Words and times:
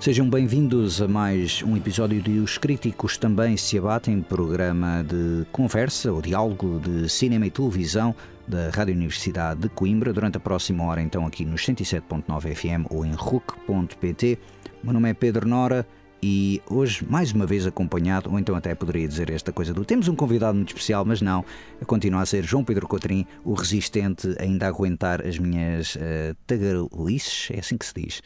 Sejam 0.00 0.30
bem-vindos 0.30 1.02
a 1.02 1.08
mais 1.08 1.60
um 1.64 1.76
episódio 1.76 2.22
de 2.22 2.38
Os 2.38 2.56
Críticos 2.56 3.18
Também 3.18 3.56
Se 3.56 3.76
Abatem, 3.76 4.22
programa 4.22 5.02
de 5.02 5.44
conversa 5.50 6.12
ou 6.12 6.22
diálogo 6.22 6.78
de 6.78 7.08
cinema 7.08 7.48
e 7.48 7.50
televisão 7.50 8.14
da 8.46 8.70
Rádio 8.70 8.94
Universidade 8.94 9.62
de 9.62 9.68
Coimbra, 9.68 10.12
durante 10.12 10.36
a 10.36 10.40
próxima 10.40 10.84
hora, 10.84 11.02
então, 11.02 11.26
aqui 11.26 11.44
nos 11.44 11.62
107.9 11.62 12.54
FM 12.54 12.86
ou 12.90 13.04
em 13.04 13.12
RUC.pt. 13.12 14.38
Meu 14.84 14.92
nome 14.92 15.10
é 15.10 15.14
Pedro 15.14 15.48
Nora 15.48 15.84
e 16.22 16.62
hoje, 16.70 17.04
mais 17.04 17.32
uma 17.32 17.44
vez 17.44 17.66
acompanhado, 17.66 18.30
ou 18.30 18.38
então 18.38 18.54
até 18.54 18.76
poderia 18.76 19.06
dizer 19.08 19.30
esta 19.30 19.52
coisa 19.52 19.74
do 19.74 19.84
temos 19.84 20.06
um 20.06 20.14
convidado 20.14 20.54
muito 20.54 20.68
especial, 20.68 21.04
mas 21.04 21.20
não, 21.20 21.44
continua 21.88 22.22
a 22.22 22.26
ser 22.26 22.44
João 22.44 22.62
Pedro 22.62 22.86
Cotrim, 22.86 23.26
o 23.44 23.52
resistente 23.52 24.32
ainda 24.38 24.66
a 24.66 24.68
aguentar 24.68 25.26
as 25.26 25.40
minhas 25.40 25.96
uh, 25.96 26.36
tagarelices, 26.46 27.48
é 27.52 27.58
assim 27.58 27.76
que 27.76 27.84
se 27.84 27.94
diz. 27.94 28.22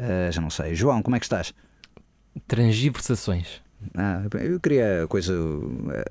Uh, 0.00 0.32
já 0.32 0.40
não 0.40 0.50
sei. 0.50 0.74
João, 0.74 1.02
como 1.02 1.14
é 1.14 1.18
que 1.18 1.26
estás? 1.26 1.52
Transgiversações. 2.48 3.60
Ah, 3.94 4.22
eu 4.42 4.60
queria 4.60 5.04
a 5.04 5.06
coisa, 5.06 5.32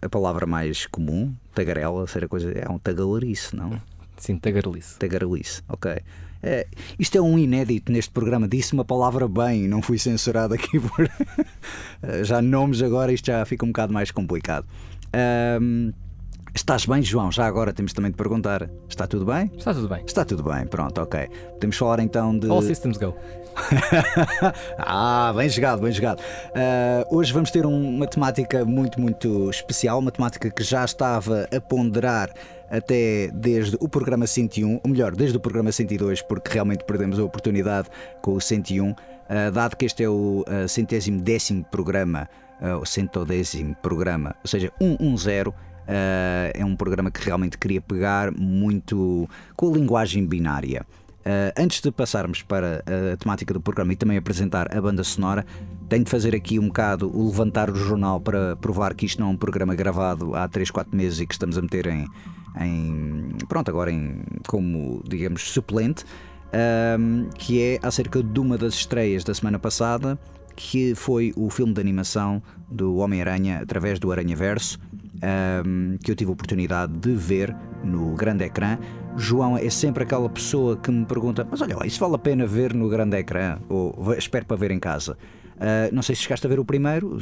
a 0.02 0.10
palavra 0.10 0.46
mais 0.46 0.86
comum, 0.88 1.34
tagarela, 1.54 2.08
ser 2.08 2.26
a 2.26 2.28
coisa, 2.28 2.52
é 2.52 2.70
um 2.70 2.80
tagalarice, 2.80 3.56
não? 3.56 3.80
Sim, 4.18 4.38
tagarelice. 4.38 4.98
Tagarelice, 4.98 5.62
ok. 5.70 5.98
É, 6.42 6.68
isto 6.98 7.18
é 7.18 7.22
um 7.22 7.38
inédito 7.38 7.92
neste 7.92 8.12
programa. 8.12 8.48
Disse 8.48 8.74
uma 8.74 8.86
palavra 8.86 9.28
bem, 9.28 9.68
não 9.68 9.82
fui 9.82 9.98
censurado 9.98 10.54
aqui 10.54 10.80
por. 10.80 11.10
já 12.24 12.42
nomes 12.42 12.82
agora, 12.82 13.12
isto 13.12 13.26
já 13.28 13.44
fica 13.46 13.66
um 13.66 13.70
bocado 13.70 13.94
mais 13.94 14.12
complicado. 14.12 14.66
Um, 15.62 15.92
Estás 16.54 16.86
bem, 16.86 17.02
João? 17.02 17.32
Já 17.32 17.46
agora 17.46 17.72
temos 17.72 17.94
também 17.94 18.12
de 18.12 18.18
perguntar. 18.18 18.70
Está 18.88 19.06
tudo 19.06 19.26
bem? 19.26 19.52
Está 19.58 19.74
tudo 19.74 19.88
bem. 19.88 20.04
Está 20.06 20.26
tudo 20.26 20.44
bem, 20.44 20.66
pronto, 20.66 21.00
ok. 21.02 21.28
Podemos 21.54 21.78
falar 21.78 22.00
então 22.00 22.38
de. 22.38 22.50
All 22.50 22.62
systems 22.62 22.98
go. 22.98 23.16
ah, 24.78 25.34
bem 25.36 25.50
jogado, 25.50 25.82
bem 25.82 25.92
jogado. 25.92 26.20
Uh, 26.20 27.16
hoje 27.16 27.34
vamos 27.34 27.52
ter 27.52 27.66
um, 27.66 27.96
uma 27.96 28.08
temática 28.08 28.66
muito, 28.66 29.00
muito 29.00 29.50
especial, 29.50 30.00
uma 30.00 30.12
temática 30.12 30.50
que 30.50 30.64
já 30.64 30.84
estava 30.84 31.48
a 31.56 31.62
ponderar 31.62 32.32
até 32.70 33.30
desde 33.34 33.78
o 33.80 33.90
programa 33.90 34.28
101, 34.28 34.82
ou 34.84 34.90
melhor, 34.90 35.16
desde 35.16 35.36
o 35.38 35.40
programa 35.40 35.72
102, 35.72 36.22
porque 36.22 36.52
realmente 36.54 36.84
perdemos 36.84 37.20
a 37.20 37.24
oportunidade 37.24 37.90
com 38.22 38.34
o 38.34 38.42
101, 38.42 38.92
uh, 38.92 38.96
ah, 39.28 39.50
dado 39.50 39.76
que 39.76 39.86
este 39.86 40.04
é 40.04 40.10
o 40.10 40.44
uh, 40.48 40.68
centésimo 40.68 41.22
décimo 41.22 41.66
programa, 41.66 42.30
uh, 42.62 42.78
o 42.80 42.86
centodécimo 42.86 43.76
programa, 43.82 44.36
ou 44.44 44.48
seja, 44.48 44.72
110. 44.80 45.69
Uh, 45.90 46.54
é 46.54 46.64
um 46.64 46.76
programa 46.76 47.10
que 47.10 47.20
realmente 47.26 47.58
queria 47.58 47.82
pegar 47.82 48.32
muito 48.32 49.28
com 49.56 49.74
a 49.74 49.76
linguagem 49.76 50.24
binária. 50.24 50.86
Uh, 51.22 51.52
antes 51.58 51.82
de 51.82 51.92
passarmos 51.92 52.44
para 52.44 52.84
a 53.14 53.18
temática 53.18 53.52
do 53.56 53.60
programa 53.60 53.94
e 53.94 53.96
também 53.96 54.16
apresentar 54.16 54.76
a 54.76 54.80
banda 54.80 55.04
sonora, 55.04 55.44
tenho 55.90 56.04
de 56.04 56.12
fazer 56.12 56.36
aqui 56.36 56.60
um 56.60 56.68
bocado 56.68 57.10
o 57.12 57.26
levantar 57.26 57.72
o 57.72 57.76
jornal 57.76 58.22
para 58.22 58.56
provar 58.58 58.94
que 58.94 59.08
isto 59.08 59.20
não 59.20 59.30
é 59.30 59.32
um 59.32 59.36
programa 59.36 59.74
gravado 59.74 60.36
há 60.36 60.48
3, 60.48 60.70
4 60.70 60.96
meses 60.96 61.22
e 61.22 61.26
que 61.26 61.34
estamos 61.34 61.58
a 61.58 61.62
meter 61.62 61.88
em. 61.88 62.08
em 62.62 63.30
pronto, 63.48 63.70
agora 63.70 63.92
em, 63.92 64.22
como, 64.48 65.02
digamos, 65.08 65.50
suplente, 65.50 66.04
uh, 66.04 67.30
que 67.36 67.64
é 67.64 67.80
acerca 67.82 68.22
de 68.22 68.40
uma 68.40 68.60
das 68.60 68.76
estreias 68.76 69.24
da 69.24 69.34
semana 69.34 69.58
passada, 69.58 70.20
que 70.56 70.94
foi 70.94 71.34
o 71.36 71.50
filme 71.50 71.74
de 71.74 71.82
animação 71.82 72.44
do 72.70 72.98
Homem-Aranha 72.98 73.60
através 73.60 73.98
do 73.98 74.12
Aranha 74.12 74.36
Verso 74.36 74.80
um, 75.66 75.98
que 76.04 76.12
eu 76.12 76.16
tive 76.16 76.30
a 76.30 76.34
oportunidade 76.34 76.94
de 76.98 77.14
ver 77.14 77.56
no 77.84 78.14
grande 78.16 78.44
ecrã. 78.44 78.78
João 79.18 79.58
é 79.58 79.70
sempre 79.70 80.04
aquela 80.04 80.30
pessoa 80.30 80.78
que 80.78 80.92
me 80.92 81.06
pergunta: 81.06 81.48
Mas 81.50 81.62
olha, 81.62 81.76
isso 81.86 82.00
vale 82.00 82.16
a 82.16 82.18
pena 82.20 82.46
ver 82.46 82.74
no 82.74 82.90
grande 82.90 83.18
ecrã? 83.18 83.60
Ou 83.68 84.14
espero 84.14 84.46
para 84.46 84.58
ver 84.58 84.72
em 84.72 84.80
casa? 84.80 85.18
Uh, 85.56 85.94
não 85.94 86.02
sei 86.02 86.16
se 86.16 86.22
chegaste 86.22 86.46
a 86.46 86.50
ver 86.50 86.60
o 86.60 86.66
primeiro, 86.66 87.18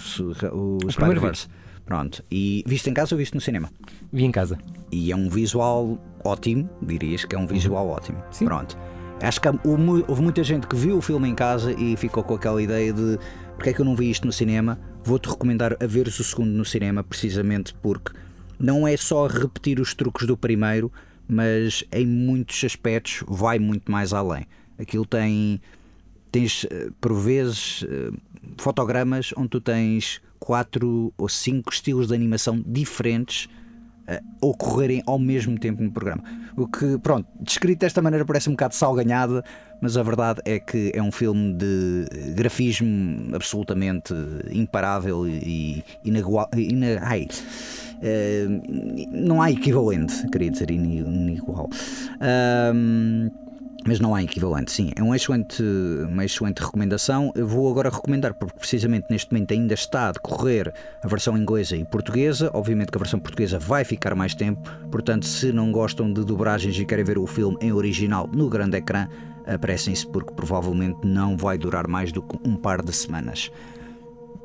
o, 0.52 0.78
o 0.86 0.92
Spider-Verse. 0.92 1.48
Pronto. 1.86 2.24
E 2.30 2.64
viste 2.68 2.90
em 2.90 2.94
casa 2.94 3.16
ou 3.16 3.18
viste 3.18 3.34
no 3.34 3.42
cinema? 3.42 3.70
Vi 4.12 4.26
em 4.26 4.32
casa. 4.32 4.58
E 4.92 5.12
é 5.12 5.16
um 5.16 5.30
visual 5.30 5.98
ótimo, 6.24 6.70
dirias 6.82 7.24
que 7.24 7.34
é 7.36 7.40
um 7.40 7.48
visual 7.48 7.88
uhum. 7.88 7.94
ótimo. 7.94 8.24
Sim. 8.30 8.46
Pronto. 8.46 8.78
Acho 9.22 9.42
que 9.42 9.48
houve 9.48 10.22
muita 10.22 10.44
gente 10.44 10.68
que 10.68 10.76
viu 10.76 10.98
o 10.98 11.02
filme 11.02 11.28
em 11.28 11.34
casa 11.34 11.72
e 11.72 11.96
ficou 11.96 12.24
com 12.24 12.36
aquela 12.36 12.62
ideia 12.62 12.94
de 12.94 13.18
porque 13.56 13.72
é 13.72 13.74
que 13.74 13.82
eu 13.82 13.86
não 13.86 13.96
vi 13.96 14.12
isto 14.12 14.28
no 14.28 14.32
cinema? 14.32 14.80
Vou-te 15.08 15.30
recomendar 15.30 15.78
a 15.82 15.88
veres 15.88 16.20
o 16.20 16.24
segundo 16.26 16.50
no 16.50 16.66
cinema, 16.66 17.02
precisamente 17.02 17.74
porque 17.76 18.12
não 18.60 18.86
é 18.86 18.98
só 18.98 19.26
repetir 19.26 19.80
os 19.80 19.94
truques 19.94 20.28
do 20.28 20.36
primeiro, 20.36 20.92
mas 21.26 21.82
em 21.94 22.06
muitos 22.06 22.62
aspectos 22.66 23.24
vai 23.26 23.58
muito 23.58 23.90
mais 23.90 24.12
além. 24.12 24.46
Aquilo 24.78 25.06
tem. 25.06 25.62
Tens, 26.30 26.66
eh, 26.70 26.90
por 27.00 27.14
vezes, 27.14 27.86
eh, 27.88 28.12
fotogramas 28.58 29.34
onde 29.38 29.48
tu 29.48 29.62
tens 29.62 30.22
quatro 30.42 31.14
ou 31.18 31.30
cinco 31.30 31.72
estilos 31.72 32.10
de 32.10 32.14
animação 32.14 32.62
diferentes 32.68 33.48
uh, 34.08 34.48
ocorrerem 34.48 35.04
ao 35.06 35.20
mesmo 35.20 35.58
tempo 35.60 35.84
no 35.84 35.92
programa. 35.92 36.24
O 36.56 36.68
que, 36.68 36.98
pronto, 37.00 37.28
descrito 37.40 37.82
desta 37.82 38.02
maneira 38.02 38.26
parece 38.26 38.50
um 38.50 38.54
bocado 38.54 38.76
salganhada, 38.76 39.44
mas 39.82 39.96
a 39.98 40.04
verdade 40.04 40.42
é 40.46 40.60
que 40.60 40.92
é 40.94 41.02
um 41.02 41.12
filme 41.12 41.54
de 41.54 42.34
grafismo 42.34 43.36
absolutamente 43.36 44.14
imparável 44.52 45.28
e 45.28 45.84
inagual. 46.04 46.50
Ina, 46.56 47.00
ai, 47.02 47.28
uh, 47.98 49.12
não 49.12 49.42
há 49.42 49.52
equivalente, 49.52 50.28
queria 50.30 50.50
dizer 50.50 50.72
inigual. 50.72 51.70
Um, 52.74 53.30
mas 53.86 54.00
não 54.00 54.14
há 54.14 54.24
equivalente, 54.24 54.72
sim. 54.72 54.92
É 54.96 55.04
um 55.04 55.14
excelente, 55.14 55.64
uma 56.10 56.26
excelente 56.26 56.60
recomendação. 56.62 57.32
Eu 57.36 57.48
vou 57.48 57.70
agora 57.70 57.90
recomendar, 57.90 58.34
porque 58.34 58.58
precisamente 58.58 59.08
neste 59.10 59.32
momento 59.32 59.54
ainda 59.54 59.74
está 59.74 60.10
a 60.10 60.12
decorrer 60.12 60.74
a 61.02 61.08
versão 61.08 61.38
inglesa 61.38 61.76
e 61.76 61.86
portuguesa. 61.86 62.52
Obviamente 62.54 62.92
que 62.92 62.98
a 62.98 63.00
versão 63.00 63.20
portuguesa 63.20 63.58
vai 63.60 63.84
ficar 63.84 64.16
mais 64.16 64.36
tempo, 64.36 64.62
portanto, 64.92 65.26
se 65.26 65.52
não 65.52 65.72
gostam 65.72 66.12
de 66.12 66.24
dobragens 66.24 66.78
e 66.78 66.86
querem 66.86 67.06
ver 67.06 67.18
o 67.18 67.28
filme 67.28 67.58
em 67.62 67.72
original 67.72 68.28
no 68.28 68.50
grande 68.50 68.78
ecrã, 68.78 69.08
apressem-se, 69.46 70.06
porque 70.06 70.34
provavelmente 70.34 71.00
não 71.06 71.38
vai 71.38 71.58
durar 71.58 71.88
mais 71.88 72.12
do 72.12 72.22
que 72.22 72.38
um 72.48 72.56
par 72.56 72.82
de 72.82 72.94
semanas. 72.94 73.50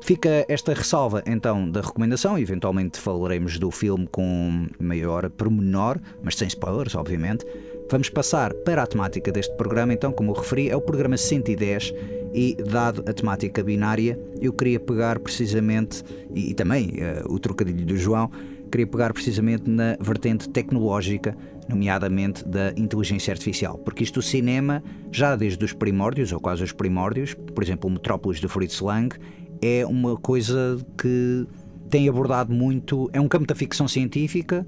Fica 0.01 0.45
esta 0.49 0.73
ressalva 0.73 1.23
então 1.25 1.69
da 1.69 1.79
recomendação, 1.79 2.37
eventualmente 2.37 2.99
falaremos 2.99 3.57
do 3.57 3.71
filme 3.71 4.05
com 4.05 4.67
maior 4.77 5.29
pormenor, 5.29 5.97
mas 6.21 6.35
sem 6.35 6.47
spoilers, 6.47 6.93
obviamente. 6.93 7.45
Vamos 7.93 8.09
passar 8.09 8.55
para 8.55 8.81
a 8.81 8.87
temática 8.87 9.31
deste 9.31 9.55
programa, 9.55 9.93
então, 9.93 10.11
como 10.11 10.33
referi, 10.33 10.67
é 10.67 10.75
o 10.75 10.81
programa 10.81 11.15
110 11.15 11.93
e, 12.33 12.57
dado 12.67 13.03
a 13.07 13.13
temática 13.13 13.63
binária, 13.63 14.19
eu 14.41 14.51
queria 14.51 14.79
pegar 14.79 15.19
precisamente, 15.19 16.03
e, 16.33 16.49
e 16.49 16.53
também 16.55 16.87
uh, 16.87 17.31
o 17.31 17.37
trocadilho 17.37 17.85
do 17.85 17.95
João, 17.95 18.31
queria 18.71 18.87
pegar 18.87 19.13
precisamente 19.13 19.69
na 19.69 19.95
vertente 19.99 20.49
tecnológica, 20.49 21.37
nomeadamente 21.69 22.43
da 22.43 22.71
inteligência 22.75 23.31
artificial, 23.31 23.77
porque 23.77 24.03
isto 24.03 24.21
o 24.21 24.23
cinema, 24.23 24.83
já 25.11 25.35
desde 25.35 25.63
os 25.63 25.71
primórdios, 25.71 26.31
ou 26.31 26.39
quase 26.39 26.63
os 26.63 26.71
primórdios, 26.71 27.35
por 27.35 27.63
exemplo, 27.63 27.87
o 27.87 27.93
Metrópolis 27.93 28.39
de 28.39 28.47
Fritz 28.47 28.81
Lang, 28.81 29.15
é 29.61 29.85
uma 29.85 30.17
coisa 30.17 30.83
que 30.97 31.45
tem 31.91 32.09
abordado 32.09 32.51
muito, 32.51 33.07
é 33.13 33.21
um 33.21 33.27
campo 33.27 33.45
da 33.45 33.53
ficção 33.53 33.87
científica 33.87 34.65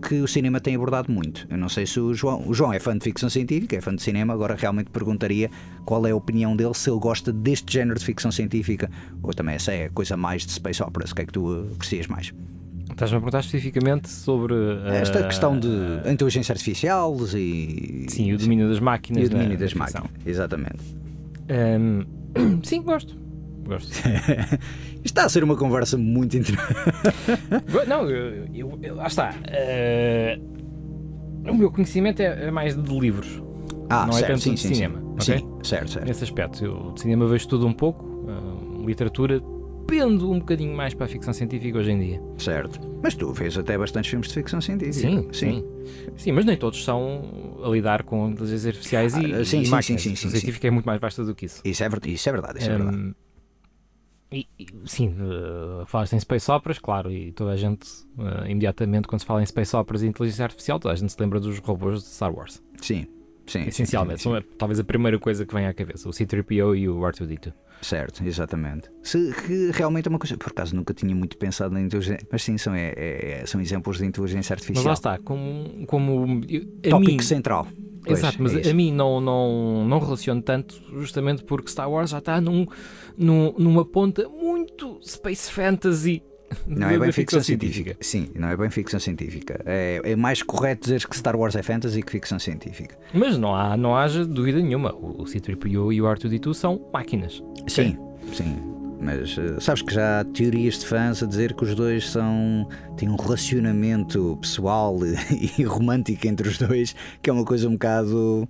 que 0.00 0.20
o 0.20 0.28
cinema 0.28 0.60
tem 0.60 0.74
abordado 0.74 1.12
muito. 1.12 1.46
Eu 1.50 1.58
não 1.58 1.68
sei 1.68 1.86
se 1.86 2.00
o 2.00 2.14
João. 2.14 2.42
O 2.46 2.54
João 2.54 2.72
é 2.72 2.78
fã 2.78 2.96
de 2.96 3.04
ficção 3.04 3.28
científica, 3.28 3.76
é 3.76 3.80
fã 3.80 3.94
de 3.94 4.02
cinema, 4.02 4.32
agora 4.32 4.54
realmente 4.54 4.90
perguntaria 4.90 5.50
qual 5.84 6.06
é 6.06 6.10
a 6.10 6.16
opinião 6.16 6.56
dele, 6.56 6.74
se 6.74 6.90
ele 6.90 6.98
gosta 6.98 7.32
deste 7.32 7.72
género 7.72 7.98
de 7.98 8.04
ficção 8.04 8.32
científica, 8.32 8.90
ou 9.22 9.32
também 9.32 9.54
essa 9.54 9.72
é 9.72 9.86
a 9.86 9.90
coisa 9.90 10.16
mais 10.16 10.46
de 10.46 10.52
space 10.52 10.82
operas, 10.82 11.10
o 11.10 11.14
que 11.14 11.22
é 11.22 11.26
que 11.26 11.32
tu 11.32 11.68
aprecias 11.74 12.06
mais? 12.06 12.32
Estás-me 12.90 13.16
a 13.16 13.20
perguntar 13.20 13.40
especificamente 13.40 14.08
sobre. 14.08 14.54
Uh, 14.54 14.88
Esta 14.88 15.22
questão 15.22 15.58
de 15.58 15.68
inteligência 16.10 16.52
artificial 16.52 17.16
e. 17.34 18.06
Sim, 18.08 18.32
o 18.32 18.38
domínio 18.38 18.68
das 18.68 18.80
máquinas. 18.80 19.22
E 19.22 19.26
o 19.26 19.30
domínio 19.30 19.56
das 19.56 19.72
na 19.74 19.84
máquinas, 19.84 20.10
exatamente. 20.26 20.82
Um, 21.48 22.04
sim, 22.62 22.82
gosto. 22.82 23.19
Gosto. 23.70 23.92
Está 25.04 25.26
a 25.26 25.28
ser 25.28 25.44
uma 25.44 25.56
conversa 25.56 25.96
muito 25.96 26.36
interessante. 26.36 26.74
não, 27.86 28.10
eu, 28.10 28.46
eu, 28.52 28.78
eu, 28.82 28.96
lá 28.96 29.06
está. 29.06 29.30
Uh, 29.30 30.42
o 31.48 31.54
meu 31.54 31.70
conhecimento 31.70 32.20
é, 32.20 32.46
é, 32.46 32.50
mais 32.50 32.76
de 32.76 32.98
livros. 32.98 33.40
Ah, 33.88 34.06
não 34.06 34.12
certo, 34.12 34.24
é 34.24 34.28
tanto 34.28 34.42
sim, 34.42 34.54
de 34.54 34.60
sim, 34.60 34.74
cinema. 34.74 34.98
Sim, 35.20 35.32
okay? 35.32 35.38
sim 35.38 35.58
certo, 35.62 35.90
certo. 35.92 36.06
Nesse 36.06 36.24
aspecto, 36.24 36.64
eu 36.64 36.90
de 36.92 37.00
cinema 37.00 37.28
vejo 37.28 37.46
tudo 37.46 37.64
um 37.64 37.72
pouco. 37.72 38.04
Uh, 38.04 38.84
literatura 38.84 39.40
pendo 39.86 40.28
um 40.30 40.40
bocadinho 40.40 40.76
mais 40.76 40.92
para 40.92 41.06
a 41.06 41.08
ficção 41.08 41.32
científica 41.32 41.78
hoje 41.78 41.92
em 41.92 42.00
dia. 42.00 42.20
Certo. 42.36 42.80
Mas 43.02 43.14
tu 43.14 43.32
vês 43.32 43.56
até 43.56 43.78
bastantes 43.78 44.10
filmes 44.10 44.28
de 44.28 44.34
ficção 44.34 44.60
científica. 44.60 44.98
Sim, 44.98 45.28
sim. 45.32 45.64
Sim, 46.16 46.32
mas 46.32 46.44
nem 46.44 46.56
todos 46.56 46.84
são 46.84 47.60
a 47.64 47.68
lidar 47.68 48.02
com 48.02 48.30
inteligências 48.30 48.66
artificiais 48.66 49.16
e, 49.16 49.32
ah, 49.32 49.44
sim, 49.44 49.60
e 49.60 49.64
sim, 49.64 49.70
máquinas. 49.70 50.02
Sim, 50.02 50.16
sim, 50.16 50.28
a 50.28 50.30
científica 50.30 50.66
é 50.66 50.70
muito 50.70 50.86
mais 50.86 51.00
vasta 51.00 51.24
do 51.24 51.34
que 51.34 51.46
isso. 51.46 51.60
Isso 51.64 51.84
é, 51.84 51.88
isso 52.06 52.28
é 52.28 52.32
verdade, 52.32 52.58
isso 52.58 52.70
é 52.70 52.76
verdade. 52.76 53.14
E, 54.32 54.46
e, 54.58 54.66
sim, 54.86 55.08
uh, 55.08 55.84
falaste 55.86 56.14
em 56.14 56.20
Space 56.20 56.50
Operas, 56.50 56.78
claro, 56.78 57.10
e 57.10 57.32
toda 57.32 57.50
a 57.50 57.56
gente, 57.56 57.86
uh, 58.16 58.46
imediatamente, 58.46 59.08
quando 59.08 59.20
se 59.20 59.26
fala 59.26 59.42
em 59.42 59.46
Space 59.46 59.74
Operas 59.74 60.02
e 60.02 60.06
inteligência 60.06 60.44
artificial, 60.44 60.78
toda 60.78 60.94
a 60.94 60.96
gente 60.96 61.12
se 61.12 61.20
lembra 61.20 61.40
dos 61.40 61.58
robôs 61.58 62.02
de 62.02 62.08
Star 62.08 62.32
Wars. 62.32 62.62
Sim, 62.80 63.06
sim. 63.46 63.62
Essencialmente, 63.66 64.22
sim, 64.22 64.30
sim. 64.30 64.40
são 64.40 64.56
talvez 64.56 64.78
a 64.78 64.84
primeira 64.84 65.18
coisa 65.18 65.44
que 65.44 65.52
vem 65.52 65.66
à 65.66 65.74
cabeça: 65.74 66.08
o 66.08 66.12
C3PO 66.12 66.78
e 66.78 66.88
o 66.88 67.00
R2D2. 67.00 67.52
Certo, 67.82 68.22
exatamente. 68.24 68.90
Se, 69.02 69.32
que 69.46 69.70
realmente 69.72 70.06
é 70.06 70.10
uma 70.10 70.18
coisa. 70.18 70.36
Por 70.36 70.50
acaso 70.50 70.76
nunca 70.76 70.92
tinha 70.92 71.14
muito 71.14 71.36
pensado 71.36 71.72
na 71.72 71.80
inteligência. 71.80 72.26
Mas 72.30 72.42
sim, 72.42 72.58
são, 72.58 72.74
é, 72.74 72.92
é, 72.96 73.42
são 73.46 73.60
exemplos 73.60 73.98
de 73.98 74.04
inteligência 74.04 74.52
artificial. 74.52 74.84
Mas 74.84 75.00
lá 75.02 75.12
está, 75.12 75.18
como. 75.24 75.86
como 75.86 76.40
Tópico 76.82 77.12
mim, 77.12 77.22
central. 77.22 77.66
Pois, 78.04 78.18
Exato, 78.18 78.42
mas 78.42 78.56
é 78.56 78.70
a 78.70 78.74
mim 78.74 78.92
não, 78.92 79.20
não, 79.20 79.86
não 79.86 79.98
relaciono 79.98 80.40
tanto, 80.40 80.82
justamente 80.98 81.44
porque 81.44 81.70
Star 81.70 81.90
Wars 81.90 82.10
já 82.10 82.18
está 82.18 82.40
num, 82.40 82.66
num, 83.20 83.52
numa 83.58 83.84
ponta 83.84 84.28
muito 84.28 84.98
space 85.02 85.50
fantasy. 85.52 86.22
Não 86.66 86.88
é 86.88 86.98
bem 86.98 87.12
ficção, 87.12 87.40
ficção 87.40 87.42
científica. 87.42 87.96
científica. 88.00 88.04
Sim, 88.04 88.28
não 88.34 88.48
é 88.48 88.56
bem 88.56 88.70
ficção 88.70 88.98
científica. 88.98 89.62
É, 89.64 90.00
é, 90.02 90.16
mais 90.16 90.42
correto 90.42 90.82
dizer 90.82 91.06
que 91.06 91.16
Star 91.16 91.36
Wars 91.36 91.54
é 91.54 91.62
fantasy 91.62 92.02
que 92.02 92.10
ficção 92.10 92.40
científica. 92.40 92.98
Mas 93.14 93.38
não, 93.38 93.54
há, 93.54 93.76
não 93.76 93.96
haja 93.96 94.24
dúvida 94.24 94.60
nenhuma. 94.60 94.92
O 94.92 95.24
C-3PO 95.26 95.94
e 95.94 96.02
o 96.02 96.06
R2D2 96.06 96.54
são 96.54 96.90
máquinas. 96.92 97.40
Sim, 97.68 97.96
sim. 98.32 98.56
Mas 99.00 99.36
sabes 99.64 99.80
que 99.80 99.94
já 99.94 100.20
há 100.20 100.24
teorias 100.24 100.78
de 100.80 100.86
fãs 100.86 101.22
a 101.22 101.26
dizer 101.26 101.54
que 101.54 101.64
os 101.64 101.74
dois 101.74 102.10
são 102.10 102.68
têm 102.96 103.08
um 103.08 103.16
relacionamento 103.16 104.36
pessoal 104.40 104.98
e 105.58 105.62
romântico 105.62 106.26
entre 106.26 106.48
os 106.48 106.58
dois, 106.58 106.94
que 107.22 107.30
é 107.30 107.32
uma 107.32 107.44
coisa 107.44 107.66
um 107.66 107.72
bocado 107.72 108.46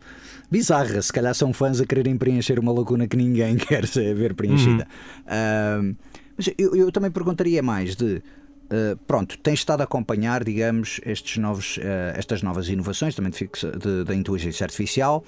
bizarra. 0.51 1.01
Se 1.01 1.13
calhar 1.13 1.35
são 1.35 1.53
fãs 1.53 1.81
a 1.81 1.87
quererem 1.87 2.17
preencher 2.17 2.59
uma 2.59 2.73
lacuna 2.73 3.07
que 3.07 3.17
ninguém 3.17 3.57
quer 3.59 3.87
ver 3.87 4.35
preenchida. 4.35 4.87
Uhum. 5.27 5.93
Uh, 5.93 5.97
mas 6.37 6.55
eu, 6.57 6.75
eu, 6.75 6.91
também 6.91 7.11
perguntaria 7.11 7.63
mais 7.63 7.95
de. 7.95 8.23
Uh, 8.73 8.97
pronto, 9.07 9.37
tens 9.39 9.59
estado 9.59 9.83
a 9.83 9.85
acompanhar, 9.85 10.43
digamos, 10.45 11.01
estes 11.05 11.37
novos, 11.37 11.77
uh, 11.77 12.17
estas 12.17 12.43
novas 12.43 12.69
inovações 12.69 13.15
também 13.15 13.33
da 14.07 14.15
inteligência 14.15 14.65
artificial. 14.65 15.25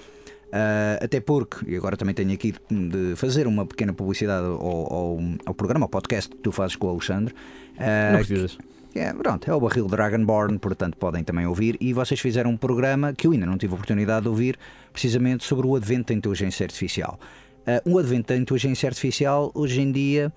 Uh, 0.47 1.03
até 1.03 1.19
porque, 1.19 1.71
e 1.71 1.77
agora 1.77 1.97
também 1.97 2.15
tenho 2.15 2.33
aqui 2.33 2.55
de 2.71 3.17
fazer 3.17 3.47
uma 3.47 3.65
pequena 3.65 3.93
publicidade 3.93 4.47
ao, 4.47 4.93
ao, 4.93 5.19
ao 5.47 5.55
programa, 5.55 5.87
ao 5.87 5.89
podcast 5.89 6.31
que 6.31 6.37
tu 6.37 6.53
fazes 6.53 6.77
com 6.77 6.87
o 6.87 6.91
Alexandre. 6.91 7.35
Não 7.79 8.19
precisas. 8.19 8.59
É, 8.94 9.12
pronto, 9.12 9.50
é 9.50 9.55
o 9.55 9.61
Barril 9.61 9.87
Dragonborn, 9.87 10.59
portanto 10.59 10.97
podem 10.97 11.25
também 11.25 11.47
ouvir. 11.47 11.77
E 11.81 11.93
vocês 11.93 12.21
fizeram 12.21 12.50
um 12.50 12.56
programa 12.56 13.12
que 13.12 13.27
eu 13.27 13.33
ainda 13.33 13.47
não 13.47 13.56
tive 13.56 13.73
a 13.73 13.77
oportunidade 13.77 14.23
de 14.23 14.29
ouvir, 14.29 14.59
precisamente 14.93 15.44
sobre 15.44 15.67
o 15.67 15.75
advento 15.75 16.12
da 16.12 16.15
inteligência 16.15 16.65
artificial. 16.65 17.19
Uh, 17.62 17.93
o 17.93 17.99
advento 17.99 18.29
da 18.29 18.37
inteligência 18.37 18.89
artificial, 18.89 19.50
hoje 19.55 19.81
em 19.81 19.91
dia, 19.91 20.33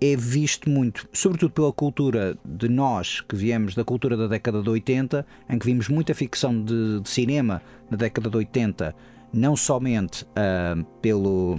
é 0.00 0.16
visto 0.16 0.68
muito, 0.68 1.08
sobretudo 1.12 1.52
pela 1.52 1.72
cultura 1.72 2.36
de 2.44 2.68
nós 2.68 3.20
que 3.20 3.36
viemos 3.36 3.74
da 3.74 3.84
cultura 3.84 4.16
da 4.16 4.26
década 4.26 4.60
de 4.60 4.68
80, 4.68 5.24
em 5.48 5.58
que 5.58 5.66
vimos 5.66 5.88
muita 5.88 6.12
ficção 6.12 6.60
de, 6.60 7.00
de 7.00 7.08
cinema 7.08 7.62
na 7.88 7.96
década 7.96 8.28
de 8.28 8.36
80 8.36 8.94
não 9.32 9.56
somente 9.56 10.24
uh, 10.24 10.84
pelo, 11.00 11.58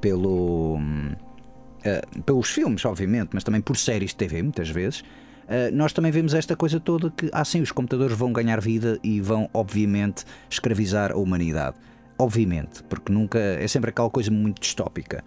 pelo, 0.00 0.76
uh, 0.78 2.22
pelos 2.24 2.48
filmes, 2.48 2.84
obviamente, 2.84 3.30
mas 3.32 3.42
também 3.42 3.60
por 3.60 3.76
séries 3.76 4.10
de 4.10 4.16
TV, 4.16 4.42
muitas 4.42 4.70
vezes. 4.70 5.02
Uh, 5.48 5.74
nós 5.74 5.94
também 5.94 6.12
vemos 6.12 6.34
esta 6.34 6.54
coisa 6.54 6.78
toda 6.78 7.10
que, 7.10 7.30
ah, 7.32 7.44
sim, 7.44 7.62
os 7.62 7.72
computadores 7.72 8.16
vão 8.16 8.32
ganhar 8.32 8.60
vida 8.60 8.98
e 9.02 9.18
vão, 9.20 9.48
obviamente, 9.54 10.24
escravizar 10.50 11.12
a 11.12 11.16
humanidade. 11.16 11.76
Obviamente, 12.18 12.82
porque 12.84 13.10
nunca. 13.10 13.38
é 13.38 13.66
sempre 13.66 13.90
aquela 13.90 14.10
coisa 14.10 14.30
muito 14.30 14.60
distópica. 14.60 15.24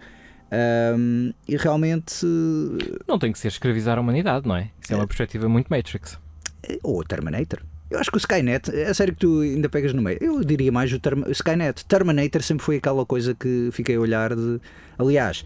Um, 0.96 1.32
e 1.48 1.56
realmente. 1.56 2.24
Não 3.08 3.18
tem 3.18 3.32
que 3.32 3.38
ser 3.38 3.48
escravizar 3.48 3.98
a 3.98 4.00
humanidade, 4.00 4.46
não 4.46 4.56
é? 4.56 4.70
Isso 4.80 4.92
é 4.92 4.96
uma 4.96 5.06
perspectiva 5.06 5.48
muito 5.48 5.68
Matrix. 5.68 6.18
Ou 6.82 7.02
Terminator. 7.02 7.60
Eu 7.90 7.98
acho 7.98 8.10
que 8.10 8.16
o 8.16 8.18
Skynet, 8.18 8.74
é 8.74 8.92
sério 8.94 9.12
que 9.12 9.20
tu 9.20 9.40
ainda 9.40 9.68
pegas 9.68 9.92
no 9.92 10.00
meio. 10.00 10.18
Eu 10.20 10.42
diria 10.42 10.72
mais 10.72 10.92
o, 10.92 10.98
term, 10.98 11.24
Skynet. 11.30 11.84
Terminator 11.84 12.42
sempre 12.42 12.64
foi 12.64 12.76
aquela 12.76 13.04
coisa 13.04 13.34
que 13.34 13.70
fiquei 13.72 13.96
a 13.96 14.00
olhar 14.00 14.34
de. 14.34 14.60
Aliás. 14.98 15.44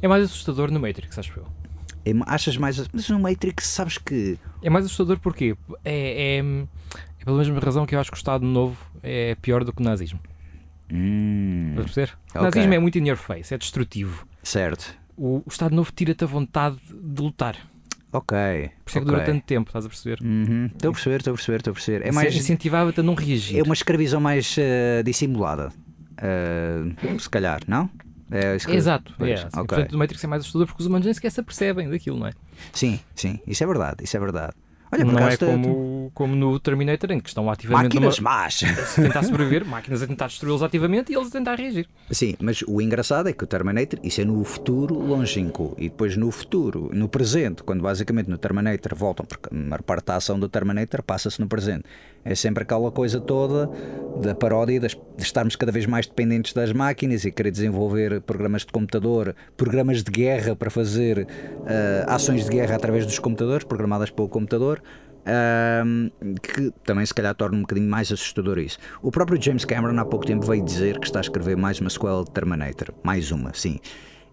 É 0.00 0.08
mais 0.08 0.24
assustador 0.24 0.70
no 0.70 0.80
Matrix, 0.80 1.18
acho 1.18 1.38
eu. 1.38 1.61
É, 2.04 2.12
achas 2.26 2.56
mais. 2.56 2.88
Mas 2.92 3.08
no 3.08 3.18
Matrix, 3.18 3.66
sabes 3.66 3.98
que. 3.98 4.38
É 4.62 4.70
mais 4.70 4.84
assustador 4.84 5.18
porque 5.18 5.56
é, 5.84 6.38
é, 6.38 6.38
é 6.38 7.24
pela 7.24 7.38
mesma 7.38 7.58
razão 7.60 7.86
que 7.86 7.94
eu 7.94 8.00
acho 8.00 8.10
que 8.10 8.16
o 8.16 8.18
Estado 8.18 8.44
Novo 8.44 8.76
é 9.02 9.36
pior 9.40 9.64
do 9.64 9.72
que 9.72 9.80
o 9.80 9.84
nazismo. 9.84 10.20
Hum, 10.90 11.70
Estás 11.70 11.80
a 11.80 11.84
perceber? 11.84 12.18
O 12.34 12.38
okay. 12.38 12.42
nazismo 12.42 12.74
é 12.74 12.78
muito 12.78 12.98
in 12.98 13.08
your 13.08 13.16
face, 13.16 13.54
é 13.54 13.58
destrutivo. 13.58 14.26
Certo. 14.42 14.94
O, 15.16 15.38
o 15.38 15.48
Estado 15.48 15.74
Novo 15.74 15.92
tira-te 15.92 16.24
a 16.24 16.26
vontade 16.26 16.76
de 16.90 17.22
lutar. 17.22 17.56
Ok. 18.12 18.36
Por 18.84 18.90
isso 18.90 18.98
é 18.98 19.00
que 19.00 19.06
dura 19.06 19.24
tanto 19.24 19.44
tempo, 19.44 19.70
estás 19.70 19.86
a 19.86 19.88
perceber? 19.88 20.18
Uhum. 20.22 20.66
Estou 20.66 20.90
a 20.90 20.92
perceber, 20.92 21.16
estou 21.16 21.32
a 21.32 21.34
perceber, 21.34 21.56
estou 21.56 21.70
a 21.70 21.74
perceber. 21.74 22.06
É 22.06 22.12
mais... 22.12 22.36
Incentivava-te 22.36 23.00
a 23.00 23.02
não 23.02 23.14
reagir. 23.14 23.58
É 23.58 23.62
uma 23.62 23.72
escravidão 23.72 24.20
mais 24.20 24.54
uh, 24.58 25.02
dissimulada. 25.02 25.72
Uh, 26.18 27.18
se 27.18 27.30
calhar, 27.30 27.60
não? 27.66 27.88
É, 28.32 28.56
Exato, 28.74 29.12
é. 29.20 29.34
Okay. 29.34 29.52
Portanto, 29.52 29.92
o 29.92 29.98
Matrix 29.98 30.24
é 30.24 30.26
mais 30.26 30.40
assustador 30.40 30.66
porque 30.66 30.82
os 30.82 30.86
humanos 30.86 31.04
nem 31.04 31.12
sequer 31.12 31.30
se 31.30 31.40
apercebem 31.40 31.90
daquilo, 31.90 32.18
não 32.18 32.26
é? 32.26 32.32
Sim, 32.72 32.98
sim, 33.14 33.38
isso 33.46 33.62
é 33.62 33.66
verdade, 33.66 34.02
isso 34.02 34.16
é 34.16 34.20
verdade. 34.20 34.54
Olha, 34.94 35.06
não 35.06 35.26
é 35.26 35.36
como, 35.38 36.10
como 36.12 36.36
no 36.36 36.60
Terminator, 36.60 37.12
em 37.12 37.20
que 37.20 37.30
estão 37.30 37.50
ativamente. 37.50 37.94
Máquinas 37.94 38.18
numa... 38.18 38.30
más! 38.30 38.62
A 38.62 39.02
tentar 39.02 39.22
sobreviver, 39.22 39.64
máquinas 39.64 40.02
a 40.02 40.06
tentar 40.06 40.26
destruí-los 40.26 40.62
ativamente 40.62 41.10
e 41.10 41.16
eles 41.16 41.28
a 41.28 41.30
tentar 41.30 41.54
reagir. 41.54 41.88
Sim, 42.10 42.34
mas 42.38 42.62
o 42.68 42.78
engraçado 42.78 43.26
é 43.30 43.32
que 43.32 43.42
o 43.42 43.46
Terminator, 43.46 43.98
isso 44.02 44.20
é 44.20 44.24
no 44.26 44.44
futuro 44.44 44.94
longínquo. 44.94 45.74
E 45.78 45.88
depois 45.88 46.14
no 46.14 46.30
futuro, 46.30 46.90
no 46.92 47.08
presente, 47.08 47.62
quando 47.62 47.80
basicamente 47.80 48.28
no 48.28 48.36
Terminator 48.36 48.94
voltam, 48.94 49.24
porque 49.24 49.48
a 49.50 49.56
maior 49.56 49.82
parte 49.82 50.04
da 50.04 50.16
ação 50.16 50.38
do 50.38 50.46
Terminator 50.46 51.02
passa-se 51.02 51.40
no 51.40 51.48
presente. 51.48 51.84
É 52.24 52.34
sempre 52.34 52.62
aquela 52.62 52.90
coisa 52.90 53.20
toda 53.20 53.68
da 54.20 54.34
paródia 54.34 54.78
de 54.80 54.96
estarmos 55.18 55.56
cada 55.56 55.72
vez 55.72 55.86
mais 55.86 56.06
dependentes 56.06 56.52
das 56.52 56.72
máquinas 56.72 57.24
e 57.24 57.32
querer 57.32 57.50
desenvolver 57.50 58.20
programas 58.20 58.62
de 58.62 58.72
computador, 58.72 59.34
programas 59.56 60.02
de 60.02 60.10
guerra 60.10 60.54
para 60.54 60.70
fazer 60.70 61.20
uh, 61.20 61.26
ações 62.06 62.44
de 62.44 62.50
guerra 62.50 62.76
através 62.76 63.06
dos 63.06 63.18
computadores, 63.18 63.64
programadas 63.64 64.10
pelo 64.10 64.28
computador 64.28 64.82
que 66.42 66.72
também 66.84 67.06
se 67.06 67.14
calhar 67.14 67.34
torna 67.34 67.56
um 67.56 67.60
bocadinho 67.60 67.88
mais 67.88 68.10
assustador 68.10 68.58
isso. 68.58 68.78
O 69.00 69.10
próprio 69.10 69.40
James 69.40 69.64
Cameron 69.64 69.98
há 70.00 70.04
pouco 70.04 70.26
tempo 70.26 70.44
veio 70.44 70.64
dizer 70.64 70.98
que 70.98 71.06
está 71.06 71.20
a 71.20 71.22
escrever 71.22 71.56
mais 71.56 71.80
uma 71.80 71.90
sequela 71.90 72.24
de 72.24 72.30
Terminator, 72.30 72.92
mais 73.02 73.30
uma, 73.30 73.54
sim. 73.54 73.78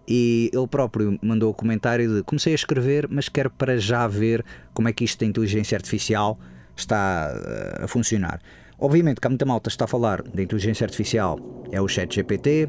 E 0.08 0.50
ele 0.52 0.66
próprio 0.66 1.18
mandou 1.22 1.50
o 1.50 1.54
comentário 1.54 2.16
de 2.16 2.22
comecei 2.24 2.52
a 2.52 2.56
escrever, 2.56 3.06
mas 3.08 3.28
quero 3.28 3.50
para 3.50 3.78
já 3.78 4.06
ver 4.08 4.44
como 4.74 4.88
é 4.88 4.92
que 4.92 5.04
isto 5.04 5.20
da 5.20 5.26
inteligência 5.26 5.76
artificial 5.76 6.36
está 6.80 7.32
uh, 7.32 7.84
a 7.84 7.88
funcionar. 7.88 8.40
Obviamente 8.78 9.20
que 9.20 9.26
há 9.26 9.30
muita 9.30 9.44
malta 9.44 9.68
está 9.68 9.84
a 9.84 9.88
falar 9.88 10.22
da 10.22 10.42
inteligência 10.42 10.84
artificial, 10.84 11.38
é 11.70 11.80
o 11.80 11.86
chat 11.86 12.14
GPT, 12.14 12.68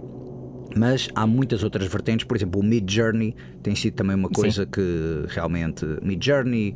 mas 0.75 1.09
há 1.15 1.27
muitas 1.27 1.63
outras 1.63 1.87
vertentes, 1.87 2.25
por 2.25 2.37
exemplo, 2.37 2.59
o 2.61 2.63
Mid 2.63 2.89
Journey 2.89 3.35
tem 3.61 3.75
sido 3.75 3.95
também 3.95 4.15
uma 4.15 4.29
coisa 4.29 4.63
Sim. 4.63 4.69
que 4.71 5.25
realmente. 5.27 5.85
Mid 6.01 6.23
Journey, 6.23 6.75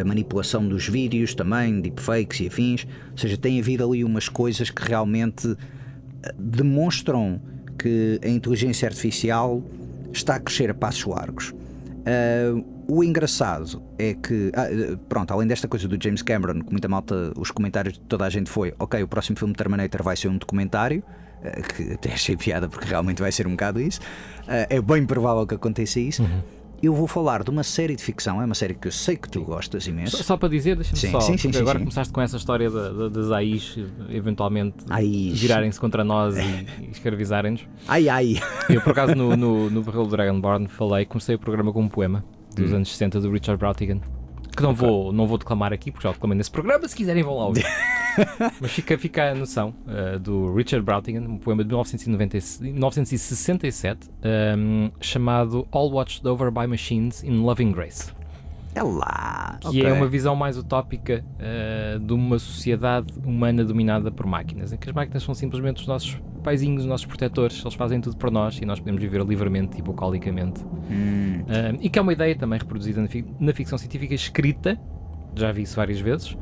a 0.00 0.04
manipulação 0.04 0.66
dos 0.66 0.88
vídeos 0.88 1.34
também, 1.34 1.80
deepfakes 1.80 2.40
e 2.40 2.46
afins, 2.46 2.86
ou 3.10 3.18
seja, 3.18 3.36
tem 3.36 3.60
havido 3.60 3.84
ali 3.84 4.04
umas 4.04 4.28
coisas 4.28 4.70
que 4.70 4.82
realmente 4.82 5.54
eh, 6.22 6.34
demonstram 6.38 7.40
que 7.78 8.18
a 8.22 8.28
inteligência 8.28 8.88
artificial 8.88 9.62
está 10.12 10.36
a 10.36 10.40
crescer 10.40 10.70
a 10.70 10.74
passos 10.74 11.04
largos. 11.04 11.50
Uh, 11.50 12.64
o 12.90 13.04
engraçado 13.04 13.82
é 13.98 14.14
que, 14.14 14.50
ah, 14.54 14.96
pronto, 15.08 15.32
além 15.32 15.46
desta 15.46 15.68
coisa 15.68 15.86
do 15.86 16.02
James 16.02 16.22
Cameron, 16.22 16.60
que 16.60 16.70
muita 16.70 16.88
malta, 16.88 17.32
os 17.36 17.50
comentários 17.50 17.94
de 17.94 18.00
toda 18.00 18.24
a 18.24 18.30
gente 18.30 18.50
foi: 18.50 18.74
ok, 18.78 19.02
o 19.02 19.08
próximo 19.08 19.38
filme 19.38 19.52
de 19.52 19.58
Terminator 19.58 20.02
vai 20.02 20.16
ser 20.16 20.28
um 20.28 20.36
documentário, 20.36 21.02
eh, 21.42 21.62
que 21.62 21.92
até 21.94 22.12
achei 22.12 22.36
piada 22.36 22.68
porque 22.68 22.86
realmente 22.86 23.20
vai 23.22 23.30
ser 23.32 23.46
um 23.46 23.50
bocado 23.52 23.80
isso. 23.80 24.00
Eh, 24.48 24.66
é 24.76 24.80
bem 24.80 25.06
provável 25.06 25.46
que 25.46 25.54
aconteça 25.54 26.00
isso. 26.00 26.26
Eu 26.82 26.94
vou 26.94 27.06
falar 27.06 27.44
de 27.44 27.50
uma 27.50 27.62
série 27.62 27.94
de 27.94 28.02
ficção, 28.02 28.40
é 28.40 28.44
uma 28.46 28.54
série 28.54 28.72
que 28.72 28.88
eu 28.88 28.92
sei 28.92 29.14
que 29.14 29.28
tu 29.28 29.42
gostas 29.44 29.86
imenso. 29.86 30.16
Só, 30.16 30.22
só 30.22 30.36
para 30.38 30.48
dizer, 30.48 30.76
deixa-me 30.76 31.12
só, 31.12 31.20
sim, 31.20 31.36
sim, 31.36 31.50
agora 31.58 31.78
sim. 31.78 31.84
começaste 31.84 32.10
com 32.10 32.22
essa 32.22 32.38
história 32.38 32.70
da- 32.70 32.88
da- 32.90 33.08
das 33.10 33.30
AIs 33.30 33.76
eventualmente 34.08 34.76
virarem-se 35.34 35.78
contra 35.78 36.02
nós 36.02 36.36
e, 36.38 36.40
e 36.40 36.90
escravizarem-nos. 36.90 37.66
Ai 37.86 38.08
ai! 38.08 38.36
Eu, 38.68 38.80
por 38.80 38.92
acaso, 38.92 39.14
no, 39.14 39.36
no, 39.36 39.68
no 39.68 39.82
Barril 39.82 40.04
do 40.04 40.10
Dragonborn 40.10 40.68
falei, 40.68 41.04
comecei 41.04 41.34
o 41.34 41.38
programa 41.38 41.70
com 41.70 41.82
um 41.82 41.88
poema 41.88 42.24
Hum. 42.60 42.64
dos 42.64 42.74
anos 42.74 42.90
60 42.90 43.20
do 43.20 43.30
Richard 43.30 43.58
Brautigan. 43.58 44.00
Que 44.56 44.62
não, 44.62 44.74
vou, 44.74 45.12
não 45.12 45.26
vou 45.26 45.38
declamar 45.38 45.72
aqui, 45.72 45.90
porque 45.92 46.06
já 46.06 46.12
declamei 46.12 46.36
nesse 46.36 46.50
programa, 46.50 46.86
se 46.86 46.96
quiserem 46.96 47.22
vão 47.22 47.36
lá 47.36 47.46
ouvir. 47.46 47.64
Mas 48.60 48.72
fica, 48.72 48.98
fica 48.98 49.30
a 49.30 49.34
noção 49.34 49.72
uh, 49.86 50.18
do 50.18 50.52
Richard 50.54 50.84
Brautigan, 50.84 51.20
um 51.20 51.38
poema 51.38 51.62
de 51.62 51.68
1990 51.68 52.38
1967, 52.60 54.10
um, 54.58 54.90
chamado 55.00 55.66
All 55.70 55.90
Watched 55.90 56.26
Over 56.26 56.50
by 56.50 56.66
Machines 56.66 57.22
in 57.22 57.42
Loving 57.42 57.70
Grace. 57.72 58.12
É 58.74 58.82
lá! 58.82 59.58
Que 59.60 59.68
ok. 59.68 59.84
é 59.84 59.92
uma 59.92 60.06
visão 60.08 60.34
mais 60.36 60.56
utópica 60.56 61.24
uh, 61.34 61.98
de 61.98 62.12
uma 62.12 62.38
sociedade 62.38 63.12
humana 63.24 63.64
dominada 63.64 64.10
por 64.10 64.26
máquinas, 64.26 64.72
em 64.72 64.76
que 64.76 64.88
as 64.88 64.94
máquinas 64.94 65.22
são 65.22 65.34
simplesmente 65.34 65.80
os 65.80 65.86
nossos 65.86 66.16
paizinhos, 66.42 66.82
os 66.84 66.88
nossos 66.88 67.04
protetores, 67.06 67.60
eles 67.62 67.74
fazem 67.74 68.00
tudo 68.00 68.16
por 68.16 68.30
nós 68.30 68.58
e 68.58 68.64
nós 68.64 68.78
podemos 68.78 69.00
viver 69.02 69.22
livremente 69.24 69.78
e 69.78 69.82
bucolicamente. 69.82 70.62
Hum, 70.90 71.42
Um, 71.50 71.78
e 71.80 71.90
que 71.90 71.98
é 71.98 72.02
uma 72.02 72.12
ideia 72.12 72.34
também 72.36 72.58
reproduzida 72.58 73.00
na, 73.02 73.08
fic- 73.08 73.26
na 73.40 73.52
ficção 73.52 73.76
científica 73.76 74.14
escrita, 74.14 74.78
já 75.34 75.50
vi 75.52 75.62
isso 75.62 75.76
várias 75.76 76.00
vezes, 76.00 76.36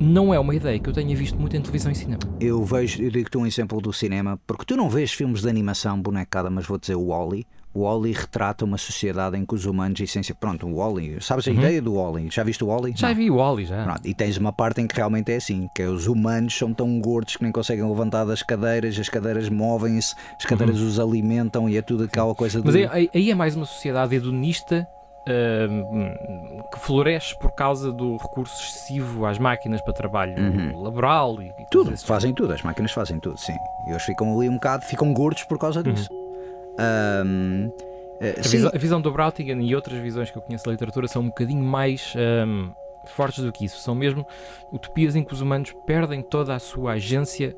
não 0.00 0.32
é 0.32 0.38
uma 0.38 0.54
ideia 0.54 0.78
que 0.78 0.88
eu 0.88 0.92
tenha 0.92 1.14
visto 1.16 1.38
muito 1.38 1.56
em 1.56 1.60
televisão 1.60 1.92
e 1.92 1.94
cinema. 1.94 2.20
eu 2.40 2.62
vejo, 2.64 3.02
eu 3.02 3.10
digo-te 3.10 3.36
um 3.38 3.46
exemplo 3.46 3.80
do 3.80 3.92
cinema, 3.92 4.38
porque 4.46 4.64
tu 4.64 4.76
não 4.76 4.88
vês 4.88 5.12
filmes 5.12 5.42
de 5.42 5.48
animação 5.48 6.00
bonecada, 6.00 6.48
mas 6.50 6.66
vou 6.66 6.78
dizer 6.78 6.94
o 6.96 7.06
Wally. 7.08 7.46
O 7.76 7.82
Wally 7.82 8.12
retrata 8.12 8.64
uma 8.64 8.78
sociedade 8.78 9.36
em 9.36 9.44
que 9.44 9.54
os 9.54 9.66
humanos, 9.66 10.00
essência. 10.00 10.34
Pronto, 10.34 10.66
o 10.66 10.76
Wally, 10.76 11.18
sabes 11.20 11.46
a 11.46 11.50
ideia 11.50 11.82
do 11.82 11.94
Wally? 11.96 12.28
Já 12.30 12.42
viste 12.42 12.64
o 12.64 12.68
Wally? 12.68 12.94
Já 12.96 13.08
Não. 13.08 13.14
vi 13.14 13.30
o 13.30 13.36
Wally, 13.36 13.66
já. 13.66 13.84
Pronto, 13.84 14.00
e 14.04 14.14
tens 14.14 14.38
uma 14.38 14.50
parte 14.52 14.80
em 14.80 14.86
que 14.86 14.96
realmente 14.96 15.30
é 15.30 15.36
assim, 15.36 15.68
que 15.74 15.82
é 15.82 15.86
os 15.86 16.06
humanos 16.06 16.56
são 16.56 16.72
tão 16.72 16.98
gordos 17.00 17.36
que 17.36 17.42
nem 17.42 17.52
conseguem 17.52 17.86
levantar 17.86 18.24
das 18.24 18.42
cadeiras, 18.42 18.98
as 18.98 19.08
cadeiras 19.10 19.50
movem-se, 19.50 20.14
as 20.38 20.46
cadeiras 20.46 20.80
os 20.80 20.98
alimentam 20.98 21.68
e 21.68 21.76
é 21.76 21.82
tudo 21.82 22.04
aquela 22.04 22.34
coisa 22.34 22.60
do... 22.62 22.64
Mas 22.64 22.76
aí, 22.76 22.86
aí- 22.90 23.10
aí 23.14 23.30
é 23.30 23.34
mais 23.34 23.54
uma 23.54 23.66
sociedade 23.66 24.14
hedonista 24.14 24.86
um, 25.28 26.64
que 26.72 26.78
floresce 26.78 27.36
por 27.38 27.54
causa 27.54 27.92
do 27.92 28.16
recurso 28.16 28.54
excessivo 28.62 29.26
às 29.26 29.38
máquinas 29.38 29.80
para 29.82 29.92
trabalho 29.92 30.34
laboral 30.82 31.42
e, 31.42 31.48
e 31.48 31.66
Tudo, 31.70 31.90
desse 31.90 32.06
fazem 32.06 32.32
tudo, 32.32 32.52
as 32.52 32.62
máquinas 32.62 32.92
fazem 32.92 33.18
tudo, 33.20 33.36
sim. 33.38 33.52
E 33.86 33.90
eles 33.90 34.02
ficam 34.04 34.34
ali 34.38 34.48
um 34.48 34.54
bocado, 34.54 34.84
ficam 34.84 35.12
gordos 35.12 35.42
por 35.44 35.58
causa 35.58 35.82
disso. 35.82 36.08
Ahm, 36.12 36.25
eh, 36.78 38.34
A 38.38 38.48
visão, 38.48 38.70
a 38.74 38.78
visão 38.78 39.00
do 39.00 39.12
Brautigan 39.12 39.60
e 39.62 39.74
outras 39.74 39.98
visões 39.98 40.30
que 40.30 40.38
eu 40.38 40.42
conheço 40.42 40.64
da 40.64 40.72
literatura 40.72 41.08
são 41.08 41.22
um 41.22 41.26
bocadinho 41.26 41.64
mais 41.64 42.14
hum, 42.46 42.72
fortes 43.06 43.44
do 43.44 43.52
que 43.52 43.64
isso. 43.64 43.78
São 43.78 43.94
mesmo 43.94 44.26
utopias 44.72 45.16
em 45.16 45.24
que 45.24 45.32
os 45.32 45.40
humanos 45.40 45.74
perdem 45.86 46.22
toda 46.22 46.54
a 46.54 46.58
sua 46.58 46.92
agência 46.92 47.56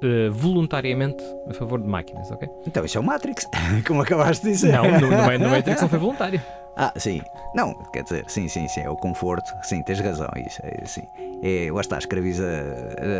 eh, 0.00 0.28
voluntariamente 0.30 1.24
a 1.48 1.54
favor 1.54 1.80
de 1.80 1.88
máquinas, 1.88 2.30
ok? 2.30 2.48
Então 2.66 2.84
isso 2.84 2.98
é 2.98 3.00
o 3.00 3.04
Matrix, 3.04 3.48
como 3.86 4.02
acabaste 4.02 4.44
de 4.44 4.52
dizer. 4.52 4.72
Não, 4.72 4.84
no, 4.84 5.00
no, 5.00 5.38
no 5.38 5.50
Matrix 5.50 5.80
não 5.80 5.88
foi 5.88 5.98
voluntário. 5.98 6.40
Ah, 6.80 6.92
sim. 6.96 7.20
Não, 7.56 7.74
quer 7.92 8.04
dizer, 8.04 8.24
sim, 8.28 8.46
sim, 8.46 8.68
sim, 8.68 8.82
é 8.82 8.88
o 8.88 8.94
conforto. 8.94 9.52
Sim, 9.64 9.82
tens 9.82 9.98
razão, 9.98 10.28
isso, 10.36 10.60
é, 10.62 10.84
sim. 10.84 11.02
É, 11.42 11.72
lá 11.72 11.80
está, 11.80 11.96
a, 11.96 11.98
escraviza, 11.98 12.44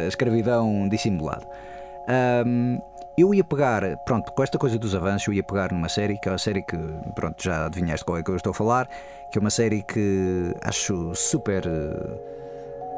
a 0.05 0.07
escravidão 0.07 0.89
dissimulada. 0.89 1.45
Ahm, 2.09 2.79
eu 3.19 3.35
ia 3.35 3.45
pegar, 3.45 3.83
pronto, 4.05 4.33
com 4.33 4.43
esta 4.43 4.57
coisa 4.57 4.79
dos 4.79 4.95
avanços, 4.95 5.27
eu 5.29 5.35
ia 5.35 5.43
pegar 5.43 5.73
numa 5.73 5.89
série, 5.89 6.17
que 6.19 6.29
é 6.29 6.33
uma 6.33 6.39
série 6.39 6.63
que, 6.63 6.77
pronto, 7.15 7.43
já 7.43 7.67
adivinhaste 7.67 8.05
qual 8.05 8.17
é 8.19 8.23
que 8.23 8.31
eu 8.31 8.37
estou 8.37 8.53
a 8.53 8.55
falar, 8.55 8.89
que 9.31 9.39
é 9.39 9.41
uma 9.41 9.51
série 9.51 9.83
que 9.83 10.55
acho 10.63 11.13
super, 11.15 11.65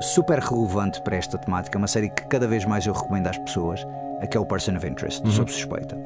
super 0.00 0.38
relevante 0.38 1.00
para 1.02 1.16
esta 1.16 1.38
temática, 1.38 1.78
uma 1.78 1.88
série 1.88 2.10
que 2.10 2.26
cada 2.26 2.46
vez 2.46 2.66
mais 2.66 2.86
eu 2.86 2.92
recomendo 2.92 3.28
às 3.28 3.38
pessoas, 3.38 3.80
que 4.30 4.36
é 4.36 4.40
o 4.40 4.44
Person 4.44 4.76
of 4.76 4.86
Interest, 4.86 5.26
sob 5.32 5.50
suspeita. 5.50 5.96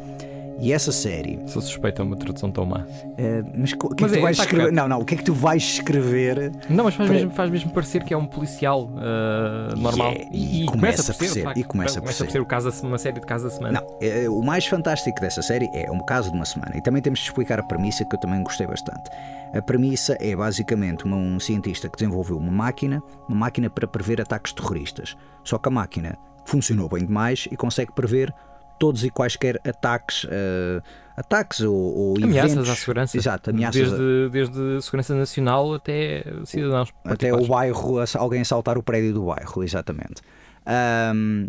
E 0.60 0.72
essa 0.72 0.92
série, 0.92 1.40
Sou 1.46 1.60
suspeito, 1.60 2.00
é 2.00 2.04
uma 2.04 2.16
tradução 2.16 2.50
tão 2.50 2.64
má. 2.64 2.84
eh, 3.18 3.42
mas 3.54 3.72
o 3.72 3.76
que 3.94 4.04
é 4.04 4.06
que 4.08 4.12
tu 4.14 4.18
é, 4.18 4.20
vais 4.22 4.36
tá 4.36 4.44
escrever? 4.44 4.72
Não, 4.72 4.88
não, 4.88 5.00
o 5.00 5.04
que 5.04 5.14
é 5.14 5.16
que 5.18 5.24
tu 5.24 5.34
vais 5.34 5.62
escrever? 5.62 6.52
Não, 6.70 6.84
mas 6.84 6.94
faz 6.94 7.08
Para- 7.08 7.18
mesmo, 7.18 7.30
faz 7.32 7.50
mesmo 7.50 7.70
parecer 7.70 8.04
que 8.04 8.14
é 8.14 8.16
um 8.16 8.26
policial 8.26 8.88
ah, 8.96 9.74
normal. 9.76 10.12
é- 10.12 10.28
e 10.32 10.64
começa 10.66 11.12
por 11.12 11.26
ser, 11.26 11.34
de 11.34 11.42
facto. 11.42 11.58
e 11.58 11.64
começa 11.64 12.00
por 12.00 12.12
ser. 12.12 12.40
o 12.40 12.46
caso 12.46 12.70
da 12.70 12.88
uma 12.88 12.98
série 12.98 13.20
de 13.20 13.26
casos 13.26 13.50
da 13.50 13.56
semana. 13.56 13.80
Não, 13.80 13.98
é, 14.00 14.28
o 14.28 14.40
mais 14.42 14.64
fantástico 14.66 15.20
dessa 15.20 15.42
série 15.42 15.68
é 15.74 15.90
um 15.90 15.98
caso 16.04 16.30
de 16.30 16.36
uma 16.36 16.44
semana. 16.44 16.72
E 16.76 16.82
também 16.82 17.02
temos 17.02 17.18
de 17.18 17.26
explicar 17.26 17.58
a 17.58 17.62
premissa 17.62 18.04
que 18.04 18.14
eu 18.14 18.20
também 18.20 18.42
gostei 18.42 18.66
bastante. 18.66 19.10
A 19.52 19.60
premissa 19.62 20.16
é 20.20 20.34
basicamente 20.36 21.04
uma- 21.04 21.16
um 21.16 21.38
cientista 21.40 21.88
que 21.88 21.98
desenvolveu 21.98 22.36
uma 22.38 22.50
máquina, 22.52 23.02
uma 23.28 23.36
máquina 23.38 23.68
para 23.68 23.86
prever 23.86 24.20
ataques 24.20 24.52
terroristas. 24.52 25.16
Só 25.42 25.58
que 25.58 25.68
a 25.68 25.72
máquina 25.72 26.16
funcionou 26.46 26.88
bem 26.88 27.04
demais 27.04 27.48
e 27.50 27.56
consegue 27.56 27.92
prever 27.92 28.32
todos 28.78 29.04
e 29.04 29.10
quaisquer 29.10 29.60
ataques, 29.66 30.26
eh, 30.30 30.80
ataques 31.16 31.60
ou, 31.60 31.74
ou 31.74 32.16
Ameaças 32.22 32.52
eventos. 32.52 32.70
à 32.70 32.74
segurança. 32.76 33.16
Exato, 33.16 33.50
ameaças 33.50 33.92
a- 33.92 33.96
Desde, 33.96 34.28
desde 34.30 34.76
a 34.76 34.80
segurança 34.80 35.14
nacional 35.14 35.74
até 35.74 36.24
cidadãos. 36.44 36.92
Até 37.04 37.32
o 37.32 37.46
bairro, 37.46 37.96
alguém 38.18 38.40
assaltar 38.40 38.76
o 38.78 38.82
prédio 38.82 39.12
do 39.14 39.24
bairro, 39.26 39.62
exatamente. 39.62 40.22
Ahm, 40.66 41.48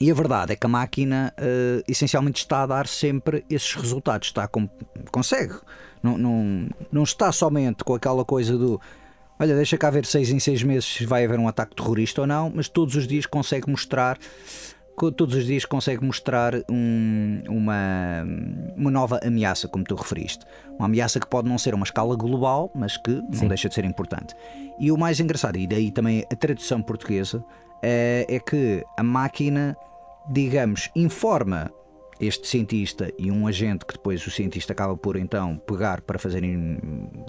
e 0.00 0.10
a 0.10 0.14
verdade 0.14 0.52
é 0.52 0.56
que 0.56 0.64
a 0.66 0.68
máquina 0.68 1.32
eh, 1.36 1.82
essencialmente 1.88 2.40
está 2.40 2.62
a 2.62 2.66
dar 2.66 2.86
sempre 2.86 3.44
esses 3.50 3.74
resultados. 3.74 4.28
Está 4.28 4.46
com- 4.46 4.68
consegue. 5.10 5.54
Não, 6.02 6.16
não, 6.16 6.68
não 6.92 7.02
está 7.02 7.32
somente 7.32 7.82
com 7.82 7.94
aquela 7.94 8.24
coisa 8.24 8.56
do 8.56 8.80
olha, 9.40 9.54
deixa 9.56 9.76
cá 9.78 9.88
ver 9.90 10.04
seis 10.04 10.30
em 10.30 10.38
seis 10.38 10.62
meses 10.62 10.84
se 10.84 11.06
vai 11.06 11.24
haver 11.24 11.38
um 11.38 11.46
ataque 11.48 11.74
terrorista 11.74 12.20
ou 12.20 12.26
não, 12.26 12.52
mas 12.54 12.68
todos 12.68 12.94
os 12.96 13.06
dias 13.06 13.24
consegue 13.26 13.68
mostrar. 13.70 14.18
Todos 14.98 15.34
os 15.36 15.46
dias 15.46 15.64
consegue 15.64 16.04
mostrar 16.04 16.54
um- 16.70 17.42
uma, 17.48 18.24
uma 18.76 18.90
nova 18.90 19.20
ameaça, 19.24 19.68
como 19.68 19.84
tu 19.84 19.94
referiste. 19.94 20.44
Uma 20.78 20.86
ameaça 20.86 21.20
que 21.20 21.26
pode 21.26 21.48
não 21.48 21.56
ser 21.58 21.74
uma 21.74 21.84
escala 21.84 22.16
global, 22.16 22.70
mas 22.74 22.96
que 22.96 23.10
não 23.10 23.48
deixa 23.48 23.68
de 23.68 23.74
ser 23.74 23.84
importante. 23.84 24.34
E 24.78 24.90
o 24.92 24.96
mais 24.98 25.20
engraçado, 25.20 25.56
e 25.56 25.66
daí 25.66 25.90
também 25.90 26.24
a 26.32 26.36
tradução 26.36 26.82
portuguesa, 26.82 27.44
é, 27.82 28.26
é 28.28 28.38
que 28.40 28.84
a 28.96 29.02
máquina, 29.02 29.76
digamos, 30.30 30.90
informa 30.96 31.70
este 32.20 32.48
cientista 32.48 33.08
e 33.16 33.30
um 33.30 33.46
agente 33.46 33.86
que 33.86 33.94
depois 33.94 34.26
o 34.26 34.30
cientista 34.32 34.72
acaba 34.72 34.96
por 34.96 35.14
então 35.16 35.56
pegar 35.58 36.00
para 36.00 36.18
fazerem 36.18 36.76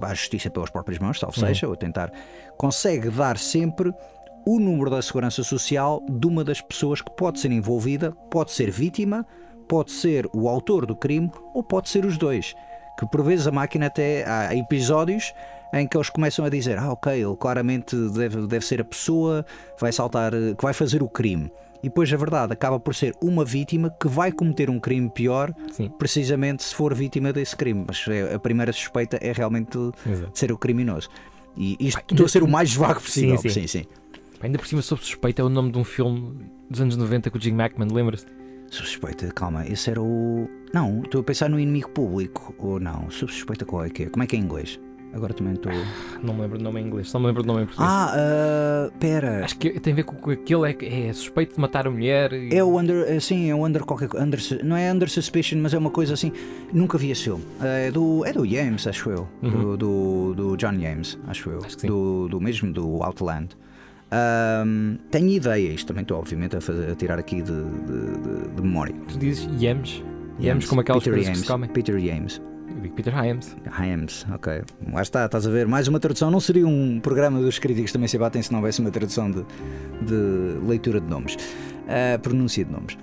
a 0.01 0.13
justiça 0.15 0.49
pelas 0.49 0.71
próprias 0.71 0.97
mãos, 0.97 1.19
salvo 1.19 1.39
seja, 1.39 1.67
ou 1.67 1.75
tentar, 1.75 2.11
consegue 2.57 3.09
dar 3.11 3.37
sempre 3.37 3.93
o 4.45 4.59
número 4.59 4.89
da 4.89 5.01
segurança 5.01 5.43
social 5.43 6.03
de 6.09 6.27
uma 6.27 6.43
das 6.43 6.61
pessoas 6.61 7.01
que 7.01 7.11
pode 7.11 7.39
ser 7.39 7.51
envolvida, 7.51 8.11
pode 8.31 8.51
ser 8.51 8.71
vítima, 8.71 9.25
pode 9.67 9.91
ser 9.91 10.27
o 10.33 10.49
autor 10.49 10.85
do 10.85 10.95
crime 10.95 11.31
ou 11.53 11.63
pode 11.63 11.89
ser 11.89 12.05
os 12.05 12.17
dois. 12.17 12.55
Que 12.97 13.05
por 13.07 13.23
vezes 13.23 13.47
a 13.47 13.51
máquina 13.51 13.85
até 13.85 14.27
há 14.27 14.53
episódios 14.55 15.33
em 15.73 15.87
que 15.87 15.95
eles 15.95 16.09
começam 16.09 16.43
a 16.43 16.49
dizer: 16.49 16.77
Ah, 16.77 16.91
ok, 16.91 17.13
ele 17.13 17.35
claramente 17.37 17.95
deve, 18.09 18.47
deve 18.47 18.65
ser 18.65 18.81
a 18.81 18.83
pessoa 18.85 19.45
vai 19.79 19.91
saltar, 19.91 20.31
que 20.31 20.61
vai 20.61 20.73
fazer 20.73 21.01
o 21.03 21.07
crime. 21.07 21.51
E 21.81 21.87
depois 21.87 22.11
a 22.11 22.17
verdade 22.17 22.51
acaba 22.51 22.77
por 22.77 22.93
ser 22.93 23.15
uma 23.21 23.45
vítima 23.45 23.89
que 23.89 24.07
vai 24.09 24.33
cometer 24.33 24.69
um 24.69 24.79
crime 24.79 25.09
pior, 25.09 25.53
Sim. 25.71 25.89
precisamente 25.97 26.61
se 26.61 26.75
for 26.75 26.93
vítima 26.93 27.31
desse 27.31 27.55
crime. 27.55 27.85
Mas 27.87 28.05
é- 28.09 28.33
a 28.35 28.39
primeira 28.39 28.73
suspeita 28.73 29.17
é 29.21 29.31
realmente 29.31 29.77
Exato. 30.05 30.31
ser 30.37 30.51
o 30.51 30.57
criminoso. 30.57 31.07
E 31.55 31.77
isto 31.79 32.01
estou 32.11 32.25
a 32.25 32.29
ser 32.29 32.43
o 32.43 32.47
mais 32.47 32.73
vago 32.73 32.99
possível. 32.99 33.37
Sim, 33.37 33.49
sim. 33.49 33.67
sim. 33.67 33.83
sim. 33.83 33.85
Ainda 34.41 34.57
por 34.57 34.67
cima, 34.67 34.81
sob 34.81 35.01
suspeita, 35.01 35.41
é 35.41 35.45
o 35.45 35.49
nome 35.49 35.71
de 35.71 35.77
um 35.77 35.83
filme 35.83 36.37
dos 36.69 36.79
anos 36.81 36.95
90 36.95 37.29
com 37.29 37.37
o 37.37 37.41
Jim 37.41 37.55
Hackman, 37.57 37.89
lembras-te? 37.91 38.31
Suspeita, 38.69 39.27
calma, 39.33 39.65
esse 39.67 39.89
era 39.89 40.01
o. 40.01 40.47
Não, 40.73 41.01
estou 41.01 41.21
a 41.21 41.23
pensar 41.23 41.49
no 41.49 41.59
inimigo 41.59 41.89
público. 41.89 42.53
Ou 42.59 42.79
não, 42.79 43.09
sob 43.09 43.31
suspeita 43.31 43.65
qual 43.65 43.83
é 43.83 43.89
que 43.89 44.03
é? 44.03 44.05
Como 44.09 44.23
é 44.23 44.27
que 44.27 44.35
é 44.35 44.39
em 44.39 44.43
inglês? 44.43 44.79
Agora 45.11 45.33
também 45.33 45.53
estou. 45.53 45.71
Não 46.21 46.35
me 46.35 46.41
lembro 46.41 46.59
do 46.59 46.63
nome 46.63 46.79
em 46.79 46.85
inglês, 46.85 47.09
só 47.09 47.17
me 47.17 47.25
lembro 47.25 47.41
do 47.41 47.47
nome 47.47 47.63
em 47.63 47.65
português. 47.65 47.91
Ah, 47.91 48.13
ah, 48.15 48.91
pera. 48.99 49.43
Acho 49.43 49.57
que 49.57 49.79
tem 49.79 49.91
a 49.91 49.95
ver 49.95 50.03
com 50.03 50.29
aquele 50.29 50.71
é, 50.71 51.07
é 51.09 51.13
suspeito 51.13 51.55
de 51.55 51.59
matar 51.59 51.87
a 51.87 51.89
mulher. 51.89 52.31
E... 52.31 52.55
É 52.55 52.63
o 52.63 52.79
Under. 52.79 53.05
eh, 53.09 53.19
Sim, 53.19 53.49
é 53.49 53.55
o 53.55 53.65
Under 53.65 53.83
qualquer. 53.83 54.09
Under, 54.15 54.39
não 54.63 54.77
é 54.77 54.91
Under 54.93 55.09
Suspicion, 55.09 55.57
mas 55.59 55.73
é 55.73 55.79
uma 55.79 55.89
coisa 55.89 56.13
assim. 56.13 56.31
Nunca 56.71 56.95
vi 56.99 57.09
esse 57.09 57.23
filme. 57.23 57.43
É 57.59 57.89
do, 57.89 58.23
é 58.23 58.31
do 58.31 58.45
James, 58.45 58.85
acho 58.85 59.09
eu. 59.09 59.27
Do, 59.41 59.75
do, 59.77 60.33
do 60.35 60.57
John 60.57 60.79
James, 60.79 61.17
acho 61.27 61.49
eu. 61.49 61.57
Uhum. 61.57 61.65
Acho 61.65 61.75
que 61.75 61.81
sim. 61.81 61.87
Do, 61.87 62.27
do 62.27 62.39
mesmo, 62.39 62.71
do 62.71 63.01
Outland. 63.01 63.57
Ahm, 64.11 64.97
tenho 65.11 65.27
ideias, 65.29 65.83
também 65.83 66.01
estou 66.01 66.17
obviamente 66.17 66.55
a, 66.55 66.61
fazer, 66.61 66.91
a 66.91 66.95
tirar 66.95 67.19
aqui 67.19 67.41
de, 67.41 67.51
de, 67.51 68.17
de- 68.43 68.49
de 68.55 68.61
memória. 68.61 68.95
Tu 69.07 69.17
dizes 69.19 69.47
Yams. 69.61 70.03
Yams 70.41 70.65
como 70.67 70.81
aquelas 70.81 71.03
Peter 71.03 71.13
coisas 71.13 71.25
James, 71.27 71.39
que 71.41 71.45
se 71.45 71.51
comem. 71.51 71.69
Peter 71.69 71.95
digo 72.81 72.95
Peter 72.95 73.13
Hyams. 73.13 73.55
Hyams, 73.77 74.25
ok. 74.33 74.61
Lá 74.93 75.01
está, 75.01 75.25
estás 75.25 75.45
a 75.45 75.49
ver. 75.49 75.67
Mais 75.67 75.87
uma 75.87 75.99
tradução. 75.99 76.31
Não 76.31 76.39
seria 76.39 76.65
um 76.67 76.99
programa 76.99 77.39
dos 77.41 77.59
críticos 77.59 77.91
também 77.91 78.07
se 78.07 78.17
batem 78.17 78.41
se 78.41 78.51
não 78.51 78.59
houvesse 78.59 78.79
uma 78.79 78.89
tradução 78.91 79.29
de, 79.29 79.43
de 80.05 80.65
leitura 80.67 80.99
de 81.01 81.07
nomes, 81.07 81.35
uh, 81.35 82.19
pronúncia 82.21 82.63
de 82.63 82.71
nomes. 82.71 82.97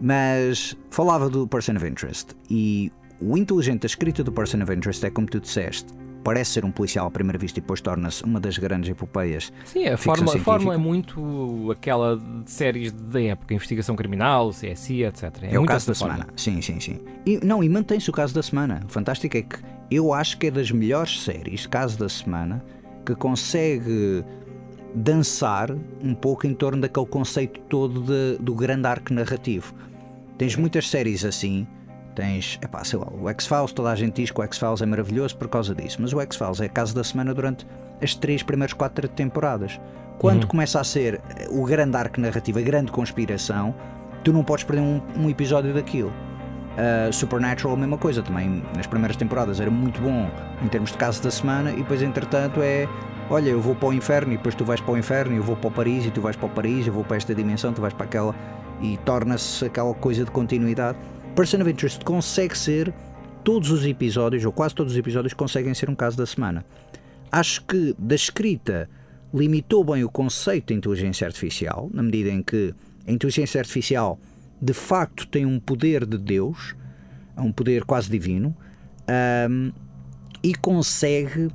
Mas 0.00 0.76
falava 0.90 1.28
do 1.28 1.46
Person 1.46 1.76
of 1.76 1.86
Interest 1.86 2.34
e 2.50 2.90
o 3.20 3.36
inteligente 3.36 3.82
da 3.82 3.86
escrita 3.86 4.24
do 4.24 4.32
Person 4.32 4.62
of 4.62 4.72
Interest 4.72 5.04
é 5.06 5.10
como 5.10 5.26
tu 5.26 5.38
disseste. 5.40 5.92
Parece 6.22 6.52
ser 6.52 6.64
um 6.64 6.70
policial 6.70 7.06
à 7.06 7.10
primeira 7.10 7.38
vista 7.38 7.58
e 7.58 7.62
depois 7.62 7.80
torna-se 7.80 8.22
uma 8.24 8.38
das 8.38 8.58
grandes 8.58 8.90
epopeias. 8.90 9.52
Sim, 9.64 9.86
a 9.86 9.96
fórmula, 9.96 10.36
a 10.36 10.38
fórmula 10.38 10.74
é 10.74 10.78
muito 10.78 11.70
aquela 11.70 12.16
de 12.16 12.50
séries 12.50 12.92
da 12.92 13.22
época, 13.22 13.54
investigação 13.54 13.96
criminal, 13.96 14.50
CSI, 14.50 15.04
etc. 15.04 15.24
É, 15.42 15.54
é 15.54 15.58
o 15.58 15.64
caso 15.64 15.86
da 15.86 15.94
semana. 15.94 16.26
Sim, 16.36 16.60
sim, 16.60 16.78
sim. 16.78 17.00
E, 17.24 17.44
não, 17.44 17.64
e 17.64 17.68
mantém-se 17.68 18.10
o 18.10 18.12
caso 18.12 18.34
da 18.34 18.42
semana. 18.42 18.82
O 18.86 18.92
fantástico 18.92 19.36
é 19.36 19.42
que 19.42 19.58
eu 19.90 20.12
acho 20.12 20.38
que 20.38 20.48
é 20.48 20.50
das 20.50 20.70
melhores 20.70 21.22
séries, 21.22 21.66
caso 21.66 21.98
da 21.98 22.08
semana, 22.08 22.62
que 23.04 23.14
consegue 23.14 24.24
dançar 24.94 25.70
um 26.02 26.14
pouco 26.14 26.46
em 26.46 26.54
torno 26.54 26.82
daquele 26.82 27.06
conceito 27.06 27.60
todo 27.60 28.02
de, 28.02 28.42
do 28.42 28.54
grande 28.54 28.86
arco 28.86 29.12
narrativo. 29.12 29.74
Tens 30.36 30.56
muitas 30.56 30.88
séries 30.88 31.24
assim 31.24 31.66
Tens, 32.14 32.58
epá, 32.60 32.82
sei 32.84 32.98
lá, 32.98 33.06
o 33.10 33.28
X-Files, 33.28 33.72
toda 33.72 33.90
a 33.90 33.94
gente 33.94 34.20
diz 34.20 34.30
que 34.30 34.40
o 34.40 34.44
X-Files 34.44 34.82
é 34.82 34.86
maravilhoso 34.86 35.36
por 35.36 35.48
causa 35.48 35.74
disso, 35.74 35.98
mas 36.00 36.12
o 36.12 36.20
X-Files 36.20 36.60
é 36.60 36.66
a 36.66 36.68
casa 36.68 36.94
da 36.94 37.04
semana 37.04 37.32
durante 37.32 37.66
as 38.02 38.14
três 38.14 38.42
primeiras 38.42 38.72
quatro 38.72 39.06
temporadas. 39.08 39.80
Quando 40.18 40.42
uhum. 40.42 40.48
começa 40.48 40.80
a 40.80 40.84
ser 40.84 41.20
o 41.48 41.64
grande 41.64 41.96
arco 41.96 42.20
narrativo, 42.20 42.58
a 42.58 42.62
grande 42.62 42.90
conspiração, 42.90 43.74
tu 44.24 44.32
não 44.32 44.44
podes 44.44 44.64
perder 44.64 44.82
um, 44.82 45.00
um 45.16 45.30
episódio 45.30 45.72
daquilo. 45.72 46.10
Uh, 46.10 47.12
Supernatural, 47.12 47.74
a 47.74 47.76
mesma 47.78 47.98
coisa 47.98 48.22
também. 48.22 48.62
Nas 48.76 48.86
primeiras 48.86 49.16
temporadas 49.16 49.60
era 49.60 49.70
muito 49.70 50.00
bom 50.00 50.30
em 50.62 50.68
termos 50.68 50.92
de 50.92 50.98
caso 50.98 51.22
da 51.22 51.30
semana, 51.30 51.70
e 51.70 51.76
depois, 51.76 52.02
entretanto, 52.02 52.60
é 52.60 52.88
olha, 53.30 53.50
eu 53.50 53.60
vou 53.60 53.74
para 53.76 53.88
o 53.88 53.92
inferno 53.92 54.32
e 54.32 54.36
depois 54.36 54.54
tu 54.54 54.64
vais 54.64 54.80
para 54.80 54.92
o 54.92 54.98
inferno, 54.98 55.36
eu 55.36 55.42
vou 55.42 55.56
para 55.56 55.68
o 55.68 55.70
Paris 55.70 56.04
e 56.04 56.10
tu 56.10 56.20
vais 56.20 56.34
para 56.34 56.46
o 56.46 56.50
Paris, 56.50 56.86
eu 56.86 56.92
vou 56.92 57.04
para 57.04 57.16
esta 57.16 57.34
dimensão, 57.34 57.72
tu 57.72 57.80
vais 57.80 57.94
para 57.94 58.04
aquela, 58.04 58.34
e 58.82 58.96
torna-se 58.98 59.64
aquela 59.64 59.94
coisa 59.94 60.24
de 60.24 60.30
continuidade. 60.30 60.98
Person 61.34 61.62
of 61.62 61.70
Interest 61.70 62.04
consegue 62.04 62.56
ser 62.56 62.92
todos 63.44 63.70
os 63.70 63.86
episódios, 63.86 64.44
ou 64.44 64.52
quase 64.52 64.74
todos 64.74 64.92
os 64.92 64.98
episódios, 64.98 65.32
conseguem 65.32 65.72
ser 65.74 65.88
um 65.88 65.94
caso 65.94 66.16
da 66.16 66.26
semana. 66.26 66.64
Acho 67.30 67.64
que 67.64 67.94
da 67.98 68.14
escrita 68.14 68.88
limitou 69.32 69.84
bem 69.84 70.04
o 70.04 70.10
conceito 70.10 70.68
de 70.68 70.74
inteligência 70.74 71.26
artificial, 71.26 71.88
na 71.92 72.02
medida 72.02 72.30
em 72.30 72.42
que 72.42 72.74
a 73.06 73.12
inteligência 73.12 73.60
artificial 73.60 74.18
de 74.60 74.72
facto 74.72 75.26
tem 75.26 75.46
um 75.46 75.58
poder 75.58 76.04
de 76.04 76.18
Deus, 76.18 76.74
um 77.38 77.52
poder 77.52 77.84
quase 77.84 78.10
divino, 78.10 78.54
um, 79.48 79.72
e 80.42 80.54
consegue 80.54 81.48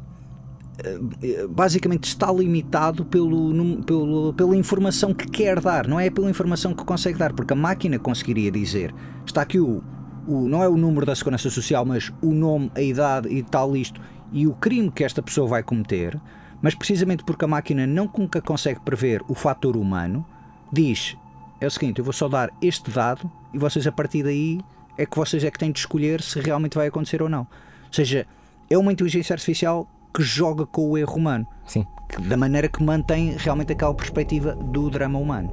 basicamente 1.49 2.05
está 2.05 2.31
limitado 2.31 3.05
pelo, 3.05 3.83
pelo, 3.83 4.33
pela 4.33 4.55
informação 4.55 5.13
que 5.13 5.27
quer 5.27 5.59
dar, 5.59 5.87
não 5.87 5.99
é 5.99 6.09
pela 6.09 6.29
informação 6.29 6.73
que 6.73 6.83
consegue 6.83 7.17
dar, 7.17 7.33
porque 7.33 7.53
a 7.53 7.55
máquina 7.55 7.97
conseguiria 7.97 8.51
dizer 8.51 8.93
está 9.25 9.41
aqui 9.41 9.59
o, 9.59 9.83
o 10.27 10.47
não 10.47 10.61
é 10.61 10.67
o 10.67 10.77
número 10.77 11.05
da 11.05 11.15
segurança 11.15 11.49
social, 11.49 11.85
mas 11.85 12.11
o 12.21 12.33
nome, 12.33 12.71
a 12.75 12.81
idade 12.81 13.29
e 13.29 13.43
tal 13.43 13.75
isto 13.75 14.01
e 14.31 14.47
o 14.47 14.53
crime 14.53 14.91
que 14.91 15.03
esta 15.03 15.21
pessoa 15.21 15.47
vai 15.47 15.63
cometer, 15.63 16.19
mas 16.61 16.75
precisamente 16.75 17.23
porque 17.23 17.45
a 17.45 17.47
máquina 17.47 17.87
não 17.87 18.11
nunca 18.17 18.41
consegue 18.41 18.79
prever 18.81 19.21
o 19.27 19.35
fator 19.35 19.77
humano, 19.77 20.25
diz 20.71 21.15
é 21.61 21.67
o 21.67 21.71
seguinte, 21.71 21.99
eu 21.99 22.03
vou 22.03 22.13
só 22.13 22.27
dar 22.27 22.49
este 22.61 22.91
dado 22.91 23.31
e 23.53 23.57
vocês 23.57 23.87
a 23.87 23.91
partir 23.91 24.23
daí 24.23 24.59
é 24.97 25.05
que 25.05 25.15
vocês 25.15 25.43
é 25.43 25.51
que 25.51 25.57
têm 25.57 25.71
de 25.71 25.79
escolher 25.79 26.21
se 26.21 26.39
realmente 26.39 26.75
vai 26.75 26.87
acontecer 26.87 27.21
ou 27.21 27.29
não. 27.29 27.41
Ou 27.41 27.93
seja, 27.93 28.27
é 28.69 28.77
uma 28.77 28.91
inteligência 28.91 29.33
artificial 29.33 29.87
que 30.15 30.23
joga 30.23 30.65
com 30.65 30.89
o 30.89 30.97
erro 30.97 31.15
humano. 31.15 31.45
Sim. 31.65 31.85
Da 32.27 32.37
maneira 32.37 32.69
que 32.69 32.81
mantém 32.81 33.35
realmente 33.37 33.73
aquela 33.73 33.93
perspectiva 33.93 34.55
do 34.55 34.89
drama 34.89 35.19
humano. 35.19 35.51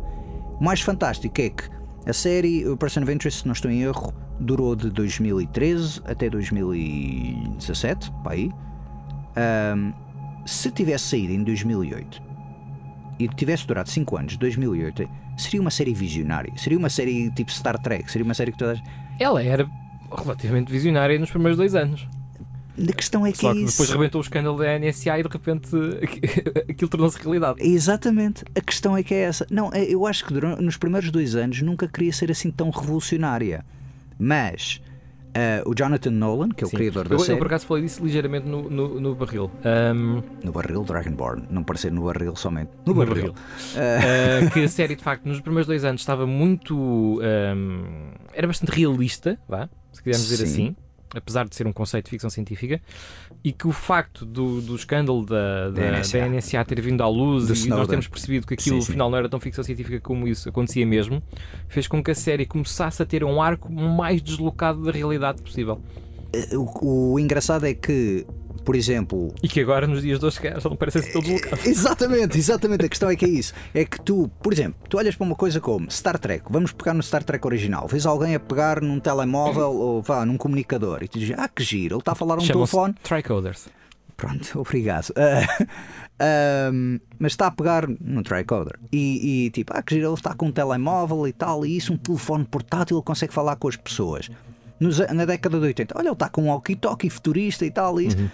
O 0.61 0.65
mais 0.65 0.81
fantástico 0.81 1.41
é 1.41 1.51
que 1.51 1.65
a 2.07 2.13
série 2.13 2.67
o 2.69 2.77
Person 2.77 3.03
of 3.03 3.13
Interest, 3.13 3.41
se 3.41 3.47
não 3.47 3.53
estou 3.53 3.71
em 3.71 3.83
erro, 3.83 4.13
durou 4.39 4.77
de 4.77 4.91
2013 4.91 6.01
até 6.05 6.31
2017, 6.31 8.13
para 8.23 8.33
aí. 8.33 8.51
Um, 9.77 9.93
se 10.45 10.71
tivesse 10.71 11.05
saído 11.05 11.33
em 11.33 11.43
2008 11.43 12.23
e 13.19 13.29
tivesse 13.29 13.67
durado 13.67 13.89
5 13.89 14.17
anos, 14.17 14.37
2008, 14.37 15.09
seria 15.37 15.61
uma 15.61 15.71
série 15.71 15.95
visionária. 15.95 16.53
Seria 16.57 16.79
uma 16.79 16.91
série 16.91 17.31
tipo 17.31 17.51
Star 17.51 17.79
Trek. 17.81 18.11
Seria 18.11 18.25
uma 18.25 18.35
série 18.35 18.53
que 18.53 18.59
todas. 18.59 18.81
Ela 19.19 19.43
era 19.43 19.69
relativamente 20.17 20.71
visionária 20.71 21.19
nos 21.19 21.31
primeiros 21.31 21.57
dois 21.57 21.75
anos. 21.75 22.09
A 22.79 22.93
questão 22.93 23.27
é 23.27 23.33
que, 23.33 23.39
Só 23.39 23.53
que 23.53 23.65
depois 23.65 23.91
rebentou 23.91 24.21
o 24.21 24.25
escândalo 24.25 24.59
da 24.59 24.79
NSA 24.79 25.19
e 25.19 25.23
de 25.23 25.29
repente 25.29 25.69
aquilo 26.71 26.89
tornou-se 26.89 27.19
realidade. 27.19 27.59
Exatamente. 27.61 28.45
A 28.55 28.61
questão 28.61 28.97
é 28.97 29.03
que 29.03 29.15
é 29.15 29.23
essa. 29.23 29.47
Não, 29.51 29.71
é, 29.73 29.85
eu 29.85 30.07
acho 30.07 30.25
que 30.25 30.33
durante, 30.33 30.63
nos 30.63 30.77
primeiros 30.77 31.11
dois 31.11 31.35
anos 31.35 31.61
nunca 31.61 31.87
queria 31.87 32.13
ser 32.13 32.31
assim 32.31 32.51
tão 32.51 32.71
revolucionária. 32.71 33.65
Mas 34.19 34.81
uh, 35.37 35.69
o 35.69 35.75
Jonathan 35.75 36.11
Nolan, 36.11 36.49
que 36.51 36.65
é 36.65 36.67
o 36.67 36.71
Sim. 36.71 36.77
criador 36.77 37.09
da 37.09 37.15
eu, 37.15 37.19
série. 37.19 37.33
Eu 37.33 37.39
por 37.39 37.47
acaso 37.47 37.67
falei 37.67 37.83
disso 37.83 38.03
ligeiramente 38.03 38.47
no, 38.47 38.71
no, 38.71 39.01
no 39.01 39.15
barril. 39.15 39.51
Um... 39.95 40.23
No 40.43 40.53
barril 40.53 40.83
Dragonborn, 40.83 41.45
não 41.51 41.63
parecer 41.63 41.93
no 41.93 42.05
barril 42.05 42.35
somente. 42.37 42.71
No, 42.87 42.95
no 42.95 43.05
barril. 43.05 43.33
barril. 43.33 43.35
Uh... 43.35 44.47
Uh, 44.47 44.51
que 44.51 44.61
a 44.61 44.69
série, 44.69 44.97
de 44.97 45.03
facto, 45.03 45.27
nos 45.27 45.41
primeiros 45.41 45.67
dois 45.67 45.85
anos 45.85 46.01
estava 46.01 46.27
muito. 46.27 47.21
Um... 47.21 48.13
Era 48.33 48.47
bastante 48.47 48.71
realista, 48.71 49.39
vá, 49.47 49.69
se 49.93 50.03
quisermos 50.03 50.29
dizer 50.29 50.45
assim 50.45 50.75
apesar 51.15 51.49
de 51.49 51.55
ser 51.55 51.67
um 51.67 51.73
conceito 51.73 52.07
de 52.07 52.11
ficção 52.11 52.31
científica, 52.31 52.81
e 53.45 53.53
que 53.53 53.67
o 53.67 53.73
facto 53.73 54.25
do, 54.25 54.61
do 54.61 54.77
escândalo 54.77 55.25
da, 55.25 55.71
da, 55.71 55.91
da, 55.91 55.99
NSA. 55.99 56.19
da 56.19 56.29
NSA 56.29 56.65
ter 56.65 56.81
vindo 56.81 57.03
à 57.03 57.09
luz 57.09 57.65
e 57.65 57.69
nós 57.69 57.89
temos 57.89 58.07
percebido 58.07 58.47
que 58.47 58.55
aquilo 58.55 58.77
sim, 58.77 58.87
sim. 58.87 58.93
afinal 58.93 59.11
não 59.11 59.19
era 59.19 59.29
tão 59.29 59.41
ficção 59.41 59.65
científica 59.65 60.01
como 60.01 60.27
isso 60.27 60.49
acontecia 60.49 60.87
mesmo, 60.87 61.23
fez 61.69 61.87
com 61.87 62.03
que 62.03 62.11
a 62.11 62.15
série 62.15 62.47
começasse 62.47 63.03
a 63.03 63.07
ter 63.07 63.25
um 63.25 63.41
arco 63.41 63.73
mais 63.73 64.23
deslocado 64.23 64.83
da 64.83 64.93
realidade 64.93 65.43
possível. 65.43 65.81
Eh, 66.33 66.57
o, 66.57 67.13
o 67.13 67.19
engraçado 67.19 67.67
é 67.67 67.75
que 67.75 68.27
por 68.65 68.75
exemplo. 68.75 69.35
E 69.43 69.49
que 69.49 69.61
agora 69.61 69.87
nos 69.87 70.03
dias 70.03 70.19
de 70.19 70.27
hoje 70.27 70.39
já 70.43 70.69
não 70.69 70.91
ser 70.91 71.13
tão 71.13 71.21
deslocado. 71.21 71.69
Exatamente, 71.69 72.39
exatamente. 72.39 72.85
A 72.85 72.89
questão 72.89 73.11
é 73.11 73.17
que 73.17 73.25
é 73.25 73.29
isso. 73.29 73.53
É 73.75 73.85
que 73.85 74.01
tu, 74.01 74.31
por 74.43 74.53
exemplo, 74.53 74.81
tu 74.89 74.99
olhas 74.99 75.15
para 75.15 75.27
uma 75.27 75.37
coisa 75.37 75.61
como 75.61 75.91
Star 75.91 76.19
Trek, 76.19 76.45
vamos 76.51 76.73
pegar 76.73 76.95
no 76.95 77.03
Star 77.03 77.23
Trek 77.23 77.47
original, 77.47 77.87
vês 77.87 78.07
alguém 78.07 78.35
a 78.35 78.41
pegar 78.41 78.81
num 78.81 78.99
telemóvel 79.01 79.73
ou 79.73 80.03
vá, 80.03 80.25
num 80.25 80.37
comunicador 80.37 81.03
e 81.03 81.09
tu 81.09 81.19
dizes, 81.19 81.35
ah, 81.39 81.49
que 81.49 81.63
giro, 81.63 81.97
ele 81.97 82.01
está 82.01 82.13
a 82.13 82.15
falar 82.15 82.39
um 82.39 82.47
telefone. 82.47 82.95
Tricoders. 83.03 83.69
Pronto, 84.17 84.61
obrigado. 84.61 85.11
Uh, 85.11 87.01
mas 87.19 87.33
está 87.33 87.49
a 87.49 87.51
pegar 87.51 87.89
no 87.89 88.23
tricoder 88.23 88.79
e, 88.93 89.47
e 89.47 89.51
tipo, 89.51 89.73
ah, 89.75 89.83
que 89.83 89.95
giro, 89.95 90.09
ele 90.09 90.15
está 90.15 90.35
com 90.35 90.47
um 90.47 90.53
telemóvel 90.53 91.27
e 91.27 91.33
tal, 91.33 91.67
e 91.67 91.77
isso, 91.77 91.93
um 91.93 91.97
telefone 91.97 92.45
portátil, 92.45 92.97
ele 92.97 93.05
consegue 93.05 93.33
falar 93.33 93.57
com 93.57 93.69
as 93.69 93.77
pessoas. 93.77 94.31
Nos, 94.79 94.99
na 94.99 95.25
década 95.25 95.59
de 95.61 95.67
80, 95.67 95.97
olha, 95.97 96.07
ele 96.07 96.13
está 96.13 96.29
com 96.29 96.43
um 96.43 96.49
walkie-talkie 96.49 97.09
futurista 97.09 97.65
e 97.65 97.71
tal, 97.71 98.01
e 98.01 98.07
isso. 98.09 98.19
Uhum. 98.19 98.29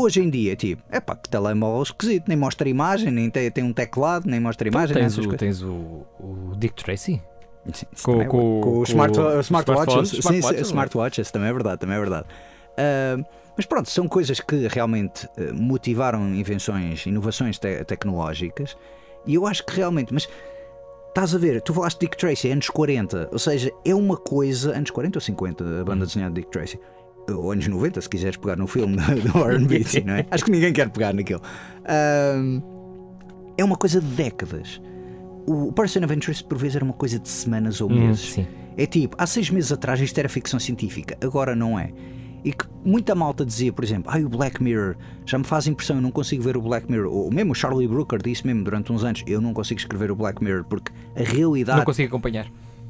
Hoje 0.00 0.20
em 0.20 0.30
dia, 0.30 0.56
tipo, 0.56 0.82
é 0.90 1.00
pá, 1.00 1.14
que 1.14 1.28
telemóvel 1.28 1.82
esquisito, 1.82 2.26
nem 2.28 2.36
mostra 2.36 2.68
imagem, 2.68 3.10
nem 3.10 3.28
tem, 3.28 3.50
tem 3.50 3.64
um 3.64 3.72
teclado, 3.72 4.28
nem 4.28 4.40
mostra 4.40 4.66
imagem. 4.66 4.94
tens, 4.94 5.18
o, 5.18 5.36
tens 5.36 5.62
o, 5.62 6.06
o 6.18 6.52
Dick 6.56 6.82
Tracy? 6.82 7.22
Sim, 7.72 7.86
com, 8.02 8.24
com, 8.26 8.60
com, 8.62 8.78
os 8.80 8.88
smart, 8.88 9.14
smartwatches. 9.42 10.12
Smart 10.14 10.42
sim, 10.42 10.62
smartwatches, 10.62 11.30
também 11.30 11.50
é 11.50 11.52
verdade, 11.52 11.78
também 11.78 11.96
é 11.96 11.98
verdade. 11.98 12.26
Uh, 12.70 13.24
mas 13.56 13.66
pronto, 13.66 13.90
são 13.90 14.08
coisas 14.08 14.40
que 14.40 14.66
realmente 14.68 15.26
uh, 15.26 15.54
motivaram 15.54 16.34
invenções, 16.34 17.04
inovações 17.04 17.58
te 17.58 17.84
tecnológicas 17.84 18.76
e 19.26 19.34
eu 19.34 19.46
acho 19.46 19.64
que 19.66 19.76
realmente, 19.76 20.14
mas 20.14 20.26
estás 21.08 21.34
a 21.34 21.38
ver, 21.38 21.60
tu 21.60 21.74
falaste 21.74 22.00
Dick 22.00 22.16
Tracy, 22.16 22.50
anos 22.50 22.70
40, 22.70 23.28
ou 23.30 23.38
seja, 23.38 23.70
é 23.84 23.94
uma 23.94 24.16
coisa, 24.16 24.74
anos 24.74 24.90
40 24.90 25.18
ou 25.18 25.20
50, 25.20 25.64
a 25.64 25.84
banda 25.84 26.04
hum. 26.04 26.06
desenhada 26.06 26.34
de 26.34 26.40
Dick 26.40 26.50
Tracy 26.50 26.80
ou 27.28 27.52
anos 27.52 27.66
90, 27.66 28.00
se 28.00 28.08
quiseres 28.08 28.36
pegar 28.36 28.56
no 28.56 28.66
filme 28.66 28.96
do 28.96 29.42
RB, 29.42 29.84
não 30.04 30.14
é? 30.14 30.26
Acho 30.30 30.44
que 30.44 30.50
ninguém 30.50 30.72
quer 30.72 30.88
pegar 30.90 31.12
naquilo. 31.12 31.42
Um, 32.36 32.62
é 33.56 33.64
uma 33.64 33.76
coisa 33.76 34.00
de 34.00 34.06
décadas. 34.06 34.80
O 35.46 35.72
Person 35.72 36.04
of 36.04 36.14
Interest, 36.14 36.44
por 36.44 36.58
vezes, 36.58 36.76
era 36.76 36.84
uma 36.84 36.94
coisa 36.94 37.18
de 37.18 37.28
semanas 37.28 37.80
ou 37.80 37.90
hum, 37.90 38.06
meses. 38.06 38.38
Hum, 38.38 38.44
é 38.76 38.86
tipo, 38.86 39.16
há 39.18 39.26
seis 39.26 39.50
meses 39.50 39.72
atrás 39.72 40.00
isto 40.00 40.16
era 40.18 40.28
ficção 40.28 40.58
científica, 40.58 41.16
agora 41.20 41.54
não 41.54 41.78
é. 41.78 41.92
E 42.42 42.52
que 42.52 42.64
muita 42.84 43.14
malta 43.14 43.44
dizia, 43.44 43.72
por 43.72 43.84
exemplo, 43.84 44.10
ai, 44.10 44.24
o 44.24 44.28
Black 44.28 44.62
Mirror 44.62 44.96
já 45.26 45.36
me 45.36 45.44
faz 45.44 45.66
impressão, 45.66 45.96
eu 45.96 46.02
não 46.02 46.10
consigo 46.10 46.42
ver 46.42 46.56
o 46.56 46.62
Black 46.62 46.90
Mirror. 46.90 47.12
Ou 47.12 47.30
mesmo 47.30 47.52
o 47.52 47.54
Charlie 47.54 47.86
Brooker 47.86 48.20
disse 48.22 48.46
mesmo 48.46 48.64
durante 48.64 48.90
uns 48.90 49.04
anos, 49.04 49.22
eu 49.26 49.40
não 49.40 49.52
consigo 49.52 49.78
escrever 49.78 50.10
o 50.10 50.16
Black 50.16 50.42
Mirror 50.42 50.64
porque 50.64 50.90
a 51.14 51.22
realidade. 51.22 51.78
Não 51.78 51.84
consigo 51.84 52.08
acompanhar. 52.08 52.46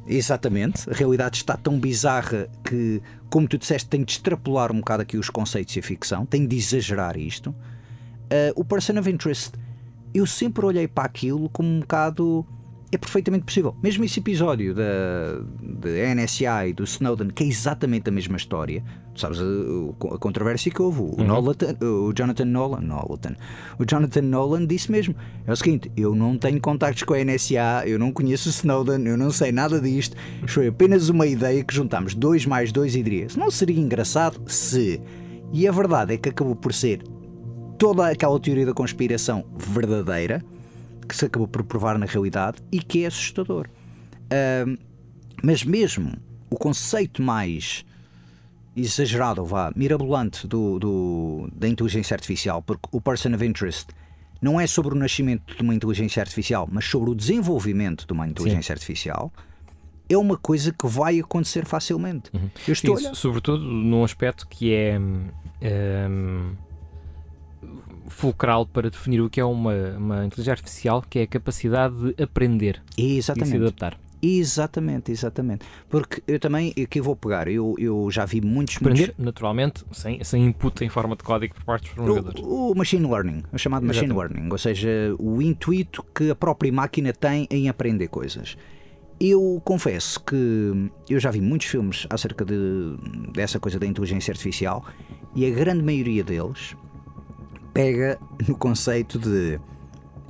Exatamente, 0.07 0.89
a 0.89 0.93
realidade 0.93 1.37
está 1.37 1.55
tão 1.55 1.79
bizarra 1.79 2.49
que, 2.63 3.01
como 3.29 3.47
tu 3.47 3.57
disseste, 3.57 3.87
tem 3.87 4.03
de 4.03 4.13
extrapolar 4.13 4.71
um 4.71 4.79
bocado 4.79 5.03
aqui 5.03 5.17
os 5.17 5.29
conceitos 5.29 5.75
e 5.75 5.79
a 5.79 5.83
ficção, 5.83 6.25
tem 6.25 6.47
de 6.47 6.55
exagerar 6.55 7.17
isto. 7.17 7.51
Uh, 7.51 8.51
o 8.55 8.65
Person 8.65 8.97
of 8.99 9.09
Interest, 9.09 9.51
eu 10.13 10.25
sempre 10.25 10.65
olhei 10.65 10.87
para 10.87 11.05
aquilo 11.05 11.49
como 11.49 11.69
um 11.69 11.79
bocado 11.81 12.45
é 12.91 12.97
perfeitamente 12.97 13.45
possível. 13.45 13.75
Mesmo 13.81 14.03
esse 14.03 14.19
episódio 14.19 14.75
da, 14.75 15.39
da 15.61 16.13
NSA 16.13 16.67
e 16.67 16.73
do 16.73 16.83
Snowden, 16.83 17.29
que 17.29 17.43
é 17.43 17.47
exatamente 17.47 18.09
a 18.09 18.11
mesma 18.11 18.35
história, 18.35 18.83
tu 19.13 19.21
sabes 19.21 19.39
a, 19.39 20.15
a 20.15 20.17
controvérsia 20.17 20.71
que 20.71 20.81
houve. 20.81 21.01
O, 21.01 21.23
Nolan, 21.23 21.55
o 21.81 22.13
Jonathan 22.13 22.45
Nolan, 22.45 22.81
Nolan, 22.81 23.35
o 23.77 23.85
Jonathan 23.85 24.21
Nolan 24.21 24.65
disse 24.65 24.91
mesmo: 24.91 25.15
é 25.45 25.51
o 25.51 25.55
seguinte, 25.55 25.91
eu 25.95 26.15
não 26.15 26.37
tenho 26.37 26.59
contactos 26.59 27.03
com 27.03 27.13
a 27.13 27.23
NSA, 27.23 27.83
eu 27.85 27.99
não 27.99 28.11
conheço 28.11 28.49
o 28.49 28.51
Snowden, 28.51 29.05
eu 29.07 29.17
não 29.17 29.31
sei 29.31 29.51
nada 29.51 29.79
disto. 29.79 30.15
Isto 30.39 30.53
foi 30.53 30.67
apenas 30.67 31.09
uma 31.09 31.25
ideia 31.25 31.63
que 31.63 31.73
juntámos 31.73 32.15
dois 32.15 32.45
mais 32.45 32.71
dois 32.71 32.95
e 32.95 33.03
diria: 33.03 33.27
não 33.37 33.51
seria 33.51 33.79
engraçado 33.79 34.41
se. 34.47 35.01
E 35.53 35.67
a 35.67 35.71
verdade 35.71 36.13
é 36.13 36.17
que 36.17 36.29
acabou 36.29 36.55
por 36.55 36.73
ser 36.73 37.03
toda 37.77 38.07
aquela 38.07 38.39
teoria 38.39 38.65
da 38.65 38.73
conspiração 38.73 39.43
verdadeira 39.57 40.41
que 41.07 41.15
se 41.15 41.25
acabou 41.25 41.47
por 41.47 41.63
provar 41.63 41.97
na 41.97 42.05
realidade 42.05 42.59
e 42.71 42.79
que 42.79 43.03
é 43.03 43.07
assustador. 43.07 43.67
Uh, 44.27 44.77
mas 45.43 45.63
mesmo 45.63 46.13
o 46.49 46.55
conceito 46.55 47.21
mais 47.21 47.83
exagerado, 48.75 49.43
vá, 49.43 49.71
mirabolante 49.75 50.47
do, 50.47 50.79
do, 50.79 51.49
da 51.53 51.67
inteligência 51.67 52.15
artificial, 52.15 52.61
porque 52.61 52.87
o 52.91 53.01
person 53.01 53.33
of 53.33 53.45
interest 53.45 53.87
não 54.41 54.59
é 54.59 54.65
sobre 54.65 54.95
o 54.95 54.97
nascimento 54.97 55.55
de 55.55 55.61
uma 55.61 55.75
inteligência 55.75 56.21
artificial, 56.21 56.67
mas 56.71 56.85
sobre 56.85 57.11
o 57.11 57.15
desenvolvimento 57.15 58.07
de 58.07 58.13
uma 58.13 58.27
inteligência 58.27 58.73
Sim. 58.73 58.73
artificial, 58.73 59.31
é 60.09 60.17
uma 60.17 60.35
coisa 60.35 60.71
que 60.71 60.87
vai 60.87 61.19
acontecer 61.19 61.65
facilmente. 61.65 62.29
Uhum. 62.33 62.49
Eu 62.67 62.73
estou 62.73 62.95
Isso, 62.95 63.15
sobretudo 63.15 63.63
num 63.63 64.03
aspecto 64.03 64.47
que 64.47 64.73
é. 64.73 64.99
Um 64.99 66.55
fulcral 68.11 68.65
para 68.65 68.89
definir 68.89 69.21
o 69.21 69.29
que 69.29 69.39
é 69.39 69.45
uma, 69.45 69.73
uma 69.97 70.25
inteligência 70.25 70.51
artificial, 70.51 71.03
que 71.09 71.19
é 71.19 71.23
a 71.23 71.27
capacidade 71.27 72.13
de 72.13 72.23
aprender 72.23 72.81
exatamente. 72.97 73.47
e 73.47 73.51
se 73.51 73.57
adaptar. 73.57 73.97
Exatamente, 74.21 75.11
exatamente. 75.11 75.65
Porque 75.89 76.21
eu 76.27 76.39
também, 76.39 76.73
aqui 76.81 77.01
vou 77.01 77.15
pegar, 77.15 77.47
eu, 77.47 77.75
eu 77.79 78.09
já 78.11 78.25
vi 78.25 78.39
muitos. 78.39 78.77
Aprender, 78.77 79.07
muitos... 79.07 79.25
naturalmente, 79.25 79.83
sem, 79.91 80.23
sem 80.23 80.45
input 80.45 80.83
em 80.83 80.89
forma 80.89 81.15
de 81.15 81.23
código 81.23 81.55
por 81.55 81.63
parte 81.63 81.85
dos 81.85 81.93
programadores. 81.93 82.41
O, 82.43 82.71
o 82.71 82.75
machine 82.75 83.07
learning, 83.07 83.43
o 83.51 83.57
chamado 83.57 83.85
exatamente. 83.85 84.13
machine 84.13 84.35
learning, 84.35 84.51
ou 84.51 84.57
seja, 84.57 84.89
o 85.17 85.41
intuito 85.41 86.03
que 86.13 86.29
a 86.29 86.35
própria 86.35 86.71
máquina 86.71 87.11
tem 87.11 87.47
em 87.49 87.67
aprender 87.67 88.07
coisas. 88.07 88.55
Eu 89.19 89.61
confesso 89.63 90.19
que 90.23 90.89
eu 91.09 91.19
já 91.19 91.29
vi 91.29 91.41
muitos 91.41 91.67
filmes 91.67 92.07
acerca 92.09 92.43
de, 92.43 92.97
dessa 93.31 93.59
coisa 93.59 93.77
da 93.77 93.85
inteligência 93.85 94.31
artificial 94.31 94.83
e 95.35 95.45
a 95.45 95.49
grande 95.51 95.83
maioria 95.83 96.23
deles 96.23 96.75
pega 97.71 98.19
no 98.47 98.57
conceito 98.57 99.19
de 99.19 99.59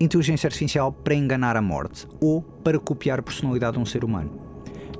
inteligência 0.02 0.48
artificial 0.48 0.92
para 0.92 1.14
enganar 1.14 1.56
a 1.56 1.62
morte 1.62 2.08
ou 2.20 2.42
para 2.42 2.80
copiar 2.80 3.20
a 3.20 3.24
personalidade 3.24 3.78
de 3.78 3.80
um 3.80 3.86
ser 3.86 4.04
humano. 4.04 4.32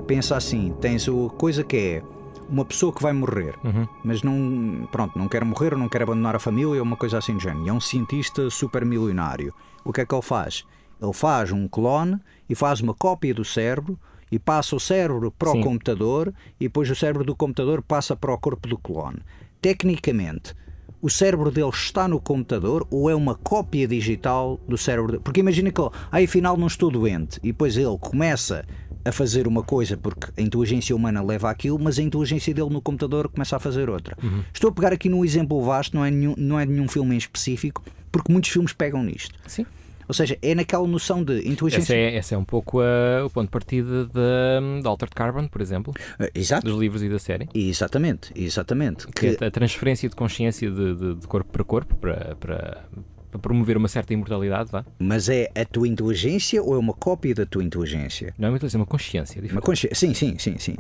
Pensa 0.08 0.36
assim, 0.36 0.74
tens 0.80 1.08
a 1.08 1.30
coisa 1.38 1.64
que 1.64 1.78
é 1.78 2.04
uma 2.50 2.66
pessoa 2.66 2.94
que 2.94 3.02
vai 3.02 3.14
morrer, 3.14 3.56
uhum. 3.64 3.88
mas 4.04 4.22
não, 4.22 4.88
pronto, 4.92 5.18
não 5.18 5.28
quer 5.28 5.44
morrer 5.46 5.74
ou 5.74 5.80
não 5.80 5.88
quer 5.88 6.04
abandonar 6.04 6.36
a 6.36 6.40
família 6.40 6.84
uma 6.84 6.98
coisa 6.98 7.18
assim 7.18 7.34
do 7.34 7.40
género. 7.42 7.68
É 7.70 7.74
um 7.74 7.80
cientista 7.80 8.50
super 8.50 8.86
milionário. 8.86 9.54
O 9.86 9.94
que 9.94 10.02
é 10.02 10.06
que 10.06 10.14
ele 10.14 10.22
faz? 10.22 10.66
Ele 11.02 11.14
faz 11.14 11.52
um 11.52 11.68
clone 11.68 12.20
e 12.50 12.54
faz 12.54 12.82
uma 12.82 12.94
cópia 12.94 13.34
do 13.34 13.46
cérebro 13.46 13.98
e 14.32 14.38
passa 14.38 14.76
o 14.76 14.80
cérebro 14.80 15.32
para 15.32 15.52
Sim. 15.52 15.62
o 15.62 15.64
computador 15.64 16.34
e 16.60 16.66
depois 16.66 16.90
o 16.90 16.96
cérebro 16.96 17.24
do 17.24 17.36
computador 17.36 17.82
passa 17.82 18.16
para 18.16 18.34
o 18.34 18.38
corpo 18.38 18.68
do 18.68 18.78
clone. 18.78 19.20
Tecnicamente, 19.62 20.54
o 21.02 21.10
cérebro 21.10 21.50
dele 21.50 21.70
está 21.70 22.08
no 22.08 22.20
computador 22.20 22.88
ou 22.92 23.10
é 23.10 23.16
uma 23.16 23.36
cópia 23.36 23.88
digital 23.88 24.60
do 24.68 24.78
cérebro 24.78 25.12
dele? 25.12 25.24
Porque 25.24 25.40
imagina 25.40 25.72
que, 25.72 25.82
ah, 25.82 26.18
afinal 26.24 26.56
não 26.56 26.68
estou 26.68 26.92
doente, 26.92 27.40
e 27.44 27.48
depois 27.48 27.76
ele 27.76 27.98
começa 28.00 28.66
a 29.04 29.12
fazer 29.12 29.48
uma 29.48 29.64
coisa 29.64 29.98
porque 29.98 30.28
a 30.38 30.42
inteligência 30.42 30.96
humana 30.96 31.24
leva 31.24 31.50
aquilo, 31.50 31.80
mas 31.80 31.98
a 31.98 32.04
inteligência 32.04 32.54
dele 32.54 32.70
no 32.70 32.82
computador 32.82 33.28
começa 33.30 33.56
a 33.56 33.60
fazer 33.60 33.90
outra. 33.90 34.16
Uhum. 34.22 34.44
Estou 34.54 34.70
a 34.70 34.74
pegar 34.74 34.94
aqui 34.94 35.10
num 35.10 35.26
exemplo 35.26 35.62
vasto, 35.64 35.96
não 35.96 36.06
é, 36.06 36.12
nenhum, 36.12 36.36
não 36.38 36.60
é 36.60 36.66
nenhum 36.66 36.88
filme 36.88 37.16
em 37.16 37.18
específico, 37.18 37.84
porque 38.12 38.32
muitos 38.32 38.52
filmes 38.52 38.74
pegam 38.74 39.04
nisto. 39.04 39.34
Sim. 39.48 39.66
Ou 40.12 40.14
seja, 40.14 40.38
é 40.42 40.54
naquela 40.54 40.86
noção 40.86 41.24
de 41.24 41.48
inteligência. 41.48 41.94
Esse 41.94 41.96
é, 41.96 42.18
esse 42.18 42.36
é 42.36 42.38
um 42.38 42.44
pouco 42.44 42.82
uh, 42.82 43.26
o 43.26 43.30
ponto 43.30 43.46
de 43.46 43.52
partida 43.52 44.04
de, 44.08 44.82
de 44.82 44.86
Altered 44.86 45.16
Carbon, 45.16 45.48
por 45.48 45.62
exemplo. 45.62 45.94
Uh, 46.20 46.28
exato. 46.36 46.68
Dos 46.68 46.78
livros 46.78 47.02
e 47.02 47.08
da 47.08 47.18
série. 47.18 47.48
Exatamente, 47.56 48.30
exatamente. 48.36 49.08
Que, 49.08 49.38
que... 49.38 49.42
É 49.42 49.48
a 49.48 49.52
transferência 49.52 50.10
de 50.10 50.16
consciência 50.18 50.70
de, 50.70 50.96
de, 50.96 51.16
de 51.16 51.28
corpo 51.28 51.50
para 51.50 51.64
corpo 51.64 51.96
para, 51.96 52.36
para, 52.36 52.84
para 53.32 53.40
promover 53.40 53.78
uma 53.78 53.88
certa 53.88 54.14
imortalidade, 54.14 54.70
vá. 54.70 54.84
Mas 55.00 55.30
é 55.30 55.50
a 55.56 55.64
tua 55.64 55.88
inteligência 55.88 56.62
ou 56.62 56.76
é 56.76 56.78
uma 56.78 56.94
cópia 56.94 57.34
da 57.34 57.46
tua 57.46 57.64
inteligência? 57.64 58.34
Não 58.38 58.50
é 58.50 58.52
uma 58.52 58.58
inteligência, 58.58 58.76
é 58.76 58.82
uma 58.82 58.86
consciência. 58.86 59.42
Uma 59.50 59.62
consciência, 59.62 59.96
sim, 59.96 60.14
sim, 60.14 60.38
sim, 60.38 60.58
sim. 60.58 60.76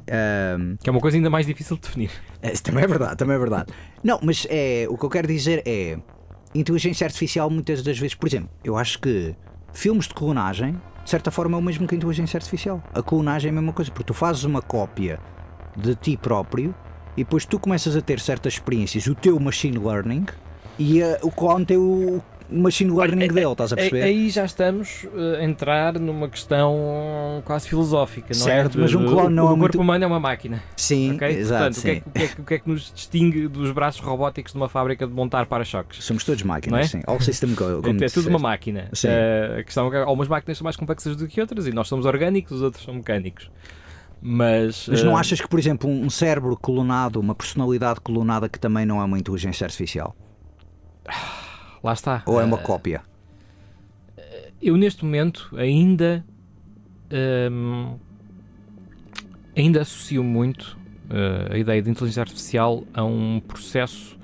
Um... 0.57 0.75
Que 0.75 0.89
é 0.89 0.91
uma 0.91 0.99
coisa 0.99 1.15
ainda 1.15 1.29
mais 1.29 1.45
difícil 1.45 1.77
de 1.77 1.83
definir. 1.83 2.11
É, 2.41 2.49
também 2.51 2.83
é 2.83 2.87
verdade, 2.87 3.15
também 3.15 3.37
é 3.37 3.39
verdade. 3.39 3.71
Não, 4.03 4.19
mas 4.21 4.45
é, 4.49 4.87
o 4.89 4.97
que 4.97 5.05
eu 5.05 5.09
quero 5.09 5.29
dizer 5.29 5.63
é 5.65 5.97
inteligência 6.53 7.05
artificial 7.05 7.49
muitas 7.49 7.83
das 7.83 7.97
vezes, 7.97 8.15
por 8.15 8.27
exemplo, 8.27 8.49
eu 8.63 8.77
acho 8.77 8.99
que 8.99 9.35
filmes 9.73 10.07
de 10.07 10.13
clonagem, 10.13 10.79
de 11.03 11.09
certa 11.09 11.31
forma, 11.31 11.57
é 11.57 11.59
o 11.59 11.63
mesmo 11.63 11.87
que 11.87 11.95
a 11.95 11.97
inteligência 11.97 12.37
artificial. 12.37 12.83
A 12.93 13.01
clonagem 13.01 13.49
é 13.49 13.51
a 13.51 13.53
mesma 13.53 13.73
coisa, 13.73 13.89
porque 13.91 14.05
tu 14.05 14.13
fazes 14.13 14.43
uma 14.43 14.61
cópia 14.61 15.19
de 15.75 15.95
ti 15.95 16.17
próprio 16.17 16.75
e 17.15 17.23
depois 17.23 17.45
tu 17.45 17.59
começas 17.59 17.95
a 17.95 18.01
ter 18.01 18.19
certas 18.19 18.53
experiências, 18.53 19.07
o 19.07 19.15
teu 19.15 19.39
machine 19.39 19.77
learning, 19.77 20.25
e 20.77 21.01
uh, 21.01 21.17
o 21.21 21.31
clone 21.31 21.65
tem 21.65 21.77
o, 21.77 22.21
machine 22.51 22.91
learning 22.91 23.27
dele, 23.27 23.51
estás 23.51 23.73
a 23.73 23.75
perceber? 23.75 24.03
Aí 24.03 24.29
já 24.29 24.45
estamos 24.45 25.07
a 25.39 25.43
entrar 25.43 25.97
numa 25.99 26.27
questão 26.27 27.41
quase 27.45 27.67
filosófica, 27.67 28.33
não 28.33 28.41
é? 28.41 28.43
certo, 28.43 28.77
é? 28.77 28.81
mas 28.81 28.93
um 28.93 29.05
clone 29.05 29.33
não 29.33 29.45
o, 29.45 29.49
é 29.49 29.53
o 29.53 29.57
muito... 29.57 29.71
corpo 29.71 29.83
humano 29.83 30.03
é 30.03 30.07
uma 30.07 30.19
máquina. 30.19 30.61
Sim, 30.75 31.15
okay? 31.15 31.37
exato. 31.37 31.63
Portanto, 31.63 31.81
sim. 31.81 31.89
O, 31.89 31.91
que 31.91 31.93
é, 31.95 32.01
o, 32.01 32.11
que 32.11 32.19
é, 32.19 32.41
o, 32.41 32.45
que 32.45 32.53
é, 32.53 32.59
que 32.59 32.69
nos 32.69 32.91
distingue 32.93 33.47
dos 33.47 33.71
braços 33.71 34.01
robóticos 34.01 34.53
de 34.53 34.57
uma 34.57 34.69
fábrica 34.69 35.07
de 35.07 35.13
montar 35.13 35.45
para-choques? 35.45 36.03
Somos 36.03 36.23
todos 36.23 36.43
máquinas, 36.43 36.85
é? 36.85 36.87
sim. 36.87 37.01
All 37.07 37.19
system 37.19 37.53
go, 37.53 37.81
é, 37.85 38.05
é 38.05 38.09
tudo 38.09 38.29
uma 38.29 38.39
máquina. 38.39 38.89
Sim. 38.93 39.07
Uh, 39.07 39.59
a 39.59 39.63
questão 39.63 39.87
é 39.87 39.91
que 39.91 39.97
algumas 39.97 40.27
máquinas 40.27 40.57
são 40.57 40.63
mais 40.63 40.75
complexas 40.75 41.15
do 41.15 41.27
que 41.27 41.39
outras 41.39 41.67
e 41.67 41.71
nós 41.71 41.87
somos 41.87 42.05
orgânicos, 42.05 42.57
os 42.57 42.61
outros 42.61 42.83
são 42.83 42.93
mecânicos. 42.93 43.49
Mas, 44.21 44.87
Mas 44.87 45.03
não 45.03 45.13
uh... 45.13 45.17
achas 45.17 45.41
que, 45.41 45.47
por 45.47 45.57
exemplo, 45.57 45.89
um 45.89 46.09
cérebro 46.09 46.55
clonado, 46.55 47.19
uma 47.19 47.33
personalidade 47.33 47.99
clonada 48.01 48.47
que 48.47 48.59
também 48.59 48.85
não 48.85 49.01
é 49.01 49.03
uma 49.03 49.17
inteligência 49.17 49.65
artificial? 49.65 50.15
Lá 51.83 51.93
está. 51.93 52.23
Ou 52.25 52.39
é 52.39 52.43
uma 52.43 52.57
uh... 52.57 52.61
cópia? 52.61 53.01
eu 54.61 54.77
neste 54.77 55.03
momento 55.03 55.49
ainda 55.57 56.23
um, 57.51 57.97
ainda 59.55 59.81
associo 59.81 60.23
muito 60.23 60.77
uh, 61.09 61.53
a 61.53 61.57
ideia 61.57 61.81
de 61.81 61.89
inteligência 61.89 62.21
artificial 62.21 62.83
a 62.93 63.03
um 63.03 63.41
processo 63.45 64.17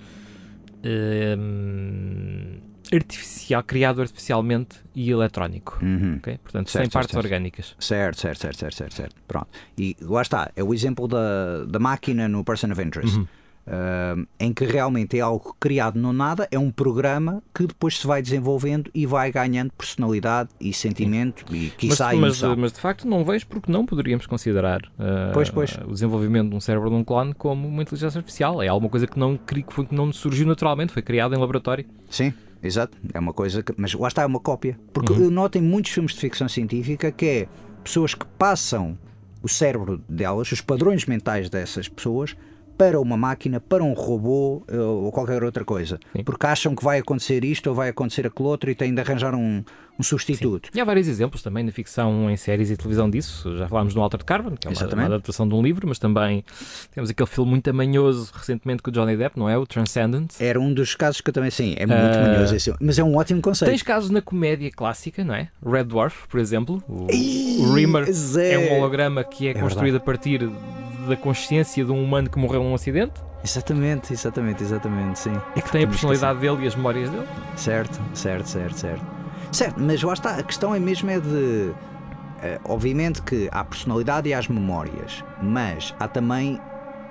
um, 0.86 2.60
artificial, 2.94 3.64
criado 3.64 4.02
artificialmente 4.02 4.78
e 4.96 5.10
eletrónico. 5.10 5.80
Uhum. 5.82 6.18
Okay? 6.18 6.38
Portanto, 6.38 6.70
certo, 6.70 6.86
sem 6.86 6.92
partes 6.92 7.12
certo. 7.12 7.26
orgânicas. 7.26 7.76
Certo, 7.80 8.20
certo, 8.20 8.40
certo, 8.40 8.58
certo, 8.58 8.76
certo, 8.76 8.94
certo. 8.94 9.16
Pronto. 9.28 9.48
E 9.78 9.98
lá 10.00 10.22
está, 10.22 10.52
é 10.56 10.64
o 10.64 10.74
exemplo 10.74 11.08
da, 11.08 11.66
da 11.66 11.80
máquina 11.80 12.30
no 12.30 12.44
Person 12.44 12.72
of 12.72 12.82
Interest. 12.82 13.18
Uhum 13.18 13.28
uh, 13.68 14.28
em 14.40 14.54
que 14.54 14.66
realmente 14.66 15.18
é 15.18 15.22
algo 15.22 15.56
criado 15.60 16.00
no 16.00 16.14
nada, 16.14 16.48
é 16.50 16.58
um 16.58 16.72
programa 16.72 17.44
que 17.54 17.68
depois 17.68 18.00
se 18.00 18.08
vai 18.08 18.22
desenvolvendo 18.22 18.90
e 18.94 19.06
vai 19.06 19.32
ganhando 19.32 19.72
personalidade 19.78 20.50
e 20.60 20.74
sentimento 20.74 21.46
Sim. 21.50 21.56
e 21.56 21.70
que 21.70 21.96
sai 21.96 22.16
mas, 22.16 22.42
mas, 22.42 22.72
de 22.72 22.80
facto 22.80 23.08
não 23.08 23.24
vejo 23.24 23.46
porque 23.48 23.72
não 23.72 23.86
poderíamos 23.86 24.26
considerar 24.26 24.82
uh, 24.82 25.34
pois, 25.34 25.50
pois. 25.50 25.78
o 25.86 25.92
desenvolvimento 25.92 26.50
de 26.50 26.56
um 26.56 26.60
cérebro 26.60 26.90
de 26.90 26.96
um 26.96 27.04
clone 27.04 27.34
como 27.34 27.68
uma 27.68 27.82
inteligência 27.82 28.20
artificial. 28.20 28.62
É 28.62 28.68
alguma 28.68 28.90
coisa 28.90 29.06
que 29.06 29.20
não, 29.20 29.38
que 29.38 29.66
não 29.92 30.12
surgiu 30.14 30.48
naturalmente, 30.48 30.94
foi 30.94 31.02
criada 31.02 31.36
em 31.36 31.40
laboratório. 31.40 31.86
Sim. 32.10 32.34
Exato, 32.62 32.98
é 33.14 33.20
uma 33.20 33.34
coisa 33.34 33.62
que. 33.62 33.72
Mas 33.78 33.94
lá 33.94 34.08
está, 34.08 34.24
é 34.24 34.26
uma 34.26 34.40
cópia. 34.40 34.80
Porque 34.92 35.14
uhum. 35.14 35.26
eu 35.26 35.32
noto 35.32 35.58
em 35.60 35.62
muitos 35.62 35.92
filmes 35.92 36.14
de 36.14 36.20
ficção 36.20 36.50
científica 36.50 37.12
que 37.12 37.26
é 37.26 37.48
pessoas 37.84 38.16
que 38.16 38.26
passam 38.38 38.98
o 39.42 39.48
cérebro 39.48 40.02
delas, 40.10 40.52
os 40.52 40.62
padrões 40.62 41.06
mentais 41.06 41.50
dessas 41.50 41.88
pessoas, 41.88 42.36
para 42.78 43.00
uma 43.00 43.18
máquina, 43.18 43.60
para 43.60 43.84
um 43.84 43.94
robô 43.94 44.64
eh, 44.68 44.78
ou 44.78 45.12
qualquer 45.12 45.44
outra 45.44 45.66
coisa. 45.66 46.00
Sim. 46.16 46.24
Porque 46.24 46.46
acham 46.46 46.76
que 46.76 46.84
vai 46.84 47.00
acontecer 47.00 47.44
isto 47.44 47.68
ou 47.68 47.76
vai 47.76 47.90
acontecer 47.90 48.28
aquilo 48.28 48.48
outro 48.48 48.70
e 48.70 48.76
têm 48.76 48.94
de 48.94 49.02
arranjar 49.02 49.34
um, 49.34 49.64
um 50.00 50.04
substituto. 50.04 50.68
Sim. 50.68 50.78
E 50.78 50.82
há 50.82 50.86
vários 50.86 51.08
exemplos 51.08 51.42
também 51.42 51.64
na 51.64 51.72
ficção, 51.72 52.30
em 52.30 52.38
séries 52.38 52.70
e 52.70 52.78
televisão 52.78 53.10
disso. 53.10 53.58
Já 53.58 53.68
falámos 53.68 53.96
no 53.96 54.02
Altered 54.02 54.24
Carbon, 54.26 54.56
que 54.56 54.68
é 54.68 54.72
uma, 54.72 54.94
uma, 54.94 55.06
adaptação 55.06 55.48
de 55.48 55.56
um 55.56 55.62
livro, 55.62 55.88
mas 55.88 55.98
também 55.98 56.46
temos 56.94 57.10
aquele 57.10 57.28
filme 57.28 57.52
muito 57.52 57.68
amanhoso 57.70 58.32
recentemente 58.34 58.84
com 58.84 58.92
o 58.92 58.94
Johnny 58.94 59.18
Depp, 59.18 59.40
não 59.40 59.50
é? 59.50 59.58
O 59.58 59.66
Transcendent. 59.66 60.36
Era 60.40 60.60
um 60.60 60.72
dos 60.72 60.94
casos 60.94 61.20
que 61.20 61.30
eu 61.30 61.34
também, 61.34 61.50
sim, 61.50 61.74
é 61.78 61.86
muito 61.86 62.00
uh... 62.00 62.22
manhoso 62.22 62.56
esse, 62.56 62.74
mas 62.80 63.00
é 63.00 63.04
um 63.04 63.16
ótimo 63.16 63.42
conceito. 63.42 63.72
Tens 63.72 63.82
casos 63.82 64.12
na 64.12 64.22
comédia 64.22 64.70
clássica, 64.70 65.24
não 65.24 65.34
é? 65.34 65.50
Red 65.66 65.86
Dwarf, 65.86 66.28
por 66.28 66.40
exemplo. 66.40 66.84
O, 66.88 67.08
o 67.08 67.74
Rimmer 67.74 68.06
é 68.40 68.58
um 68.58 68.78
holograma 68.78 69.24
que 69.24 69.48
é, 69.48 69.52
é 69.52 69.54
construído 69.56 69.94
verdade. 69.94 70.04
a 70.04 70.06
partir 70.06 70.50
da 71.08 71.16
consciência 71.16 71.84
de 71.84 71.92
um 71.92 72.04
humano 72.04 72.30
que 72.30 72.38
morreu 72.40 72.64
num 72.64 72.74
acidente. 72.76 73.22
Exatamente, 73.44 74.12
exatamente, 74.14 74.64
exatamente, 74.64 75.20
sim. 75.20 75.34
E 75.56 75.62
que 75.62 75.72
tem 75.72 75.84
a 75.84 75.88
personalidade 75.88 76.40
dele 76.40 76.64
e 76.64 76.68
as 76.68 76.76
memórias 76.76 77.10
dele. 77.10 77.28
Certo, 77.56 78.00
certo, 78.14 78.46
certo, 78.48 78.76
certo. 78.78 79.06
Certo, 79.52 79.76
mas 79.80 80.02
lá 80.04 80.14
está, 80.14 80.32
a 80.36 80.44
questão 80.44 80.76
é 80.76 80.80
mesmo 80.80 81.10
é 81.10 81.20
de 81.20 81.72
eh, 82.42 82.60
obviamente 82.66 83.22
que 83.22 83.48
há 83.52 83.62
a 83.62 83.64
personalidade 83.64 84.28
e 84.28 84.34
há 84.34 84.40
as 84.40 84.48
memórias, 84.48 85.24
mas 85.42 85.96
há 86.00 86.08
também 86.08 86.60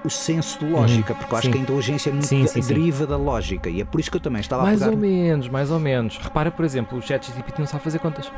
o 0.04 0.10
senso 0.10 0.58
de 0.60 0.66
lógica, 0.70 1.14
porque 1.14 1.32
eu 1.34 1.38
acho 1.38 1.46
Uhum. 1.48 1.52
sim. 1.52 1.58
que 1.58 1.58
a 1.58 1.62
inteligência 1.62 2.10
é 2.10 2.12
muito 2.12 2.26
Sim, 2.26 2.46
sim, 2.46 2.60
deriva 2.60 3.06
da 3.06 3.16
lógica 3.16 3.68
e 3.70 3.80
é 3.80 3.84
por 3.84 3.98
isso 3.98 4.10
que 4.10 4.16
eu 4.18 4.20
também 4.20 4.40
estava 4.40 4.62
Mais 4.64 4.80
a 4.82 4.84
pegar. 4.84 4.94
ou 4.94 5.00
menos, 5.00 5.48
mais 5.48 5.70
ou 5.70 5.80
menos. 5.80 6.18
Repara, 6.18 6.50
por 6.50 6.64
exemplo, 6.64 6.98
o 6.98 7.02
ChatGPT 7.02 7.58
não 7.60 7.66
sabe 7.66 7.82
fazer 7.82 7.98
contas. 7.98 8.30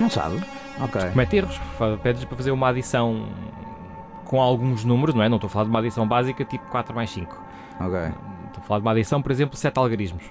Não 0.00 0.08
sabe? 0.08 0.42
Ok. 0.80 1.00
Comete 1.10 1.36
erros. 1.36 1.60
Pedes 2.02 2.24
para 2.24 2.36
fazer 2.36 2.50
uma 2.52 2.68
adição 2.70 3.26
com 4.30 4.40
alguns 4.40 4.84
números, 4.84 5.12
não 5.12 5.24
é? 5.24 5.28
Não 5.28 5.38
estou 5.38 5.48
a 5.48 5.50
falar 5.50 5.64
de 5.64 5.70
uma 5.70 5.80
adição 5.80 6.06
básica 6.06 6.44
tipo 6.44 6.64
4 6.70 6.94
mais 6.94 7.10
5. 7.10 7.42
Ok. 7.80 7.98
Estou 8.46 8.58
a 8.58 8.60
falar 8.62 8.78
de 8.78 8.86
uma 8.86 8.92
adição, 8.92 9.20
por 9.20 9.32
exemplo, 9.32 9.56
7 9.56 9.76
algarismos. 9.76 10.22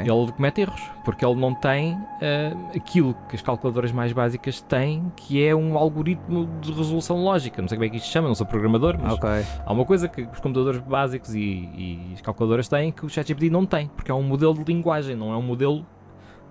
Ele 0.00 0.32
comete 0.32 0.60
erros, 0.60 0.82
porque 1.02 1.24
ele 1.24 1.36
não 1.36 1.54
tem 1.54 1.96
ah, 2.20 2.76
aquilo 2.76 3.14
que 3.30 3.36
as 3.36 3.40
calculadoras 3.40 3.90
mais 3.90 4.12
básicas 4.12 4.60
têm, 4.60 5.10
que 5.16 5.42
é 5.42 5.54
um 5.54 5.78
algoritmo 5.78 6.46
de 6.60 6.72
resolução 6.72 7.24
lógica. 7.24 7.62
Não 7.62 7.68
sei 7.68 7.78
como 7.78 7.86
é 7.86 7.88
que 7.88 7.96
isto 7.96 8.06
se 8.06 8.12
chama, 8.12 8.28
não 8.28 8.34
sou 8.34 8.46
programador, 8.46 8.98
mas 9.00 9.14
Ok. 9.14 9.30
há 9.64 9.72
uma 9.72 9.84
coisa 9.86 10.08
que 10.08 10.22
os 10.22 10.38
computadores 10.40 10.80
básicos 10.80 11.34
e, 11.34 11.40
e 11.40 12.10
as 12.12 12.20
calculadoras 12.20 12.68
têm 12.68 12.92
que 12.92 13.06
o 13.06 13.08
ChatGPT 13.08 13.48
não 13.48 13.64
tem, 13.64 13.86
porque 13.96 14.10
é 14.10 14.14
um 14.14 14.22
modelo 14.22 14.52
de 14.52 14.64
linguagem, 14.64 15.16
não 15.16 15.32
é 15.32 15.36
um 15.38 15.42
modelo 15.42 15.86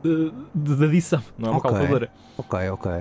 de, 0.02 0.32
de- 0.56 0.76
de 0.78 0.84
adição, 0.86 1.22
não 1.38 1.50
é 1.50 1.52
uma 1.52 1.58
Ok. 1.60 1.70
calculadora. 1.70 2.10
Ok, 2.38 2.70
ok. 2.72 2.92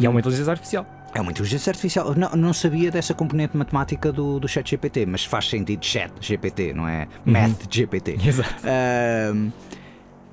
E 0.00 0.06
é 0.06 0.08
uma 0.08 0.20
inteligência 0.20 0.50
artificial. 0.50 0.86
É 1.16 1.20
uma 1.20 1.30
inteligência 1.30 1.70
artificial. 1.70 2.14
Não, 2.14 2.30
não 2.32 2.52
sabia 2.52 2.90
dessa 2.90 3.14
componente 3.14 3.56
matemática 3.56 4.12
do, 4.12 4.38
do 4.38 4.46
chat 4.46 4.68
GPT, 4.68 5.06
mas 5.06 5.24
faz 5.24 5.48
sentido 5.48 5.82
chat 5.82 6.12
GPT, 6.20 6.74
não 6.74 6.86
é? 6.86 7.08
Math 7.24 7.72
GPT. 7.74 8.18
Exato. 8.22 8.54
Ahm, 8.62 9.50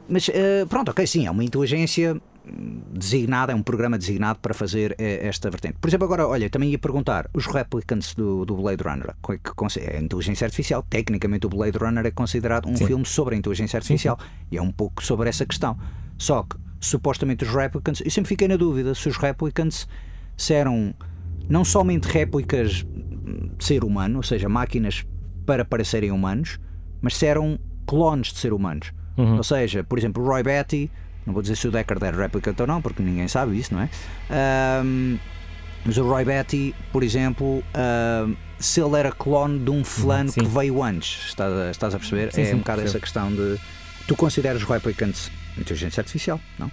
mas 0.10 0.30
ah, 0.30 0.65
pronto, 0.67 0.91
ok, 0.91 1.08
sim, 1.08 1.26
é 1.26 1.32
uma 1.32 1.41
inteligência 1.41 2.22
designada, 2.91 3.54
é 3.54 3.56
um 3.56 3.63
programa 3.63 3.98
designado 3.98 4.39
para 4.39 4.54
fazer 4.54 4.93
eh, 5.00 5.26
esta 5.26 5.50
vertente. 5.50 5.76
Por 5.80 5.88
exemplo, 5.88 6.04
agora, 6.04 6.28
olha, 6.28 6.50
também 6.50 6.72
ia 6.72 6.78
perguntar, 6.78 7.30
os 7.34 7.46
replicants 7.46 8.13
do, 8.13 8.43
do 8.43 8.58
Blade 8.58 8.84
Runner, 8.84 9.12
é, 9.12 9.38
que 9.38 9.80
é 9.80 10.02
inteligência 10.02 10.43
artificial, 10.43 10.84
tecnicamente 10.84 11.46
o 11.46 11.50
Blade 11.50 11.78
Runner 11.78 12.06
é 12.06 12.12
considerado 12.12 12.67
um 12.67 12.76
Sim. 12.76 12.88
filme 12.88 13.06
sobre 13.06 13.36
a 13.36 13.38
inteligência 13.38 13.78
artificial 13.78 14.19
e 14.52 14.58
é 14.58 14.62
um 14.62 14.74
pouco 14.74 15.02
sobre 15.02 15.30
essa 15.30 15.46
questão. 15.46 15.78
Só 16.17 16.43
que, 16.43 16.58
supostamente, 16.82 17.46
os 17.46 17.56
replicants, 17.56 18.02
eu 18.02 18.12
sempre 18.12 18.28
fiquei 18.28 18.50
na 18.50 18.58
dúvida 18.58 18.93
se 18.93 19.08
os 19.08 19.15
replicants 19.15 19.88
se 20.38 20.54
eram 20.54 20.93
não 21.50 21.63
somente 21.63 22.08
réplicas 22.08 22.86
de 23.58 23.63
ser 23.63 23.84
humano, 23.84 24.17
ou 24.17 24.24
seja, 24.24 24.48
máquinas 24.50 25.06
para 25.46 25.65
parecerem 25.65 26.12
humanos, 26.12 26.60
mas 27.02 27.15
se 27.17 27.26
eram 27.26 27.60
clones 27.86 28.34
de 28.34 28.39
ser 28.39 28.54
humanos. 28.54 28.91
Uhum. 29.17 29.38
Ou 29.38 29.43
seja, 29.43 29.84
por 29.84 29.98
exemplo, 29.98 30.24
o 30.24 30.26
Roy 30.26 30.43
Batty, 30.43 30.89
não 31.26 31.34
vou 31.34 31.41
dizer 31.41 31.56
se 31.56 31.67
o 31.67 31.72
Deckard 31.72 32.04
era 32.04 32.17
replicant 32.17 32.60
ou 32.60 32.67
não, 32.67 32.82
porque 32.82 33.04
ninguém 33.04 33.28
sabe 33.28 33.58
isso, 33.58 33.74
não 33.74 33.82
é? 33.82 33.89
Ahm, 34.30 35.17
mas 35.86 35.98
o 35.98 36.08
Roy 36.08 36.24
Batty, 36.24 36.74
por 36.91 37.04
exemplo, 37.04 37.63
se 38.58 38.82
ele 38.82 38.98
era 38.98 39.12
clone 39.12 39.60
de 39.60 39.69
um 39.69 39.84
fulano 39.84 40.30
sim. 40.30 40.41
que 40.41 40.48
veio 40.48 40.82
antes, 40.82 41.28
estás 41.28 41.54
a, 41.54 41.72
estás 41.72 41.96
a 41.96 42.00
perceber? 42.00 42.32
Sim, 42.32 42.41
é 42.41 42.46
sim, 42.46 42.56
um 42.56 42.60
bocado 42.60 42.82
percebo. 42.82 42.98
essa 42.98 43.00
questão 43.00 43.32
de. 43.34 43.60
Tu 44.08 44.15
consideras 44.15 44.63
replicants 44.63 45.32
inteligência 45.58 46.02
artificial, 46.02 46.39
não? 46.58 46.72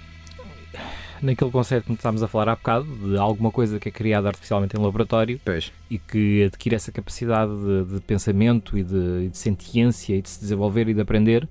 Naquele 1.22 1.50
conceito 1.50 1.84
que 1.84 1.92
estávamos 1.92 2.22
a 2.22 2.28
falar 2.28 2.48
há 2.52 2.56
bocado, 2.56 2.84
de 3.10 3.16
alguma 3.18 3.50
coisa 3.50 3.78
que 3.78 3.88
é 3.88 3.92
criada 3.92 4.28
artificialmente 4.28 4.76
em 4.76 4.80
laboratório 4.80 5.40
Pois. 5.44 5.72
e 5.90 5.98
que 5.98 6.44
adquire 6.44 6.74
essa 6.76 6.90
capacidade 6.90 7.52
de, 7.54 7.94
de 7.94 8.00
pensamento 8.00 8.76
e 8.78 8.82
de, 8.82 9.28
de 9.28 9.36
sentiência 9.38 10.14
e 10.16 10.22
de 10.22 10.28
se 10.30 10.40
desenvolver 10.40 10.88
e 10.88 10.94
de 10.94 11.00
aprender, 11.00 11.48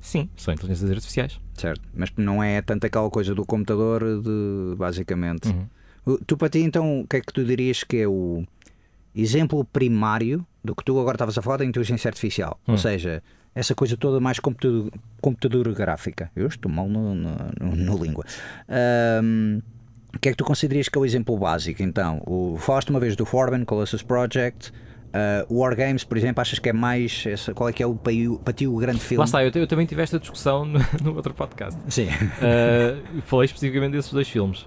sim, 0.00 0.28
são 0.36 0.52
inteligências 0.52 0.90
artificiais. 0.90 1.40
Certo, 1.54 1.80
mas 1.94 2.10
não 2.16 2.42
é 2.42 2.60
tanto 2.60 2.86
aquela 2.86 3.08
coisa 3.08 3.34
do 3.34 3.44
computador, 3.46 4.02
de, 4.22 4.76
basicamente. 4.76 5.48
Uhum. 5.48 6.18
Tu, 6.26 6.36
para 6.36 6.48
ti, 6.50 6.58
então, 6.60 7.00
o 7.00 7.06
que 7.06 7.16
é 7.16 7.20
que 7.20 7.32
tu 7.32 7.42
dirias 7.44 7.82
que 7.82 7.96
é 7.96 8.06
o 8.06 8.44
exemplo 9.14 9.64
primário 9.64 10.46
do 10.62 10.74
que 10.76 10.84
tu 10.84 11.00
agora 11.00 11.16
estavas 11.16 11.36
a 11.38 11.42
falar 11.42 11.56
da 11.56 11.64
inteligência 11.64 12.08
artificial? 12.08 12.60
Ou 12.66 12.74
Hum. 12.74 12.78
seja, 12.78 13.22
essa 13.56 13.74
coisa 13.74 13.96
toda 13.96 14.20
mais 14.20 14.38
computador, 14.38 14.90
computadora 15.20 15.72
gráfica. 15.72 16.30
Eu 16.36 16.46
estou 16.46 16.70
mal 16.70 16.88
no, 16.88 17.14
no, 17.14 17.34
no- 17.60 18.04
língua. 18.04 18.24
Ahm, 18.68 19.58
o 20.14 20.18
que 20.18 20.28
é 20.28 20.32
que 20.32 20.36
tu 20.38 20.44
considerarias 20.44 20.88
que 20.88 20.96
é 20.96 21.00
o 21.00 21.04
exemplo 21.04 21.36
básico, 21.38 21.82
então? 21.82 22.22
O, 22.26 22.56
falaste 22.58 22.90
uma 22.90 23.00
vez 23.00 23.16
do 23.16 23.24
Foreman, 23.26 23.64
Colossus 23.64 24.02
Project. 24.02 24.72
ah, 25.12 25.44
o 25.48 25.60
Wargames, 25.60 26.04
por 26.04 26.16
exemplo, 26.18 26.40
achas 26.40 26.58
que 26.58 26.68
é 26.68 26.72
mais. 26.72 27.24
Essa, 27.26 27.52
qual 27.54 27.68
é 27.68 27.72
que 27.72 27.82
é 27.82 27.86
o, 27.86 27.94
para 27.94 28.52
ti- 28.52 28.66
o 28.66 28.76
grande 28.76 29.00
filme? 29.00 29.18
Lá 29.18 29.24
está, 29.24 29.42
eu, 29.44 29.50
eu 29.54 29.66
também 29.66 29.86
tive 29.86 30.02
esta 30.02 30.18
discussão 30.18 30.64
no, 30.64 30.78
no 31.02 31.14
outro 31.16 31.32
podcast. 31.34 31.78
Sim. 31.88 32.06
Uh, 32.08 33.20
falei 33.22 33.46
especificamente 33.46 33.92
desses 33.92 34.12
dois 34.12 34.28
filmes. 34.28 34.66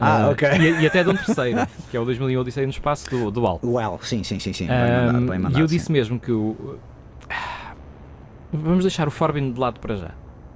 Ah, 0.00 0.26
Uh, 0.28 0.32
ok. 0.32 0.48
E, 0.58 0.82
e 0.82 0.86
até 0.86 1.04
de 1.04 1.10
um 1.10 1.14
terceiro, 1.16 1.60
que 1.90 1.96
é 1.96 2.00
o 2.00 2.04
2001 2.04 2.40
Odisseia 2.40 2.66
no 2.66 2.72
Espaço 2.72 3.08
do, 3.10 3.30
do 3.30 3.46
Al. 3.46 3.60
Well, 3.62 4.00
sim, 4.02 4.24
sim, 4.24 4.38
sim, 4.40 4.52
sim. 4.52 4.66
Bem 4.66 4.76
Um, 4.76 5.06
mandado, 5.06 5.26
bem 5.26 5.38
mandado, 5.38 5.58
e 5.58 5.60
eu 5.62 5.68
sim. 5.68 5.76
disse 5.76 5.92
mesmo 5.92 6.18
que 6.18 6.32
o. 6.32 6.78
Vamos 8.54 8.84
deixar 8.84 9.08
o 9.08 9.10
Forbin 9.10 9.52
de 9.52 9.58
lado 9.60 9.80
para 9.80 9.96
já. 9.96 10.10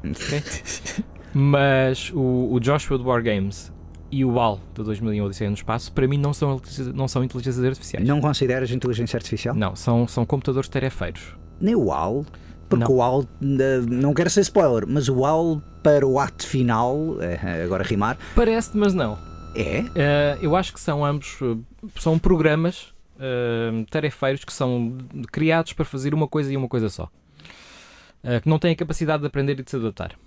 ok? 0.04 0.42
Mas 1.34 2.11
o, 2.14 2.52
o 2.52 2.61
Joshua 2.61 2.96
do 2.98 3.04
War 3.04 3.22
Games 3.22 3.72
e 4.11 4.24
o 4.24 4.40
Al 4.40 4.58
do 4.74 4.82
2001 4.84 5.24
Odisseia 5.24 5.50
no 5.50 5.54
Espaço, 5.56 5.92
para 5.92 6.06
mim, 6.08 6.16
não 6.16 6.32
são, 6.32 6.54
inteligências- 6.54 6.94
não 6.94 7.06
são 7.06 7.22
inteligências 7.22 7.64
artificiais. 7.64 8.06
Não 8.06 8.20
consideras 8.20 8.70
inteligência 8.70 9.16
artificial? 9.16 9.54
Não, 9.54 9.76
são, 9.76 10.08
são 10.08 10.24
computadores 10.24 10.68
tarefeiros. 10.68 11.37
Nem 11.61 11.74
o 11.74 11.92
AL, 11.92 12.24
porque 12.68 12.84
Não. 12.84 12.92
o 12.96 13.02
AL, 13.02 13.24
eh, 13.42 13.80
não 13.87 14.14
quero 14.14 14.30
ser 14.30 14.40
spoiler, 14.40 14.87
mas 14.88 15.08
o 15.08 15.24
AL 15.26 15.61
para 15.82 16.06
o 16.06 16.18
ato 16.18 16.46
final, 16.46 17.16
eh, 17.20 17.62
agora 17.64 17.82
rimar, 17.84 18.16
Parece, 18.34 18.76
mas 18.76 18.94
não. 18.94 19.18
é. 19.54 19.80
Uh, 19.80 20.38
eu 20.44 20.56
acho 20.56 20.72
que 20.72 20.80
são 20.80 21.04
ambos 21.04 21.38
são 21.98 22.18
programas 22.18 22.94
uh, 23.16 23.84
tarefeiros 23.90 24.44
que 24.44 24.52
são 24.52 24.96
criados 25.32 25.72
para 25.74 25.84
fazer 25.84 26.14
uma 26.14 26.26
coisa 26.28 26.52
e 26.52 26.56
uma 26.56 26.68
coisa 26.68 26.88
só. 26.88 27.08
Uh, 28.24 28.40
que 28.42 28.48
não 28.48 28.59
têm 28.59 28.72
a 28.72 28.76
capacidade 28.76 29.20
de 29.20 29.26
aprender 29.26 29.59
e 29.59 29.62
de 29.62 29.70
se 29.70 29.76
adaptar. 29.76 30.18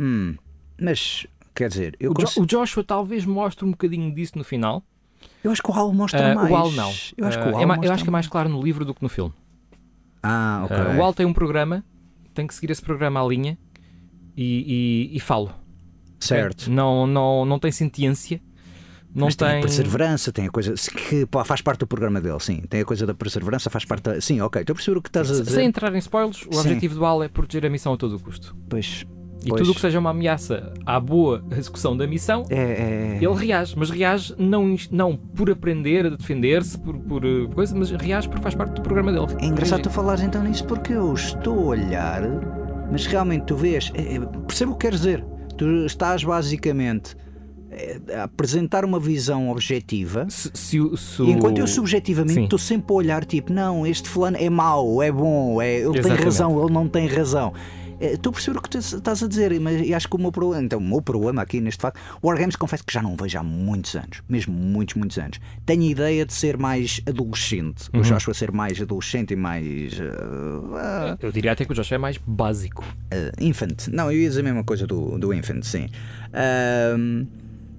Hum, 0.00 0.36
mas, 0.80 1.26
quer 1.54 1.68
dizer, 1.68 1.96
eu, 1.98 2.12
O, 2.12 2.14
Jo- 2.14 2.20
cons- 2.24 2.36
o 2.36 2.46
Joshua 2.46 2.84
talvez 2.84 3.24
mostre 3.24 3.64
um 3.64 3.70
bocadinho 3.72 4.14
disso 4.14 4.38
no 4.38 4.44
final. 4.44 4.82
eu 5.42 5.50
acho 5.50 5.62
que 5.62 5.70
o 5.70 5.74
AL 5.74 5.92
mostra 5.92 6.32
Uh, 6.32 6.34
mais. 6.36 6.50
o 6.50 6.56
Al 6.56 6.70
não. 6.72 6.92
Eu 7.16 7.26
acho 7.26 7.38
que 7.42 7.48
o 7.48 7.56
AL 7.56 7.60
é, 7.62 7.66
ma- 7.66 7.78
eu 7.82 7.92
acho 7.92 8.04
que 8.04 8.08
é 8.08 8.12
mais 8.12 8.26
claro 8.28 8.48
no 8.48 8.62
livro 8.62 8.84
do 8.84 8.94
que 8.94 9.02
no 9.02 9.08
filme. 9.08 9.32
Ah, 10.22 10.62
ok. 10.64 10.76
Uh, 10.76 10.98
o 10.98 11.02
Al 11.02 11.12
tem 11.12 11.26
um 11.26 11.32
programa, 11.32 11.84
tem 12.32 12.46
que 12.46 12.54
seguir 12.54 12.70
esse 12.70 12.82
programa 12.82 13.20
à 13.20 13.26
linha 13.26 13.58
e, 14.36 15.10
e, 15.12 15.16
e 15.16 15.20
falo. 15.20 15.52
certo. 16.20 16.70
Não, 16.70 17.06
não, 17.06 17.44
não 17.44 17.58
tem 17.58 17.72
sentiência. 17.72 18.40
Não 19.14 19.26
mas 19.26 19.36
tem, 19.36 19.46
tem. 19.46 19.58
a 19.58 19.60
perseverança, 19.60 20.32
tem 20.32 20.46
a 20.46 20.50
coisa 20.50 20.74
que 20.74 21.28
faz 21.44 21.60
parte 21.60 21.80
do 21.80 21.86
programa 21.86 22.20
dele, 22.20 22.40
sim. 22.40 22.62
Tem 22.68 22.80
a 22.80 22.84
coisa 22.84 23.06
da 23.06 23.12
perseverança, 23.12 23.68
faz 23.68 23.84
parte 23.84 24.04
da... 24.04 24.20
Sim, 24.20 24.40
ok, 24.40 24.62
estou 24.62 24.72
a 24.72 24.76
perceber 24.76 24.98
o 24.98 25.02
que 25.02 25.08
estás 25.10 25.30
a 25.30 25.34
dizer. 25.34 25.50
Sem 25.50 25.66
entrar 25.66 25.94
em 25.94 25.98
spoilers, 25.98 26.46
o 26.46 26.54
Sim. 26.54 26.60
objetivo 26.60 26.94
do 26.94 27.04
Al 27.04 27.22
é 27.22 27.28
proteger 27.28 27.66
a 27.66 27.70
missão 27.70 27.92
a 27.92 27.96
todo 27.96 28.16
o 28.16 28.20
custo. 28.20 28.56
Pois, 28.70 29.04
E 29.44 29.48
Pois. 29.48 29.60
tudo 29.60 29.72
o 29.72 29.74
que 29.74 29.80
seja 29.80 29.98
uma 29.98 30.10
ameaça 30.10 30.72
à 30.86 30.98
boa 30.98 31.44
execução 31.50 31.94
da 31.94 32.06
missão, 32.06 32.46
é, 32.48 32.56
é... 32.56 33.18
ele 33.20 33.34
reage. 33.34 33.74
Mas 33.76 33.90
reage 33.90 34.34
não, 34.38 34.76
não 34.90 35.16
por 35.16 35.50
aprender 35.50 36.06
a 36.06 36.10
defender-se, 36.10 36.78
por, 36.78 36.96
por 36.98 37.24
uh, 37.24 37.48
coisa, 37.50 37.76
mas 37.76 37.90
reage 37.90 38.28
porque 38.28 38.42
faz 38.42 38.54
parte 38.54 38.74
do 38.76 38.82
programa 38.82 39.12
dele. 39.12 39.26
É 39.40 39.46
engraçado 39.46 39.82
tu 39.82 39.90
falares 39.90 40.22
então 40.22 40.42
nisso 40.42 40.64
porque 40.64 40.92
eu 40.94 41.12
estou 41.12 41.58
a 41.58 41.66
olhar, 41.66 42.22
mas 42.90 43.04
realmente 43.04 43.44
tu 43.44 43.56
vês, 43.56 43.92
é, 43.94 44.14
é, 44.14 44.20
percebo 44.20 44.72
o 44.72 44.74
que 44.74 44.86
queres 44.86 45.00
dizer. 45.00 45.24
Tu 45.58 45.66
estás 45.84 46.24
basicamente 46.24 47.14
é, 47.14 47.31
apresentar 48.22 48.84
uma 48.84 48.98
visão 49.00 49.50
objetiva. 49.50 50.26
Se, 50.28 50.50
se, 50.54 50.78
se 50.96 51.22
Enquanto 51.22 51.58
eu 51.58 51.66
subjetivamente 51.66 52.40
estou 52.40 52.58
sempre 52.58 52.92
a 52.92 52.96
olhar, 52.96 53.24
tipo, 53.24 53.52
não, 53.52 53.86
este 53.86 54.08
fulano 54.08 54.36
é 54.38 54.50
mau, 54.50 55.02
é 55.02 55.10
bom, 55.10 55.60
é, 55.60 55.76
ele 55.76 55.84
tem 55.92 55.98
Exatamente. 56.00 56.24
razão, 56.24 56.62
ele 56.64 56.72
não 56.72 56.88
tem 56.88 57.06
razão. 57.06 57.52
É, 58.00 58.14
Estou 58.14 58.30
a 58.30 58.32
perceber 58.32 58.58
o 58.58 58.62
que 58.62 58.68
tu 58.68 58.78
estás 58.78 59.22
a 59.22 59.28
dizer, 59.28 59.60
mas 59.60 59.80
e 59.86 59.94
acho 59.94 60.08
que 60.08 60.16
o 60.16 60.18
meu 60.18 60.32
problema, 60.32 60.64
então, 60.64 60.80
o 60.80 60.82
meu 60.82 61.00
problema 61.00 61.40
aqui 61.40 61.60
neste 61.60 61.80
facto, 61.80 62.00
o 62.20 62.26
Wargames 62.26 62.56
confesso 62.56 62.82
que 62.84 62.92
já 62.92 63.00
não 63.00 63.14
vejo 63.14 63.38
há 63.38 63.44
muitos 63.44 63.94
anos, 63.94 64.22
mesmo 64.28 64.52
muitos, 64.52 64.96
muitos 64.96 65.18
anos. 65.18 65.38
Tenho 65.64 65.82
a 65.82 65.86
ideia 65.86 66.26
de 66.26 66.32
ser 66.32 66.56
mais 66.58 67.00
adolescente, 67.08 67.88
Uhum. 67.94 68.00
o 68.00 68.02
Joshua 68.02 68.34
ser 68.34 68.50
mais 68.50 68.80
adolescente 68.82 69.32
e 69.34 69.36
mais 69.36 69.92
ah, 70.74 71.16
Eu 71.22 71.30
diria 71.30 71.52
até 71.52 71.64
que 71.64 71.70
o 71.70 71.74
Josh 71.76 71.92
é 71.92 71.98
mais 71.98 72.18
básico. 72.18 72.84
ah, 73.12 73.30
infant. 73.40 73.86
Não, 73.92 74.10
eu 74.10 74.20
ia 74.20 74.28
dizer 74.28 74.40
a 74.40 74.44
mesma 74.44 74.64
coisa 74.64 74.84
do, 74.84 75.16
do 75.16 75.32
infant, 75.32 75.62
sim. 75.62 75.88
Ahm, 76.32 77.24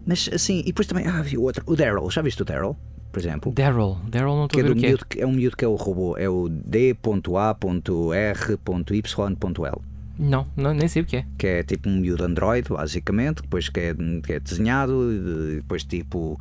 mas 0.05 0.29
assim, 0.33 0.59
e 0.59 0.65
depois 0.65 0.87
também, 0.87 1.07
ah, 1.07 1.21
vi 1.21 1.37
outro, 1.37 1.63
o 1.65 1.75
Daryl, 1.75 2.09
já 2.09 2.21
viste 2.21 2.41
o 2.41 2.45
Daryl, 2.45 2.75
por 3.11 3.19
exemplo? 3.19 3.51
Daryl. 3.51 3.97
Daryl 4.07 4.35
não 4.35 4.45
estou 4.45 4.59
é, 4.59 4.63
a 4.63 4.67
ver 4.67 4.73
do 4.73 4.77
o 4.77 4.79
que 4.79 4.85
é. 4.85 4.89
miúdo, 4.89 5.05
é 5.17 5.25
um 5.25 5.31
miúdo 5.31 5.57
que 5.57 5.65
é 5.65 5.67
o 5.67 5.75
robô, 5.75 6.17
é 6.17 6.27
o 6.27 6.49
D.A.R.Y.L, 6.49 6.95
Não, 10.17 10.47
não, 10.55 10.73
nem 10.73 10.87
sei 10.87 11.01
o 11.01 11.05
que 11.05 11.17
é. 11.17 11.25
que 11.37 11.47
é 11.47 11.63
tipo 11.63 11.89
um 11.89 11.97
miúdo 11.97 12.23
android, 12.23 12.69
basicamente, 12.69 13.41
depois 13.41 13.69
que 13.69 13.79
é, 13.79 13.95
que 14.23 14.33
é 14.33 14.39
desenhado, 14.39 15.09
depois 15.55 15.83
tipo. 15.83 16.39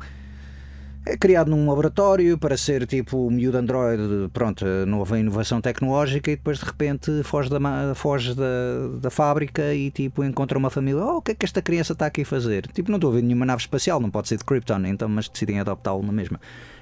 É 1.05 1.17
criado 1.17 1.49
num 1.49 1.67
laboratório 1.67 2.37
para 2.37 2.55
ser 2.55 2.87
tipo 2.87 3.27
o 3.27 3.29
miúdo 3.29 3.57
Android, 3.57 4.29
pronto, 4.31 4.65
nova 4.87 5.19
inovação 5.19 5.59
tecnológica 5.59 6.31
e 6.31 6.37
depois 6.37 6.59
de 6.59 6.65
repente 6.65 7.23
foge 7.23 7.49
da, 7.49 7.59
foge 7.93 8.33
da, 8.33 8.87
da 9.01 9.09
fábrica 9.09 9.73
e 9.73 9.91
tipo 9.91 10.23
encontra 10.23 10.57
uma 10.57 10.69
família. 10.69 11.03
Oh, 11.03 11.17
o 11.17 11.21
que 11.21 11.31
é 11.31 11.35
que 11.35 11.45
esta 11.45 11.61
criança 11.61 11.91
está 11.91 12.05
aqui 12.05 12.21
a 12.21 12.25
fazer? 12.25 12.67
Tipo, 12.67 12.89
não 12.89 12.95
estou 12.95 13.11
a 13.11 13.15
ver 13.15 13.21
nenhuma 13.21 13.45
nave 13.45 13.61
espacial, 13.61 13.99
não 13.99 14.09
pode 14.09 14.29
ser 14.29 14.37
de 14.37 14.45
Krypton, 14.45 14.85
então, 14.85 15.09
mas 15.09 15.27
decidem 15.27 15.59
adoptá-lo 15.59 16.01
na 16.01 16.13
mesma. 16.13 16.39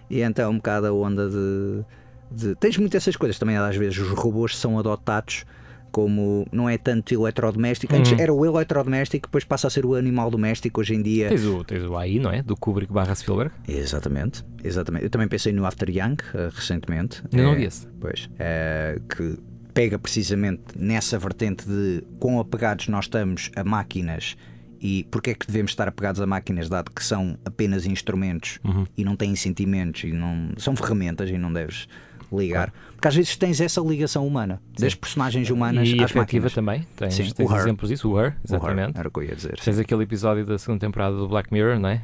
E 0.08 0.22
então 0.22 0.52
um 0.52 0.58
bocado 0.58 0.86
a 0.86 0.94
onda 0.94 1.28
de, 1.28 1.84
de. 2.30 2.56
Tens 2.56 2.78
muito 2.78 2.96
essas 2.96 3.16
coisas 3.16 3.40
também, 3.40 3.58
às 3.58 3.76
vezes 3.76 3.98
os 3.98 4.10
robôs 4.10 4.56
são 4.56 4.78
adotados. 4.78 5.46
Como 5.92 6.48
não 6.52 6.70
é 6.70 6.78
tanto 6.78 7.14
eletrodoméstico, 7.14 7.94
antes 7.96 8.14
era 8.18 8.34
o 8.34 8.46
eletrodoméstico, 8.46 9.28
depois 9.28 9.44
passa 9.44 9.68
a 9.68 9.70
ser 9.70 9.86
o 9.86 9.94
animal 9.96 10.32
doméstico. 10.32 10.80
Hoje 10.82 10.96
em 10.96 11.02
dia 11.02 11.28
Tens 11.30 11.44
o, 11.46 11.64
tens 11.64 11.84
o 11.84 11.98
AI, 11.98 12.18
não 12.20 12.32
é? 12.32 12.42
Do 12.42 12.56
Kubrick 12.56 12.92
barra 12.94 13.14
Spielberg. 13.14 13.52
Exatamente, 13.68 14.44
exatamente. 14.64 15.04
Eu 15.04 15.10
também 15.10 15.28
pensei 15.28 15.52
no 15.52 15.66
After 15.66 15.90
Young 15.90 16.16
eh, 16.34 16.50
recentemente. 16.54 17.22
Eu 17.34 17.44
não 17.44 17.52
Eh, 17.54 17.56
vi 17.56 17.66
esse. 17.66 17.88
Pois, 18.00 18.30
eh, 18.40 19.00
que 19.14 19.38
pega 19.74 20.00
precisamente 20.00 20.62
nessa 20.78 21.18
vertente 21.20 21.66
de 21.68 22.04
quão 22.20 22.40
apegados 22.40 22.88
nós 22.88 23.06
estamos 23.06 23.50
a 23.56 23.64
máquinas 23.64 24.36
e 24.82 25.06
porque 25.12 25.30
é 25.30 25.34
que 25.34 25.46
devemos 25.46 25.72
estar 25.72 25.88
apegados 25.88 26.20
a 26.20 26.26
máquinas, 26.26 26.68
dado 26.68 26.90
que 26.92 27.04
são 27.04 27.38
apenas 27.46 27.86
instrumentos 27.86 28.60
Uhum. 28.64 28.86
e 28.98 29.04
não 29.06 29.16
têm 29.16 29.36
sentimentos 29.36 30.04
e 30.06 30.12
não 30.12 30.52
são 30.58 30.76
ferramentas 30.76 31.30
e 31.30 31.38
não 31.38 31.54
deves 31.54 31.88
ligar. 32.32 32.72
Porque 32.94 33.08
às 33.08 33.16
vezes 33.16 33.36
tens 33.36 33.60
essa 33.60 33.82
ligação 33.82 34.26
humana, 34.26 34.62
das 34.80 34.96
personagens 34.96 35.50
humanas 35.50 35.88
E 35.90 35.96
às 35.96 36.12
efetiva 36.12 36.20
máquinas. 36.20 36.54
também. 36.54 36.88
Tens, 36.96 37.14
Sim, 37.16 37.32
tens 37.32 37.50
o 37.50 37.56
exemplos 37.58 37.90
disso. 37.90 38.10
O 38.10 38.20
Her, 38.20 38.24
O 38.24 38.28
Her, 38.28 38.36
exatamente. 38.46 38.98
Era 38.98 39.08
o 39.08 39.12
que 39.12 39.20
eu 39.20 39.24
ia 39.24 39.36
dizer. 39.36 39.60
Tens 39.60 39.78
aquele 39.80 40.04
episódio 40.04 40.46
da 40.46 40.58
segunda 40.58 40.80
temporada 40.80 41.16
do 41.16 41.28
Black 41.28 41.52
Mirror, 41.54 41.80
não 41.80 41.90
é? 41.90 42.02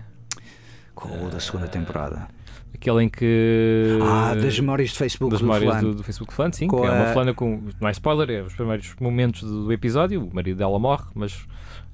Qual 0.95 1.29
da 1.29 1.39
segunda 1.39 1.67
temporada? 1.67 2.27
Aquele 2.73 3.03
em 3.03 3.09
que. 3.09 3.97
Ah, 4.03 4.35
das 4.35 4.59
memórias 4.59 4.89
de 4.89 4.97
Facebook 4.97 5.31
das 5.31 5.39
do 5.39 5.45
memórias 5.45 5.69
fulano. 5.69 5.89
do, 5.89 5.95
do 5.97 6.03
Facebook 6.03 6.33
Fulano, 6.33 6.53
sim. 6.53 6.67
Com 6.67 6.81
que 6.81 6.87
é 6.87 6.91
uma 6.91 7.03
a- 7.05 7.13
fulana 7.13 7.33
com. 7.33 7.63
Não 7.79 7.87
é 7.87 7.91
spoiler, 7.91 8.29
é 8.29 8.41
os 8.43 8.53
primeiros 8.53 8.93
momentos 8.99 9.41
do 9.41 9.71
episódio. 9.71 10.23
O 10.25 10.35
marido 10.35 10.57
dela 10.57 10.77
morre, 10.77 11.05
mas 11.15 11.45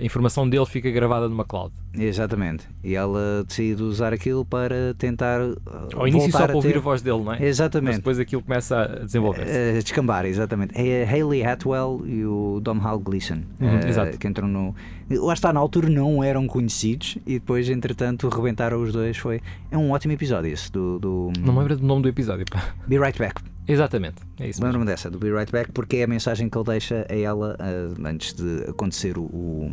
a 0.04 0.06
informação 0.06 0.48
dele 0.50 0.66
fica 0.66 0.92
gravada 0.92 1.30
numa 1.30 1.46
cloud. 1.46 1.74
Exatamente. 1.98 2.68
E 2.84 2.94
ela 2.94 3.44
decide 3.48 3.82
usar 3.82 4.12
aquilo 4.12 4.44
para 4.44 4.94
tentar. 4.98 5.40
uh, 5.42 5.58
Ao 5.96 6.06
início 6.08 6.30
só 6.32 6.46
para 6.46 6.56
ouvir 6.56 6.74
ter... 6.74 6.78
a 6.78 6.82
voz 6.82 7.02
dele, 7.02 7.24
não 7.24 7.32
é? 7.34 7.40
Mas 7.40 7.48
Exatamente. 7.48 7.96
depois 7.98 8.20
aquilo 8.20 8.42
começa 8.42 8.82
a 8.82 9.00
desenvolver-se. 9.06 9.58
A 9.78 9.82
descambar, 9.82 10.26
exatamente. 10.26 10.74
É 10.76 11.06
a 11.06 11.10
Hayley 11.10 11.46
Atwell 11.46 12.02
e 12.06 12.26
o 12.26 12.60
Domhnall 12.62 13.00
Gleeson 13.00 13.44
Uhum, 13.60 13.80
eh, 13.80 13.88
exato. 13.88 14.18
que 14.18 14.28
entram 14.28 14.48
no. 14.48 14.76
Lá 15.10 15.34
está, 15.34 15.54
na 15.54 15.60
altura 15.60 15.88
não 15.90 16.22
eram 16.24 16.48
conhecidos 16.48 17.18
e 17.26 17.36
depois, 17.36 17.70
entretanto, 17.70 18.28
rebentaram 18.28 18.82
os 18.82 18.92
dois. 18.92 19.16
Foi... 19.18 19.42
É 19.72 19.78
um 19.78 19.92
ótimo 19.92 20.14
episódio 20.14 20.52
esse 20.52 20.70
do. 20.72 21.00
do... 21.00 21.32
Não 21.40 21.54
me 21.54 21.60
lembro 21.60 21.78
do 21.78 21.86
nome 21.86 22.02
do 22.02 22.10
episódio. 22.10 22.46
pá. 22.52 22.74
Be 22.88 22.98
Right 23.00 23.18
Back. 23.18 23.42
Exatamente, 23.68 24.16
é 24.40 24.50
isso 24.50 24.60
mesmo. 24.62 24.66
Lembro-me 24.66 24.86
dessa, 24.86 25.10
do 25.10 25.18
Be 25.18 25.32
Right 25.32 25.52
Back, 25.52 25.72
porque 25.72 25.98
é 25.98 26.04
a 26.04 26.08
mensagem 26.08 26.50
que 26.50 26.58
ele 26.58 26.66
deixa 26.66 27.06
a 27.10 27.16
ela 27.16 27.56
ah, 27.60 28.10
antes 28.10 28.34
de 28.34 28.66
acontecer 28.70 29.18
o, 29.18 29.22
o, 29.24 29.72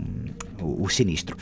o- 0.85 0.89
sinistro. 0.89 1.37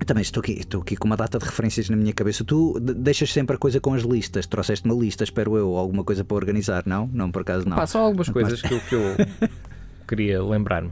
Eu 0.00 0.06
também 0.06 0.22
estou 0.22 0.40
aqui, 0.40 0.52
estou 0.52 0.82
aqui 0.82 0.96
com 0.96 1.06
uma 1.06 1.16
data 1.16 1.38
de 1.38 1.44
referências 1.44 1.88
na 1.88 1.96
minha 1.96 2.12
cabeça. 2.12 2.44
Tu 2.44 2.78
de- 2.80 2.94
deixas 2.94 3.32
sempre 3.32 3.54
a 3.56 3.58
coisa 3.58 3.80
com 3.80 3.94
as 3.94 4.02
listas. 4.02 4.46
Trouxeste 4.46 4.84
uma 4.88 4.94
lista, 4.94 5.22
espero 5.24 5.56
eu, 5.56 5.68
ou 5.70 5.78
alguma 5.78 6.02
coisa 6.04 6.24
para 6.24 6.36
organizar, 6.36 6.82
não? 6.86 7.08
Não, 7.12 7.30
por 7.30 7.42
acaso 7.42 7.68
não. 7.68 7.76
Pá, 7.76 7.86
só 7.86 8.00
algumas 8.00 8.28
coisas 8.28 8.60
que 8.60 8.74
eu, 8.74 8.80
que 8.80 8.94
eu 8.94 9.48
queria 10.08 10.42
lembrar-me. 10.42 10.90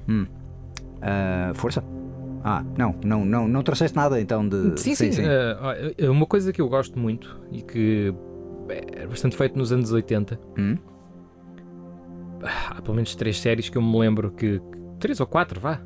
Ah, 1.02 1.52
força. 1.54 1.82
Ah, 2.44 2.64
não, 2.76 2.94
não, 3.04 3.24
não, 3.24 3.48
não 3.48 3.62
trouxeste 3.62 3.96
nada 3.96 4.20
então 4.20 4.48
de. 4.48 4.80
Sim, 4.80 4.94
sim. 4.94 5.10
eh, 5.18 5.56
olha, 5.60 6.10
uma 6.12 6.26
coisa 6.26 6.52
que 6.52 6.60
eu 6.60 6.68
gosto 6.68 6.98
muito 6.98 7.40
e 7.52 7.62
que 7.62 8.14
é 8.68 9.06
bastante 9.06 9.36
feito 9.36 9.58
nos 9.58 9.72
anos 9.72 9.92
80. 9.92 10.38
Hum? 10.58 10.76
Há 12.42 12.80
pelo 12.82 12.94
menos 12.94 13.14
três 13.14 13.38
séries 13.40 13.68
que 13.68 13.78
eu 13.78 13.82
me 13.82 13.98
lembro 13.98 14.30
que. 14.32 14.58
que- 14.58 14.82
Três 14.98 15.18
ou 15.20 15.26
quatro, 15.26 15.60
vá. 15.60 15.80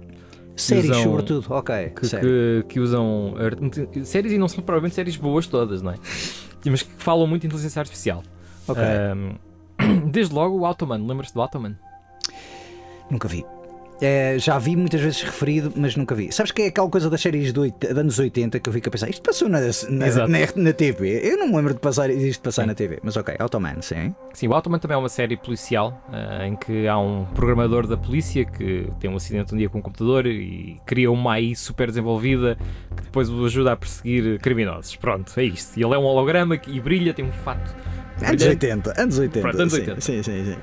Séries, 0.57 0.85
usam- 0.91 1.03
sobretudo, 1.03 1.47
ok. 1.55 1.91
Que, 1.91 2.09
que, 2.09 2.65
que 2.69 2.81
usam 2.81 3.35
séries 4.05 4.33
e 4.33 4.39
não 4.39 4.47
são 4.49 4.63
provavelmente 4.63 4.95
séries 4.95 5.17
boas 5.17 5.47
todas, 5.47 5.81
não 5.83 5.93
é? 5.93 5.97
Mas 6.69 6.83
que 6.83 6.91
falam 6.99 7.27
muito 7.27 7.43
de 7.43 7.47
inteligência 7.47 7.81
artificial. 7.81 8.23
Ok. 8.69 8.83
Ahm, 8.83 9.37
desde 10.11 10.35
logo 10.35 10.59
o 10.59 10.67
Automan, 10.67 10.99
lembras-te 11.07 11.33
do 11.35 11.41
Automan? 11.43 11.77
Nunca 13.11 13.29
vi. 13.29 13.45
É, 14.01 14.37
já 14.39 14.59
vi 14.59 14.77
muitas 14.77 15.01
vezes 15.01 15.23
referido, 15.23 15.73
mas 15.75 15.97
nunca 15.97 16.15
vi. 16.15 16.31
Sabes 16.31 16.53
que 16.53 16.61
é 16.63 16.67
aquela 16.67 16.89
coisa 16.91 17.09
das 17.09 17.19
séries 17.21 17.57
oit- 17.57 17.75
de 17.79 17.99
anos 17.99 18.19
80 18.19 18.61
que 18.61 18.69
eu 18.69 18.73
fico 18.73 18.89
a 18.89 18.93
pensar, 18.93 19.09
isto 19.09 19.23
passou 19.23 19.49
na, 19.49 19.59
na, 19.61 20.07
na, 20.29 20.39
na 20.55 20.73
TV. 20.75 21.21
Eu 21.25 21.39
não 21.39 21.49
me 21.49 21.57
lembro 21.57 21.73
de 21.73 21.81
passar 21.81 22.11
isto 22.11 22.43
passar 22.43 22.67
na 22.67 22.75
TV, 22.75 22.99
mas 23.03 23.17
ok, 23.17 23.35
Automan, 23.39 23.81
sim. 23.81 24.15
Sim, 24.35 24.49
o 24.49 24.55
Automan 24.55 24.79
também 24.79 24.97
é 24.97 24.99
uma 24.99 25.09
série 25.09 25.35
policial 25.37 25.99
ah, 26.13 26.47
em 26.47 26.57
que 26.57 26.87
há 26.87 26.99
um 26.99 27.25
programador 27.35 27.87
da 27.87 27.97
polícia 27.97 28.45
que 28.45 28.87
tem 29.01 29.09
um 29.11 29.17
acidente 29.17 29.55
um 29.55 29.57
dia 29.57 29.71
com 29.71 29.79
um 29.79 29.83
computador 29.83 30.27
e 30.27 30.79
cria 30.85 31.11
uma 31.11 31.33
AI 31.33 31.55
super 31.57 31.89
desenvolvida 31.89 32.59
que 32.95 33.03
depois 33.03 33.31
o 33.31 33.47
ajuda 33.47 33.73
a 33.73 33.77
perseguir 33.77 34.39
criminosos. 34.41 34.95
Pronto, 34.97 35.33
é 35.41 35.45
isto. 35.45 35.79
E 35.81 35.83
ele 35.83 35.95
é 35.95 35.99
um 35.99 36.05
holograma 36.05 36.59
que- 36.59 36.71
e 36.71 36.79
brilha, 36.81 37.15
tem 37.15 37.25
um 37.25 37.33
fato. 37.33 37.75
Anos 38.17 38.37
brilhante, 38.37 38.67
80, 38.67 39.01
anos 39.01 39.19
80. 39.19 39.41
Pronto, 39.41 39.61
anos 39.63 39.73
sim, 39.73 39.81
80. 39.81 40.01
Sim, 40.03 40.23
sim, 40.23 40.45
sim. 40.45 40.57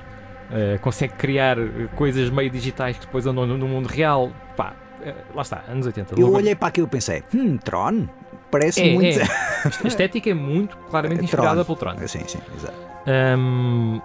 Ah, 0.54 0.78
consegue 0.78 1.14
criar 1.14 1.58
eh, 1.58 1.88
coisas 1.96 2.30
meio 2.30 2.48
digitais 2.48 2.96
que 2.96 3.06
depois 3.06 3.26
andam 3.26 3.44
no, 3.46 3.58
no 3.58 3.66
mundo 3.66 3.86
real. 3.86 4.30
Pá, 4.56 4.74
eh, 5.02 5.12
lá 5.34 5.42
está, 5.42 5.64
anos 5.68 5.84
80. 5.86 6.14
Eu 6.18 6.32
olhei 6.32 6.54
para 6.54 6.68
aquilo 6.68 6.86
e 6.86 6.90
pensei, 6.90 7.24
hum, 7.34 7.56
Tron? 7.58 8.06
Parece 8.50 8.80
É, 8.80 8.94
muito. 8.94 9.18
é. 9.18 9.24
A 9.84 9.88
estética 9.88 10.30
é 10.30 10.34
muito 10.34 10.76
claramente 10.88 11.18
Tron. 11.18 11.24
inspirada 11.42 11.64
pelo 11.64 11.76
Tron. 11.76 11.96
Sim, 12.06 12.22
sim, 12.26 12.38
exato. 12.56 12.74
Ahm, 13.06 14.00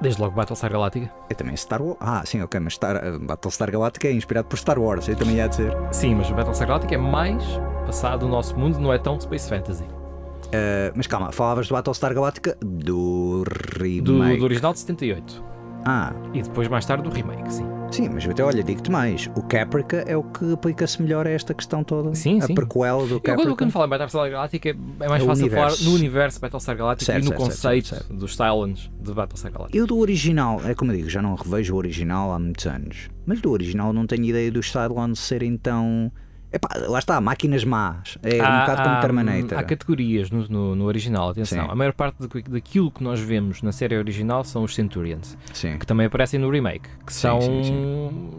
desde 0.00 0.20
logo 0.20 0.34
Battlestar 0.34 0.70
Galactica. 0.70 1.10
É 1.30 1.34
também 1.34 1.56
Star 1.56 1.80
Wars. 1.80 1.96
Ah, 2.00 2.22
sim, 2.26 2.42
ok, 2.42 2.60
mas 2.60 2.74
Star, 2.74 3.00
Battlestar 3.20 3.70
Galactica 3.70 4.08
é 4.08 4.12
inspirado 4.12 4.48
por 4.48 4.58
Star 4.58 4.78
Wars, 4.78 5.08
eu 5.08 5.16
também 5.16 5.36
ia 5.36 5.48
dizer. 5.48 5.72
Sim, 5.90 6.16
mas 6.16 6.28
o 6.30 6.34
Battlestar 6.34 6.68
Galactica 6.68 6.94
é 6.94 6.98
mais 6.98 7.42
passado 7.86 8.20
do 8.20 8.28
nosso 8.28 8.58
mundo, 8.58 8.78
não 8.78 8.92
é 8.92 8.98
tão 8.98 9.18
Space 9.20 9.48
Fantasy. 9.48 9.84
Uh, 9.84 10.92
mas 10.94 11.06
calma, 11.06 11.32
falavas 11.32 11.66
do 11.68 11.74
Battlestar 11.74 12.12
Galactica 12.12 12.58
do 12.60 13.42
remake. 13.78 14.02
Do, 14.02 14.36
do 14.38 14.44
original 14.44 14.72
de 14.74 14.80
78. 14.80 15.42
Ah, 15.84 16.12
E 16.32 16.42
depois 16.42 16.68
mais 16.68 16.84
tarde 16.86 17.02
do 17.04 17.10
remake, 17.10 17.52
sim. 17.52 17.66
sim, 17.90 18.08
mas 18.08 18.24
até 18.28 18.42
olha, 18.42 18.62
digo-te 18.62 18.90
mais. 18.90 19.28
O 19.34 19.42
Caprica 19.42 19.98
é 20.06 20.16
o 20.16 20.22
que 20.22 20.52
aplica-se 20.52 21.02
melhor 21.02 21.26
a 21.26 21.30
esta 21.30 21.52
questão 21.52 21.82
toda. 21.82 22.14
Sim, 22.14 22.38
a 22.40 22.46
sim. 22.46 22.54
prequel 22.54 23.06
do 23.06 23.14
Eu, 23.14 23.20
quando, 23.20 23.36
Caprica. 23.36 23.56
quando 23.56 23.70
falo 23.72 23.86
em 23.86 23.88
Battlestar 23.88 24.30
Galactica 24.30 24.68
é 24.70 25.08
mais 25.08 25.20
É 25.20 25.24
o 25.24 25.26
fácil 25.28 25.44
universo. 25.46 25.76
falar 25.78 25.90
no 25.90 25.96
universo 25.96 26.40
Battlestar 26.40 26.76
Galactica 26.76 27.12
Certo, 27.12 27.22
e 27.22 27.24
no 27.24 27.30
certo, 27.30 27.42
conceito 27.44 27.88
certo, 27.88 28.12
dos 28.14 28.30
Stylons 28.30 28.90
de 29.00 29.12
Battlestar 29.12 29.52
Galactica. 29.52 29.78
Eu 29.78 29.86
do 29.86 29.98
original, 29.98 30.60
é 30.64 30.74
como 30.74 30.92
eu 30.92 30.96
digo, 30.96 31.10
já 31.10 31.20
não 31.20 31.34
revejo 31.34 31.74
o 31.74 31.76
original 31.76 32.32
há 32.32 32.38
muitos 32.38 32.66
anos. 32.66 33.08
Mas 33.26 33.40
do 33.40 33.50
original 33.50 33.92
não 33.92 34.06
tenho 34.06 34.24
ideia 34.24 34.50
dos 34.50 34.70
Cylons 34.70 35.18
serem 35.18 35.56
tão. 35.56 36.10
Epá, 36.52 36.68
lá 36.86 36.98
está, 36.98 37.18
máquinas 37.20 37.64
más. 37.64 38.18
É 38.22 38.42
um 38.42 38.44
Há- 38.44 38.60
bocado 38.60 38.82
como 38.82 39.00
Terminator. 39.00 39.58
Há 39.58 39.62
categorias 39.64 40.30
no, 40.30 40.46
no- 40.48 40.76
no 40.76 40.84
original, 40.84 41.30
atenção. 41.30 41.64
Sim. 41.64 41.70
A 41.70 41.74
maior 41.74 41.92
parte 41.94 42.16
daquilo 42.48 42.90
que 42.90 43.02
nós 43.02 43.18
vemos 43.20 43.62
na 43.62 43.72
série 43.72 43.96
original 43.96 44.44
são 44.44 44.62
os 44.62 44.74
Centurions, 44.74 45.36
Sim. 45.54 45.78
que 45.78 45.86
também 45.86 46.06
aparecem 46.06 46.38
no 46.38 46.50
remake, 46.50 46.88
que 47.06 47.12
Sim, 47.12 47.20
são, 47.20 47.40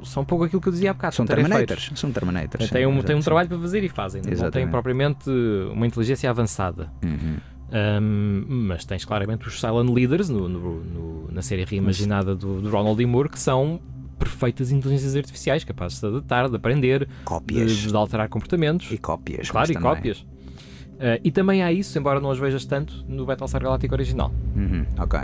são 0.03 0.25
pouco 0.25 0.43
aquilo 0.43 0.61
que 0.61 0.67
eu 0.67 0.71
dizia 0.73 0.91
há 0.91 0.93
bocado. 0.93 1.15
São. 1.15 1.25
Terminators. 1.25 1.91
São 1.95 2.11
Terminators. 2.11 2.69
Tem 2.69 2.83
sim, 2.83 2.87
um, 2.87 3.01
tem 3.01 3.15
um 3.15 3.21
trabalho 3.21 3.49
para 3.49 3.57
fazer 3.59 3.83
e 3.83 3.89
fazem. 3.89 4.21
Não 4.21 4.51
têm 4.51 4.67
propriamente 4.67 5.29
uma 5.71 5.87
inteligência 5.87 6.29
avançada. 6.29 6.91
Uhum. 7.03 7.37
Um, 7.75 8.45
mas 8.67 8.85
tens 8.85 9.03
claramente 9.03 9.47
os 9.47 9.59
Silent 9.59 9.89
Leaders 9.89 10.29
no- 10.29 10.47
no- 10.47 10.83
no- 10.83 11.31
na 11.31 11.41
série 11.41 11.65
reimaginada 11.65 12.35
do, 12.35 12.61
do 12.61 12.69
Ronald 12.69 12.95
D. 12.97 13.05
Moore 13.07 13.29
que 13.29 13.39
são 13.39 13.79
perfeitas 14.17 14.71
inteligências 14.71 15.15
artificiais 15.15 15.63
capazes 15.63 15.99
de 15.99 16.07
adaptar, 16.07 16.49
de 16.49 16.55
aprender, 16.55 17.05
de, 17.05 17.07
Cópias. 17.25 17.71
de 17.71 17.95
alterar 17.95 18.29
comportamentos. 18.29 18.91
E 18.91 18.97
cópias. 18.97 19.49
claro, 19.51 19.71
e 19.71 19.73
também. 19.73 19.89
cópias. 19.89 20.19
Uh, 20.19 21.19
e 21.23 21.31
também 21.31 21.63
há 21.63 21.71
isso, 21.71 21.97
embora 21.97 22.19
não 22.19 22.29
as 22.31 22.37
vejas 22.39 22.65
tanto, 22.65 23.03
no 23.07 23.25
Battlestar 23.25 23.61
Galactica 23.61 23.93
original. 23.95 24.31
Uhum, 24.55 24.85
Ok, 24.99 25.19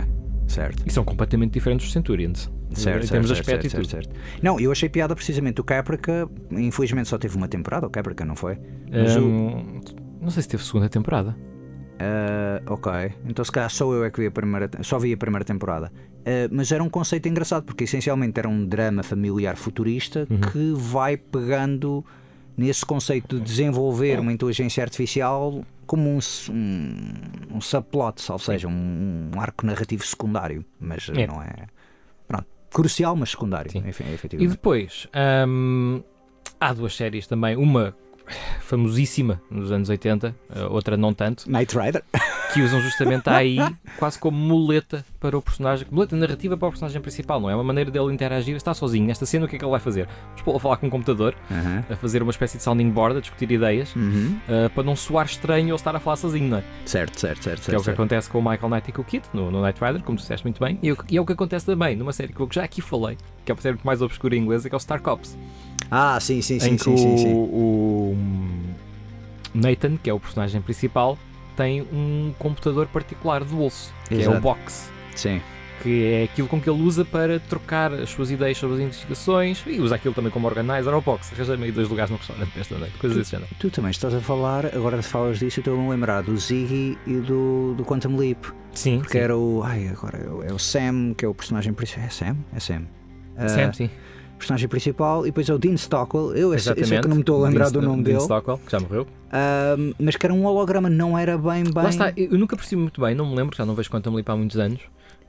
certo. 0.46 0.82
E 0.84 0.90
são 0.92 1.04
completamente 1.04 1.52
diferentes 1.52 1.86
dos 1.86 1.92
Centurions. 1.92 2.50
Certo, 2.72 2.72
em 2.72 2.82
certo, 3.06 3.10
termos 3.10 3.28
de 3.28 3.34
certo, 3.36 3.40
aspecto 3.48 3.62
certo, 3.70 3.74
e 3.74 3.76
tudo. 3.84 3.90
certo, 3.90 4.12
certo. 4.14 4.42
Não, 4.42 4.60
eu 4.60 4.70
achei 4.70 4.88
piada 4.88 5.14
precisamente 5.14 5.60
o 5.60 5.64
Caprica. 5.64 6.28
Infelizmente 6.50 7.08
só 7.08 7.18
teve 7.18 7.36
uma 7.36 7.48
temporada, 7.48 7.86
o 7.86 7.90
Caprica 7.90 8.24
não 8.24 8.36
foi? 8.36 8.58
Mas 8.90 9.16
o- 9.16 9.20
Um, 9.20 9.80
Não 10.20 10.30
sei 10.30 10.42
se 10.42 10.48
teve 10.50 10.62
segunda 10.64 10.88
temporada. 10.88 11.34
Ah, 11.98 12.62
ok, 12.66 12.92
então 13.26 13.44
se 13.44 13.52
calhar 13.52 13.70
só 13.70 13.90
eu 13.92 14.04
é 14.04 14.10
que 14.10 14.20
vi 14.20 14.26
a 14.26 14.30
primeira, 14.30 14.70
só 14.82 14.98
vi 14.98 15.12
a 15.12 15.16
primeira 15.16 15.44
temporada. 15.44 15.92
Ah, 16.24 16.48
mas 16.50 16.70
era 16.72 16.82
um 16.82 16.88
conceito 16.88 17.28
engraçado 17.28 17.64
porque 17.64 17.84
essencialmente 17.84 18.38
era 18.38 18.48
um 18.48 18.64
drama 18.66 19.02
familiar 19.02 19.56
futurista 19.56 20.26
Uhum. 20.30 20.40
que 20.40 20.72
vai 20.74 21.16
pegando 21.16 22.04
nesse 22.56 22.84
conceito 22.84 23.38
de 23.38 23.44
desenvolver 23.44 24.18
uma 24.20 24.32
inteligência 24.32 24.82
artificial 24.82 25.64
como 25.86 26.08
um, 26.08 26.18
um, 26.50 27.56
um 27.56 27.60
subplot, 27.60 28.30
ou 28.30 28.38
seja, 28.38 28.68
um, 28.68 29.30
um 29.34 29.40
arco 29.40 29.64
narrativo 29.66 30.06
secundário, 30.06 30.64
mas 30.78 31.08
É. 31.08 31.26
não 31.26 31.42
é 31.42 31.52
pronto, 32.28 32.46
crucial, 32.70 33.16
mas 33.16 33.30
secundário, 33.30 33.70
Sim. 33.72 33.82
enfim, 33.86 34.04
E 34.08 34.14
efetivamente. 34.14 34.50
depois, 34.52 35.08
hum, 35.48 36.02
há 36.60 36.72
duas 36.72 36.94
séries 36.94 37.26
também. 37.26 37.56
Uma 37.56 37.96
famosíssima 38.60 39.40
nos 39.50 39.72
anos 39.72 39.88
80, 39.88 40.34
uh, 40.50 40.72
outra 40.72 40.96
não 40.96 41.12
tanto, 41.12 41.50
Knight 41.50 41.76
Rider. 41.76 42.04
que 42.52 42.62
usam 42.62 42.80
justamente 42.80 43.28
a 43.28 43.36
AI 43.36 43.58
quase 43.96 44.18
como 44.18 44.36
muleta 44.36 45.04
para 45.20 45.36
o 45.36 45.42
personagem, 45.42 45.86
muleta 45.90 46.16
narrativa 46.16 46.56
para 46.56 46.68
o 46.68 46.70
personagem 46.70 47.00
principal, 47.00 47.40
não 47.40 47.48
é? 47.50 47.54
Uma 47.54 47.62
maneira 47.64 47.90
dele 47.90 48.12
interagir, 48.12 48.56
está 48.56 48.74
sozinho. 48.74 49.06
Nesta 49.06 49.24
cena, 49.26 49.44
o 49.46 49.48
que 49.48 49.56
é 49.56 49.58
que 49.58 49.64
ele 49.64 49.70
vai 49.70 49.80
fazer? 49.80 50.08
Vamos 50.26 50.42
pô-lo 50.42 50.56
a 50.56 50.60
falar 50.60 50.76
com 50.78 50.86
um 50.86 50.90
computador, 50.90 51.34
Aham. 51.50 51.84
a 51.90 51.96
fazer 51.96 52.22
uma 52.22 52.30
espécie 52.30 52.56
de 52.56 52.62
sounding 52.62 52.90
board, 52.90 53.18
a 53.18 53.20
discutir 53.20 53.50
ideias, 53.52 53.94
Uhum. 53.94 54.38
uh, 54.48 54.70
para 54.70 54.82
não 54.82 54.96
soar 54.96 55.26
estranho 55.26 55.68
ele 55.68 55.74
estar 55.74 55.94
a 55.94 56.00
falar 56.00 56.16
sozinho, 56.16 56.48
não 56.48 56.58
é? 56.58 56.64
Certo, 56.84 57.20
certo, 57.20 57.42
certo. 57.44 57.62
Que 57.64 57.70
é 57.70 57.74
o 57.74 57.78
que 57.78 57.84
certo. 57.84 57.96
acontece 57.96 58.28
com 58.30 58.38
o 58.38 58.42
Michael 58.42 58.68
Knight 58.68 58.90
e 58.90 58.92
com 58.92 59.02
o 59.02 59.04
Kit 59.04 59.28
no, 59.32 59.50
no 59.50 59.62
Knight 59.62 59.78
Rider, 59.84 60.02
como 60.02 60.16
tu 60.18 60.22
disseste 60.22 60.44
muito 60.46 60.58
bem, 60.64 60.78
e, 60.82 60.88
é 60.88 60.92
o 60.92 60.96
que- 60.96 61.14
e 61.14 61.16
é 61.16 61.20
o 61.20 61.26
que 61.26 61.32
acontece 61.32 61.66
também 61.66 61.94
numa 61.96 62.12
série 62.12 62.32
que 62.32 62.40
eu 62.40 62.48
já 62.50 62.64
aqui 62.64 62.80
falei, 62.80 63.16
que 63.44 63.52
é 63.52 63.54
uma 63.54 63.60
série 63.60 63.74
muito 63.74 63.84
mais 63.86 64.02
obscura 64.02 64.34
em 64.34 64.40
inglês, 64.40 64.62
que 64.66 64.74
é 64.74 64.76
o 64.76 64.80
Star 64.80 65.00
Cops. 65.00 65.36
Ah, 65.90 66.18
sim, 66.20 66.40
sim, 66.42 66.58
sim, 66.58 66.70
em 66.70 66.76
que 66.76 66.84
sim, 66.84 66.96
sim, 66.96 67.16
sim. 67.16 67.32
o, 67.34 68.14
o 68.14 68.16
Nathan, 69.54 69.96
que 69.96 70.08
é 70.08 70.12
o 70.14 70.20
personagem 70.20 70.60
principal, 70.62 71.18
tem 71.60 71.82
um 71.82 72.32
computador 72.38 72.86
particular 72.86 73.44
de 73.44 73.54
bolso, 73.54 73.92
que 74.08 74.14
é 74.14 74.20
Exato. 74.20 74.38
o 74.38 74.40
Box. 74.40 74.90
Sim. 75.14 75.42
Que 75.82 76.04
é 76.04 76.24
aquilo 76.24 76.48
com 76.48 76.60
que 76.60 76.68
ele 76.68 76.82
usa 76.82 77.04
para 77.04 77.38
trocar 77.38 77.92
as 77.92 78.08
suas 78.10 78.30
ideias 78.30 78.56
sobre 78.56 78.76
as 78.76 78.82
investigações 78.82 79.62
e 79.66 79.78
usa 79.78 79.94
aquilo 79.94 80.14
também 80.14 80.30
como 80.30 80.46
organizer 80.46 80.92
ao 80.92 81.00
box. 81.00 81.32
Arranjei-me 81.34 81.64
aí 81.64 81.72
dois 81.72 81.88
lugares 81.88 82.10
no 82.10 82.16
restaurante 82.18 82.50
esta 82.58 82.76
noite, 82.76 82.98
coisas 82.98 83.18
desse 83.18 83.30
género. 83.30 83.50
Tu 83.58 83.70
também 83.70 83.90
estás 83.90 84.14
a 84.14 84.20
falar, 84.20 84.66
agora 84.66 85.02
falas 85.02 85.38
disso, 85.38 85.60
eu 85.60 85.62
estou 85.62 85.80
a 85.80 85.90
lembrar 85.90 86.22
do 86.22 86.36
Ziggy 86.36 86.98
e 87.06 87.14
do, 87.14 87.74
do 87.76 87.84
Quantum 87.84 88.16
Leap. 88.16 88.44
Sim, 88.74 89.00
Porque 89.00 89.18
era 89.18 89.36
o. 89.36 89.62
Ai, 89.62 89.88
agora 89.88 90.18
é 90.18 90.30
o, 90.30 90.42
é 90.42 90.58
Sam, 90.58 91.14
que 91.16 91.24
é 91.24 91.28
o 91.28 91.34
personagem 91.34 91.72
principal. 91.72 92.04
É 92.04 92.10
Sam? 92.10 92.36
É 92.54 92.60
Sam. 92.60 92.82
Ah, 93.36 93.48
Sam, 93.48 93.72
sim. 93.72 93.90
Personagem 94.40 94.68
principal, 94.68 95.22
e 95.22 95.30
depois 95.30 95.48
é 95.48 95.54
o 95.54 95.58
Dean 95.58 95.74
Stockwell. 95.74 96.34
Eu 96.34 96.52
é 96.52 96.56
Exatamente. 96.56 97.02
que 97.02 97.08
não 97.08 97.14
me 97.16 97.22
estou 97.22 97.44
a 97.44 97.48
lembrar 97.48 97.70
Dean- 97.70 97.80
do 97.80 97.86
nome 97.86 98.02
Dean 98.02 98.14
dele. 98.14 98.24
Stockwell, 98.24 98.58
que 98.58 98.72
já 98.72 98.80
morreu. 98.80 99.06
Ah, 99.30 99.76
mas 99.98 100.16
que 100.16 100.26
era 100.26 100.34
um 100.34 100.44
holograma, 100.44 100.90
não 100.90 101.16
era 101.16 101.38
bem 101.38 101.62
bem. 101.64 101.72
Lá 101.74 101.88
está, 101.90 102.12
eu 102.16 102.36
nunca 102.38 102.56
percebi 102.56 102.80
muito 102.82 103.00
bem, 103.00 103.14
não 103.14 103.26
me 103.30 103.36
lembro, 103.36 103.56
já 103.56 103.64
não 103.64 103.74
vejo 103.76 103.88
Quantum 103.90 104.14
Leap 104.14 104.28
há 104.28 104.36
muitos 104.36 104.58
anos, 104.58 104.80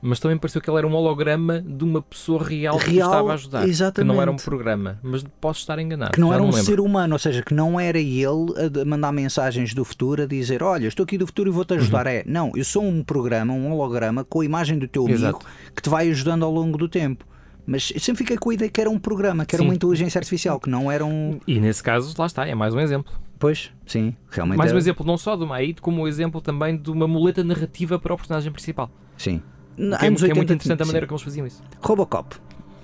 mas 0.04 0.18
também 0.18 0.36
pareceu 0.36 0.60
que 0.60 0.68
ele 0.68 0.78
era 0.78 0.86
um 0.88 0.92
holograma 0.94 1.60
de 1.60 1.84
uma 1.84 2.02
pessoa 2.02 2.42
real, 2.42 2.76
que 2.78 2.90
Real, 2.90 3.08
estava 3.08 3.30
a 3.30 3.34
ajudar. 3.34 3.60
Que 3.92 4.02
não 4.02 4.20
era 4.20 4.28
um 4.30 4.34
exatamente. 4.34 4.42
programa, 4.44 4.98
mas 5.00 5.24
posso 5.40 5.60
estar 5.60 5.78
enganado. 5.78 6.10
Que 6.10 6.20
não 6.20 6.32
era 6.34 6.42
um 6.42 6.46
lembro. 6.46 6.62
ser 6.64 6.80
humano, 6.80 7.14
ou 7.14 7.18
seja, 7.20 7.40
que 7.42 7.54
não 7.54 7.78
era 7.78 8.00
ele 8.00 8.80
a 8.80 8.84
mandar 8.84 9.12
mensagens 9.12 9.72
do 9.72 9.84
futuro 9.84 10.22
a 10.22 10.26
dizer: 10.26 10.60
Olha, 10.60 10.88
estou 10.88 11.04
aqui 11.04 11.16
do 11.16 11.24
futuro 11.26 11.48
e 11.50 11.52
vou-te 11.52 11.74
ajudar. 11.74 12.08
É, 12.08 12.24
não, 12.26 12.50
eu 12.56 12.64
sou 12.64 12.82
um 12.82 13.04
programa, 13.04 13.54
um 13.54 13.70
holograma 13.72 14.24
com 14.24 14.40
a 14.40 14.44
imagem 14.44 14.76
do 14.76 14.88
teu 14.88 15.02
amigo 15.04 15.18
Exato. 15.18 15.46
que 15.76 15.80
te 15.80 15.88
vai 15.88 16.10
ajudando 16.10 16.44
ao 16.44 16.50
longo 16.50 16.76
do 16.76 16.88
tempo. 16.88 17.24
Mas 17.64 17.92
eu 17.94 18.00
sempre 18.00 18.18
fiquei 18.18 18.36
com 18.36 18.50
a 18.50 18.54
ideia 18.54 18.70
que 18.70 18.80
era 18.80 18.90
um 18.90 18.98
programa, 18.98 19.44
que 19.44 19.54
era 19.54 19.62
Sim. 19.62 19.68
uma 19.68 19.74
inteligência 19.74 20.18
artificial, 20.18 20.58
que 20.58 20.68
não 20.68 20.90
era 20.90 21.04
um. 21.04 21.38
E 21.46 21.60
nesse 21.60 21.82
caso, 21.82 22.14
lá 22.18 22.26
está, 22.26 22.46
é 22.46 22.54
mais 22.54 22.74
um 22.74 22.80
exemplo. 22.80 23.12
Pois, 23.38 23.72
sim, 23.86 24.14
realmente. 24.30 24.58
Mais 24.58 24.70
um 24.70 24.74
era- 24.74 24.78
exemplo 24.78 25.04
não 25.06 25.16
só 25.16 25.36
de 25.36 25.44
uma 25.44 25.56
AI, 25.56 25.74
como 25.80 26.02
um 26.02 26.08
exemplo 26.08 26.40
também 26.40 26.76
de 26.76 26.90
uma 26.90 27.08
muleta 27.08 27.42
narrativa 27.42 27.98
para 27.98 28.14
o 28.14 28.16
personagem 28.16 28.50
principal. 28.52 28.90
Sim. 29.16 29.42
Que 29.76 29.82
é, 29.82 29.98
que 29.98 30.04
é 30.04 30.10
muito 30.10 30.22
80, 30.22 30.52
interessante 30.54 30.82
a 30.82 30.84
sim. 30.84 30.88
maneira 30.88 31.06
como 31.06 31.16
eles 31.16 31.24
faziam 31.24 31.46
isso. 31.46 31.62
Robocop. 31.80 32.36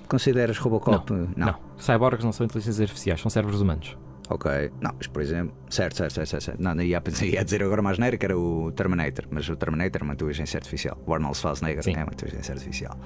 Consideras 0.08 0.56
Robocop? 0.58 1.12
Não. 1.36 1.54
Cyborgs 1.78 2.24
não 2.24 2.32
são 2.32 2.46
inteligências 2.46 2.80
artificiais, 2.80 3.20
são 3.20 3.30
cérebros 3.30 3.60
humanos. 3.60 3.96
Ok. 4.30 4.70
Não, 4.80 4.92
mas 4.96 5.06
por 5.06 5.22
exemplo. 5.22 5.54
Certo, 5.70 5.96
certo, 5.96 6.14
certo, 6.14 6.28
certo. 6.28 6.44
certo. 6.44 6.62
Não, 6.62 6.74
não, 6.74 6.82
ia, 6.82 7.02
ia 7.22 7.44
dizer 7.44 7.62
agora 7.62 7.80
mais 7.82 7.98
neira 7.98 8.16
que 8.16 8.24
era 8.24 8.36
o 8.38 8.72
Terminator, 8.72 9.26
mas 9.30 9.48
o 9.48 9.56
Terminator 9.56 10.00
é 10.02 10.04
uma 10.04 10.14
inteligência 10.14 10.58
artificial. 10.58 10.98
O 11.06 11.14
Arnold 11.14 11.36
Schwarzenegger 11.36 11.82
Sim. 11.84 11.94
é 11.94 12.04
uma 12.04 12.12
inteligência 12.12 12.52
artificial. 12.52 12.98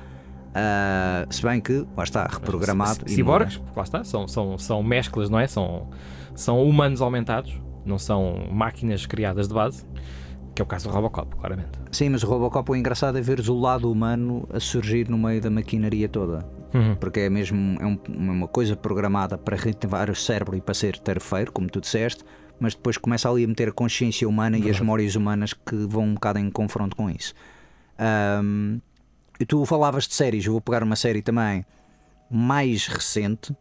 Ah, 0.54 1.26
se 1.30 1.42
bem 1.42 1.60
que, 1.60 1.86
lá 1.96 2.04
está, 2.04 2.24
reprogramado. 2.26 3.08
Ciborgues, 3.08 3.56
porque 3.56 3.72
lá 3.78 3.82
está, 3.84 4.04
são, 4.04 4.28
são, 4.28 4.58
são 4.58 4.82
mesclas, 4.82 5.30
não 5.30 5.38
é? 5.40 5.46
São, 5.46 5.88
são 6.34 6.62
humanos 6.62 7.00
aumentados, 7.00 7.58
não 7.86 7.98
são 7.98 8.48
máquinas 8.50 9.06
criadas 9.06 9.48
de 9.48 9.54
base, 9.54 9.86
que 10.54 10.60
é 10.60 10.64
o 10.64 10.66
caso 10.66 10.88
do 10.88 10.94
Robocop, 10.94 11.34
claramente. 11.36 11.70
Sim, 11.90 12.10
mas 12.10 12.22
o 12.22 12.26
Robocop 12.26 12.70
o 12.70 12.76
engraçado 12.76 13.16
é 13.16 13.20
veres 13.22 13.48
o 13.48 13.58
lado 13.58 13.90
humano 13.90 14.46
a 14.52 14.60
surgir 14.60 15.08
no 15.08 15.16
meio 15.16 15.40
da 15.40 15.50
maquinaria 15.50 16.08
toda. 16.08 16.46
Uhum. 16.74 16.94
Porque 16.96 17.20
é 17.20 17.30
mesmo 17.30 17.78
é 17.80 17.86
um- 17.86 17.98
uma 18.08 18.48
coisa 18.48 18.74
programada 18.76 19.36
para 19.38 19.56
reativar 19.56 20.10
o 20.10 20.14
cérebro 20.14 20.56
e 20.56 20.60
para 20.60 20.74
ser 20.74 20.98
terfeiro, 20.98 21.50
como 21.52 21.68
tu 21.68 21.80
disseste, 21.80 22.24
mas 22.60 22.74
depois 22.74 22.96
começa 22.98 23.28
ali 23.30 23.44
a 23.44 23.48
meter 23.48 23.68
a 23.68 23.72
consciência 23.72 24.28
humana 24.28 24.56
e 24.58 24.70
as 24.70 24.78
memórias 24.78 25.14
humanas 25.16 25.52
que 25.54 25.74
vão 25.86 26.04
um 26.04 26.14
bocado 26.14 26.38
em 26.38 26.50
confronto 26.50 26.94
com 26.96 27.08
isso. 27.10 27.34
Ahm, 27.98 28.78
e 29.42 29.46
tu 29.46 29.64
falavas 29.66 30.06
de 30.08 30.14
séries, 30.14 30.44
eu 30.46 30.52
vou 30.52 30.60
pegar 30.60 30.82
uma 30.82 30.96
série 30.96 31.22
também 31.22 31.64
mais 32.30 32.86
recente 32.86 33.54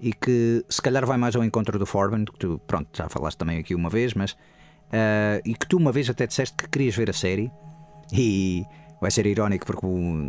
e 0.00 0.12
que 0.12 0.64
se 0.68 0.80
calhar 0.82 1.04
vai 1.06 1.16
mais 1.16 1.34
ao 1.36 1.44
encontro 1.44 1.78
do 1.78 1.86
Foreman, 1.86 2.24
que 2.24 2.38
tu, 2.38 2.60
pronto, 2.66 2.88
já 2.92 3.08
falaste 3.08 3.36
também 3.38 3.58
aqui 3.58 3.74
uma 3.74 3.88
vez, 3.90 4.14
mas 4.14 4.36
ah, 4.92 5.40
e 5.44 5.54
que 5.54 5.66
tu 5.66 5.76
uma 5.76 5.92
vez 5.92 6.08
até 6.10 6.26
disseste 6.26 6.56
que 6.56 6.68
querias 6.68 6.94
ver 6.96 7.10
a 7.10 7.12
série 7.12 7.50
e 8.12 8.64
vai 9.00 9.10
ser 9.10 9.26
irónico 9.26 9.66
porque 9.66 9.86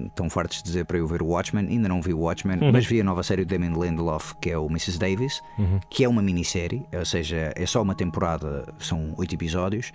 estão 0.07 0.29
fartos 0.29 0.57
de 0.57 0.63
dizer 0.65 0.85
para 0.85 0.97
eu 0.97 1.07
ver 1.07 1.21
o 1.21 1.27
Watchmen, 1.27 1.67
ainda 1.67 1.87
não 1.87 2.01
vi 2.01 2.13
o 2.13 2.19
Watchmen, 2.19 2.59
Uhum. 2.61 2.71
mas 2.71 2.85
vi 2.85 2.99
a 2.99 3.03
nova 3.03 3.23
série 3.23 3.45
do 3.45 3.49
Damien 3.49 3.73
Lindelof 3.79 4.33
que 4.41 4.49
é 4.51 4.57
o 4.57 4.65
Mrs. 4.67 4.97
Davis, 4.99 5.41
Uhum. 5.57 5.79
que 5.89 6.03
é 6.03 6.09
uma 6.09 6.21
minissérie, 6.21 6.85
ou 6.93 7.05
seja, 7.05 7.53
é 7.55 7.65
só 7.65 7.81
uma 7.81 7.95
temporada, 7.95 8.65
são 8.79 9.13
oito 9.17 9.33
episódios. 9.35 9.91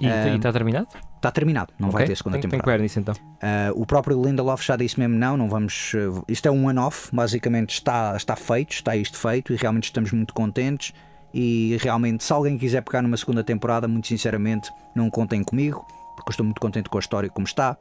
E 0.00 0.06
está 0.36 0.52
terminado? 0.52 0.88
Está 1.16 1.30
terminado, 1.30 1.72
não 1.78 1.90
vai 1.90 2.02
Ok, 2.02 2.08
ter 2.08 2.16
segunda 2.16 2.38
tenho, 2.38 2.42
tenho 2.50 2.50
que 2.50 2.56
temporada. 2.58 2.78
ver 2.78 2.82
nisso 2.82 2.98
então. 3.00 3.14
Ah, 3.40 3.70
o 3.74 3.86
próprio 3.86 4.20
Lindelof 4.22 4.62
já 4.64 4.76
disse 4.76 4.98
mesmo: 4.98 5.14
não, 5.16 5.36
não 5.36 5.48
vamos. 5.48 5.92
ah, 5.94 6.22
isto 6.28 6.46
é 6.46 6.50
um 6.50 6.66
one-off, 6.66 7.08
basicamente 7.14 7.70
está, 7.74 8.14
está 8.16 8.36
feito, 8.36 8.72
está 8.72 8.96
isto 8.96 9.16
feito 9.16 9.52
e 9.52 9.56
realmente 9.56 9.84
estamos 9.84 10.12
muito 10.12 10.34
contentes. 10.34 10.92
E 11.32 11.76
realmente, 11.80 12.22
se 12.22 12.32
alguém 12.32 12.56
quiser 12.58 12.82
pegar 12.82 13.02
numa 13.02 13.16
segunda 13.16 13.42
temporada, 13.42 13.88
muito 13.88 14.06
sinceramente, 14.06 14.70
não 14.94 15.10
contem 15.10 15.42
comigo, 15.42 15.84
porque 16.14 16.30
estou 16.30 16.44
muito 16.44 16.60
contente 16.60 16.88
com 16.88 16.96
a 16.96 17.00
história 17.00 17.28
como 17.30 17.46
está. 17.46 17.76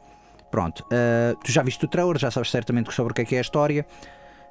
Pronto, 0.49 0.85
ah, 0.91 1.35
tu 1.43 1.51
já 1.51 1.61
viste 1.63 1.83
o 1.83 1.87
trailer, 1.87 2.17
já 2.17 2.31
sabes 2.31 2.49
certamente 2.49 2.93
sobre 2.93 3.11
o 3.11 3.15
que 3.15 3.21
é 3.21 3.25
que 3.25 3.35
é 3.35 3.39
a 3.39 3.41
história. 3.41 3.85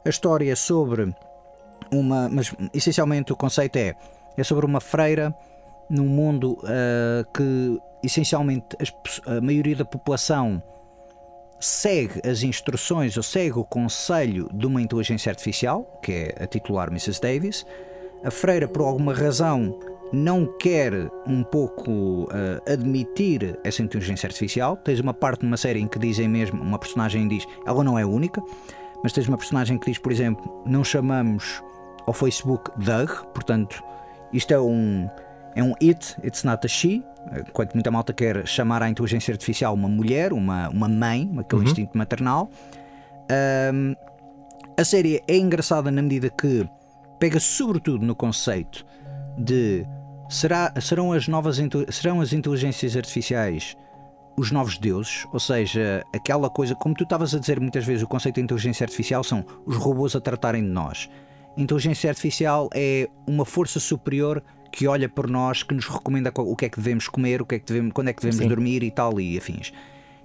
A 0.05 0.09
história 0.09 0.51
é 0.53 0.55
sobre 0.57 1.15
uma. 1.93 2.29
Mas 2.29 2.53
essencialmente 2.75 3.33
o 3.33 3.37
conceito 3.37 3.77
é: 3.77 3.95
é 4.37 4.43
sobre 4.45 4.67
uma 4.67 4.81
freira 4.81 5.35
num 5.93 6.07
mundo 6.07 6.59
ah, 6.65 7.25
que 7.37 7.79
essencialmente 8.03 8.77
as 8.81 8.91
a 9.27 9.41
maioria 9.41 9.77
da 9.77 9.85
população 9.85 10.61
segue 11.61 12.21
as 12.29 12.43
instruções 12.43 13.17
ou 13.17 13.23
segue 13.23 13.57
o 13.59 13.65
conselho 13.65 14.49
de 14.53 14.67
uma 14.67 14.83
inteligência 14.83 15.31
artificial, 15.31 15.85
que 16.03 16.13
é 16.13 16.43
a 16.43 16.47
titular 16.47 16.89
Mrs. 16.89 17.21
Davis. 17.21 17.65
A 18.25 18.31
freira, 18.33 18.67
por 18.67 18.83
alguma 18.83 19.15
razão, 19.15 19.79
não 20.13 20.47
quer 20.59 20.93
um 21.27 21.45
pouco 21.45 22.29
ah, 22.33 22.73
admitir 22.73 23.59
essa 23.63 23.83
inteligência 23.83 24.27
artificial. 24.27 24.77
Tens 24.77 24.99
uma 24.99 25.15
parte 25.15 25.45
numa 25.45 25.57
série 25.57 25.79
em 25.79 25.87
que 25.87 25.99
dizem 25.99 26.29
mesmo, 26.29 26.61
uma 26.61 26.79
personagem 26.79 27.29
diz, 27.29 27.47
ela 27.65 27.85
não 27.85 27.99
é 27.99 28.05
única, 28.05 28.43
mas 29.03 29.13
tens 29.13 29.29
uma 29.29 29.37
personagem 29.37 29.79
que 29.79 29.87
diz, 29.91 29.99
por 29.99 30.11
exemplo, 30.11 30.63
não 30.67 30.83
chamamos 30.83 31.63
ao 32.07 32.13
Facebook 32.13 32.71
Doug, 32.77 33.11
portanto, 33.33 33.83
isto 34.33 34.53
é 34.53 34.61
um, 34.61 35.09
é 35.55 35.63
um 35.63 35.73
it, 35.83 36.17
it's 36.25 36.45
not 36.45 36.65
a 36.65 36.69
she. 36.69 37.03
Enquanto 37.49 37.75
muita 37.75 37.91
malta 37.91 38.13
quer 38.13 38.47
chamar 38.47 38.83
à 38.83 38.91
inteligência 38.91 39.33
artificial 39.33 39.75
uma 39.75 39.89
mulher, 39.89 40.33
uma, 40.33 40.69
uma 40.69 40.89
mãe, 40.89 41.31
aquele 41.39 41.65
instinto 41.65 41.97
maternal. 41.97 42.51
Ahm, 43.31 43.95
a 44.79 44.85
série 44.85 45.23
é 45.29 45.37
engraçada 45.37 45.91
na 45.91 46.03
medida 46.03 46.31
que 46.31 46.69
pega 47.19 47.39
sobretudo 47.39 48.05
no 48.05 48.15
conceito 48.17 48.85
de 49.39 49.87
será, 50.29 50.73
serão, 50.81 51.13
as 51.13 51.29
novas, 51.29 51.61
serão 51.91 52.21
as 52.21 52.33
inteligências 52.33 52.97
artificiais 52.97 53.77
os 54.37 54.51
novos 54.51 54.79
deuses, 54.79 55.27
ou 55.33 55.39
seja, 55.39 56.03
aquela 56.15 56.49
coisa, 56.49 56.75
como 56.75 56.95
tu 56.95 57.05
estavas 57.05 57.35
a 57.35 57.39
dizer 57.39 57.61
muitas 57.61 57.85
vezes, 57.85 58.03
o 58.03 58.09
conceito 58.09 58.37
de 58.37 58.43
inteligência 58.43 58.85
artificial 58.85 59.23
são 59.23 59.45
os 59.67 59.77
robôs 59.77 60.17
a 60.17 60.21
tratarem 60.21 60.63
de 60.63 60.71
nós. 60.71 61.09
Inteligência 61.57 62.09
artificial 62.09 62.71
é 62.75 63.09
uma 63.27 63.45
força 63.45 63.79
superior 63.79 64.43
que 64.73 64.87
olha 64.87 65.09
por 65.09 65.29
nós, 65.29 65.63
que 65.63 65.75
nos 65.75 65.87
recomenda 65.87 66.33
o 66.35 66.57
que 66.57 66.65
é 66.65 66.69
que 66.69 66.79
devemos 66.79 67.07
comer, 67.09 67.43
o 67.43 67.47
que 67.47 67.57
é 67.57 67.59
que 67.59 67.67
devemos, 67.67 67.93
quando 67.93 68.09
é 68.09 68.13
que 68.13 68.23
devemos 68.23 68.43
Sim. 68.43 68.49
dormir 68.49 68.83
e 68.83 68.91
tal 68.91 69.21
e 69.21 69.37
afins. 69.37 69.73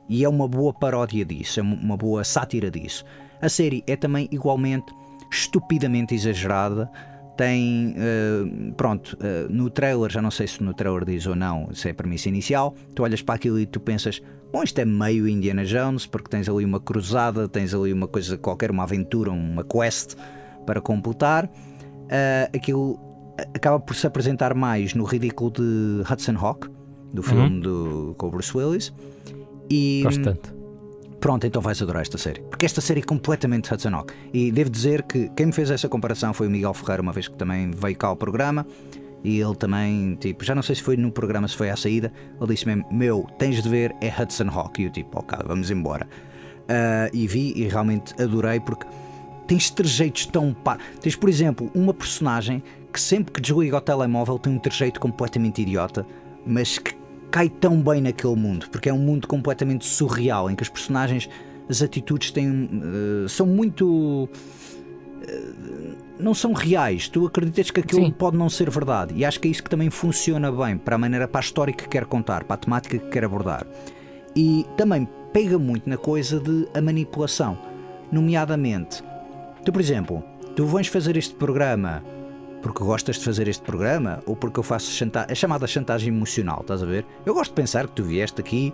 E 0.10 0.24
é 0.24 0.30
uma 0.30 0.48
boa 0.48 0.74
paródia 0.74 1.26
disso, 1.26 1.60
é 1.60 1.64
uma- 1.64 1.98
boa 1.98 2.24
sátira 2.24 2.72
disso. 2.72 3.04
A 3.42 3.50
série 3.50 3.84
é 3.86 3.96
também 3.98 4.28
igualmente 4.32 4.86
estupidamente 5.30 6.16
exagerada. 6.16 6.90
Tem, 7.36 7.94
eh, 7.98 8.72
pronto, 8.76 9.16
eh, 9.22 9.46
no 9.50 9.70
trailer, 9.70 10.10
já 10.10 10.22
não 10.22 10.32
sei 10.32 10.48
se 10.48 10.64
no 10.64 10.74
trailer 10.74 11.06
diz 11.06 11.28
ou 11.28 11.36
não, 11.36 11.70
se 11.74 11.88
é 11.90 11.92
a 11.92 11.94
premissa 11.94 12.30
inicial. 12.30 12.74
Tu 12.96 13.04
olhas 13.04 13.22
para 13.22 13.36
aquilo 13.36 13.60
e 13.60 13.66
tu 13.66 13.80
pensas, 13.80 14.22
bom, 14.52 14.64
isto 14.64 14.80
é 14.80 14.86
meio 14.86 15.28
Indiana 15.28 15.64
Jones, 15.64 16.06
porque 16.08 16.30
tens 16.30 16.50
ali 16.50 16.66
uma 16.66 16.80
cruzada, 16.80 17.48
tens 17.48 17.74
ali 17.76 17.94
uma 17.94 18.08
coisa 18.08 18.38
qualquer, 18.38 18.72
uma 18.72 18.84
aventura, 18.84 19.30
uma 19.30 19.64
quest 19.64 20.16
para 20.66 20.82
completar. 20.82 21.48
Eh, 22.10 22.50
aquilo 22.56 22.98
acaba 23.54 23.80
por 23.80 23.96
se 23.96 24.06
apresentar 24.08 24.54
mais 24.54 24.94
no 24.94 25.04
ridículo 25.04 25.52
de 25.52 26.04
Hudson 26.12 26.36
Hawk, 26.38 26.70
do 27.14 27.24
filme 27.24 27.62
do, 27.62 28.16
com 28.18 28.28
o 28.28 28.32
Bruce 28.32 28.56
Willis. 28.56 28.94
E, 29.70 30.02
Gosto 30.04 30.24
tanto. 30.24 30.58
Pronto, 31.20 31.48
então 31.48 31.62
vais 31.62 31.82
adorar 31.82 32.02
esta 32.02 32.18
série. 32.18 32.42
Porque 32.42 32.66
esta 32.66 32.80
série 32.80 33.02
é 33.02 33.04
completamente 33.04 33.74
Hudson 33.74 33.90
Hawk. 33.90 34.14
E 34.34 34.52
devo 34.52 34.70
dizer 34.70 35.04
que 35.04 35.30
quem 35.30 35.48
me 35.48 35.52
fez 35.52 35.72
essa 35.72 35.90
comparação 35.90 36.34
foi 36.34 36.48
o 36.48 36.50
Miguel 36.50 36.74
Ferreira, 36.74 37.02
uma 37.02 37.12
vez 37.12 37.28
que 37.28 37.36
também 37.36 37.72
veio 37.72 37.98
cá 37.98 38.08
ao 38.08 38.16
programa. 38.16 38.66
E 39.24 39.40
ele 39.40 39.56
também, 39.56 40.16
tipo, 40.16 40.46
já 40.46 40.54
não 40.54 40.62
sei 40.62 40.76
se 40.76 40.84
foi 40.84 40.96
no 40.96 41.12
programa, 41.12 41.48
se 41.48 41.58
foi 41.58 41.70
à 41.70 41.76
saída, 41.76 42.14
ele 42.40 42.54
disse 42.54 42.68
mesmo: 42.68 42.86
Meu, 42.92 43.28
tens 43.40 43.62
de 43.62 43.68
ver, 43.68 43.96
é 44.00 44.10
Hudson 44.10 44.48
Hawk. 44.50 44.82
E 44.82 44.86
eu, 44.86 44.92
tipo, 44.92 45.20
ok, 45.20 45.40
vamos 45.46 45.72
embora. 45.72 46.08
Uh, 46.64 47.10
e 47.14 47.28
vi 47.28 47.54
e 47.56 47.68
realmente 47.68 48.14
adorei 48.22 48.60
porque 48.60 48.86
tens 49.48 49.70
trejeitos 49.72 50.28
tão 50.28 50.54
par. 50.54 50.78
Tens, 51.02 51.16
por 51.16 51.30
exemplo, 51.30 51.72
uma 51.74 51.94
personagem 51.94 52.62
que 52.92 53.00
sempre 53.00 53.34
que 53.34 53.42
desliga 53.42 53.78
o 53.78 53.82
telemóvel 53.82 54.40
tem 54.40 54.54
um 54.54 54.60
trejeito 54.60 55.00
completamente 55.00 55.62
idiota, 55.62 56.06
mas 56.46 56.78
que 56.78 56.96
cai 57.30 57.50
tão 57.50 57.82
bem 57.82 58.02
naquele 58.02 58.36
mundo, 58.36 58.68
porque 58.72 58.90
é 58.90 58.94
um 58.94 59.00
mundo 59.00 59.28
completamente 59.28 59.86
surreal 59.86 60.50
em 60.50 60.56
que 60.56 60.64
os 60.64 60.70
personagens, 60.70 61.30
as 61.70 61.82
atitudes 61.82 62.32
têm, 62.32 62.50
uh, 62.66 63.30
são 63.30 63.46
muito. 63.46 64.28
Uh, 64.28 66.08
não 66.20 66.34
são 66.34 66.54
reais, 66.54 67.08
tu 67.08 67.28
acreditas 67.28 67.70
que 67.70 67.80
aquilo 67.80 68.06
Sim. 68.06 68.12
pode 68.12 68.36
não 68.36 68.50
ser 68.50 68.72
verdade, 68.72 69.14
e 69.16 69.24
acho 69.24 69.40
que 69.40 69.48
é 69.48 69.52
isso 69.52 69.62
que 69.62 69.70
também 69.70 69.90
funciona 69.90 70.52
bem 70.52 70.76
para 70.76 70.96
a 70.96 70.98
maneira, 70.98 71.28
para 71.28 71.40
a 71.40 71.44
história 71.44 71.72
que 71.72 71.88
quer 71.88 72.06
contar, 72.06 72.44
para 72.44 72.56
a 72.56 72.58
temática 72.58 72.98
que 72.98 73.10
quer 73.10 73.24
abordar. 73.24 73.68
E 74.36 74.66
também 74.76 75.08
pega 75.32 75.60
muito 75.60 75.88
na 75.88 75.98
coisa 75.98 76.40
de 76.40 76.68
a 76.74 76.82
manipulação, 76.82 77.56
nomeadamente, 78.12 79.04
tu, 79.64 79.72
por 79.72 79.80
exemplo, 79.80 80.24
tu 80.56 80.66
vens 80.66 80.88
fazer 80.88 81.18
este 81.18 81.36
programa 81.36 82.04
porque 82.62 82.84
gostas 82.84 83.18
de 83.18 83.26
fazer 83.26 83.48
este 83.48 83.64
programa 83.64 84.22
ou 84.26 84.36
porque 84.36 84.60
eu 84.60 84.64
faço 84.64 84.92
chantagem, 84.92 85.32
a 85.32 85.36
chamada 85.36 85.68
chantagem 85.68 86.10
emocional, 86.10 86.60
estás 86.62 86.82
a 86.82 86.86
ver? 86.86 87.06
Eu 87.26 87.34
gosto 87.34 87.52
de 87.52 87.56
pensar 87.56 87.88
que 87.88 87.94
tu 87.94 88.04
vieste 88.04 88.42
aqui 88.42 88.74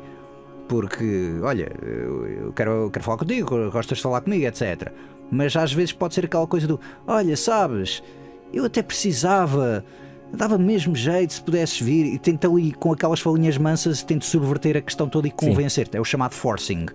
porque, 0.68 1.40
olha, 1.42 1.72
eu 1.82 2.54
quero, 2.54 2.72
eu 2.72 2.92
quero 2.92 3.04
falar 3.04 3.18
contigo, 3.18 3.70
gostas 3.70 3.98
de 3.98 4.04
falar 4.04 4.22
comigo, 4.22 4.46
etc. 4.46 4.92
Mas 5.30 5.56
às 5.56 5.74
vezes 5.74 5.92
pode 5.92 6.14
ser 6.14 6.26
aquela 6.26 6.48
coisa 6.48 6.68
do, 6.68 6.80
olha, 7.06 7.36
sabes, 7.36 8.02
eu 8.54 8.66
até 8.66 8.82
precisava, 8.82 9.84
dava 10.34 10.58
mesmo 10.58 10.96
jeito 10.96 11.34
se 11.34 11.42
pudesses 11.42 11.80
vir 11.80 12.06
e 12.06 12.18
tento 12.18 12.50
ali 12.50 12.72
com 12.72 12.94
aquelas 12.94 13.20
falinhas 13.20 13.58
mansas, 13.58 14.02
tento 14.04 14.26
subverter 14.26 14.78
a 14.78 14.82
questão 14.82 15.10
toda 15.10 15.28
e 15.28 15.32
convencer-te. 15.32 15.98
É 15.98 16.02
o 16.02 16.06
chamado 16.06 16.34
forcing 16.34 16.86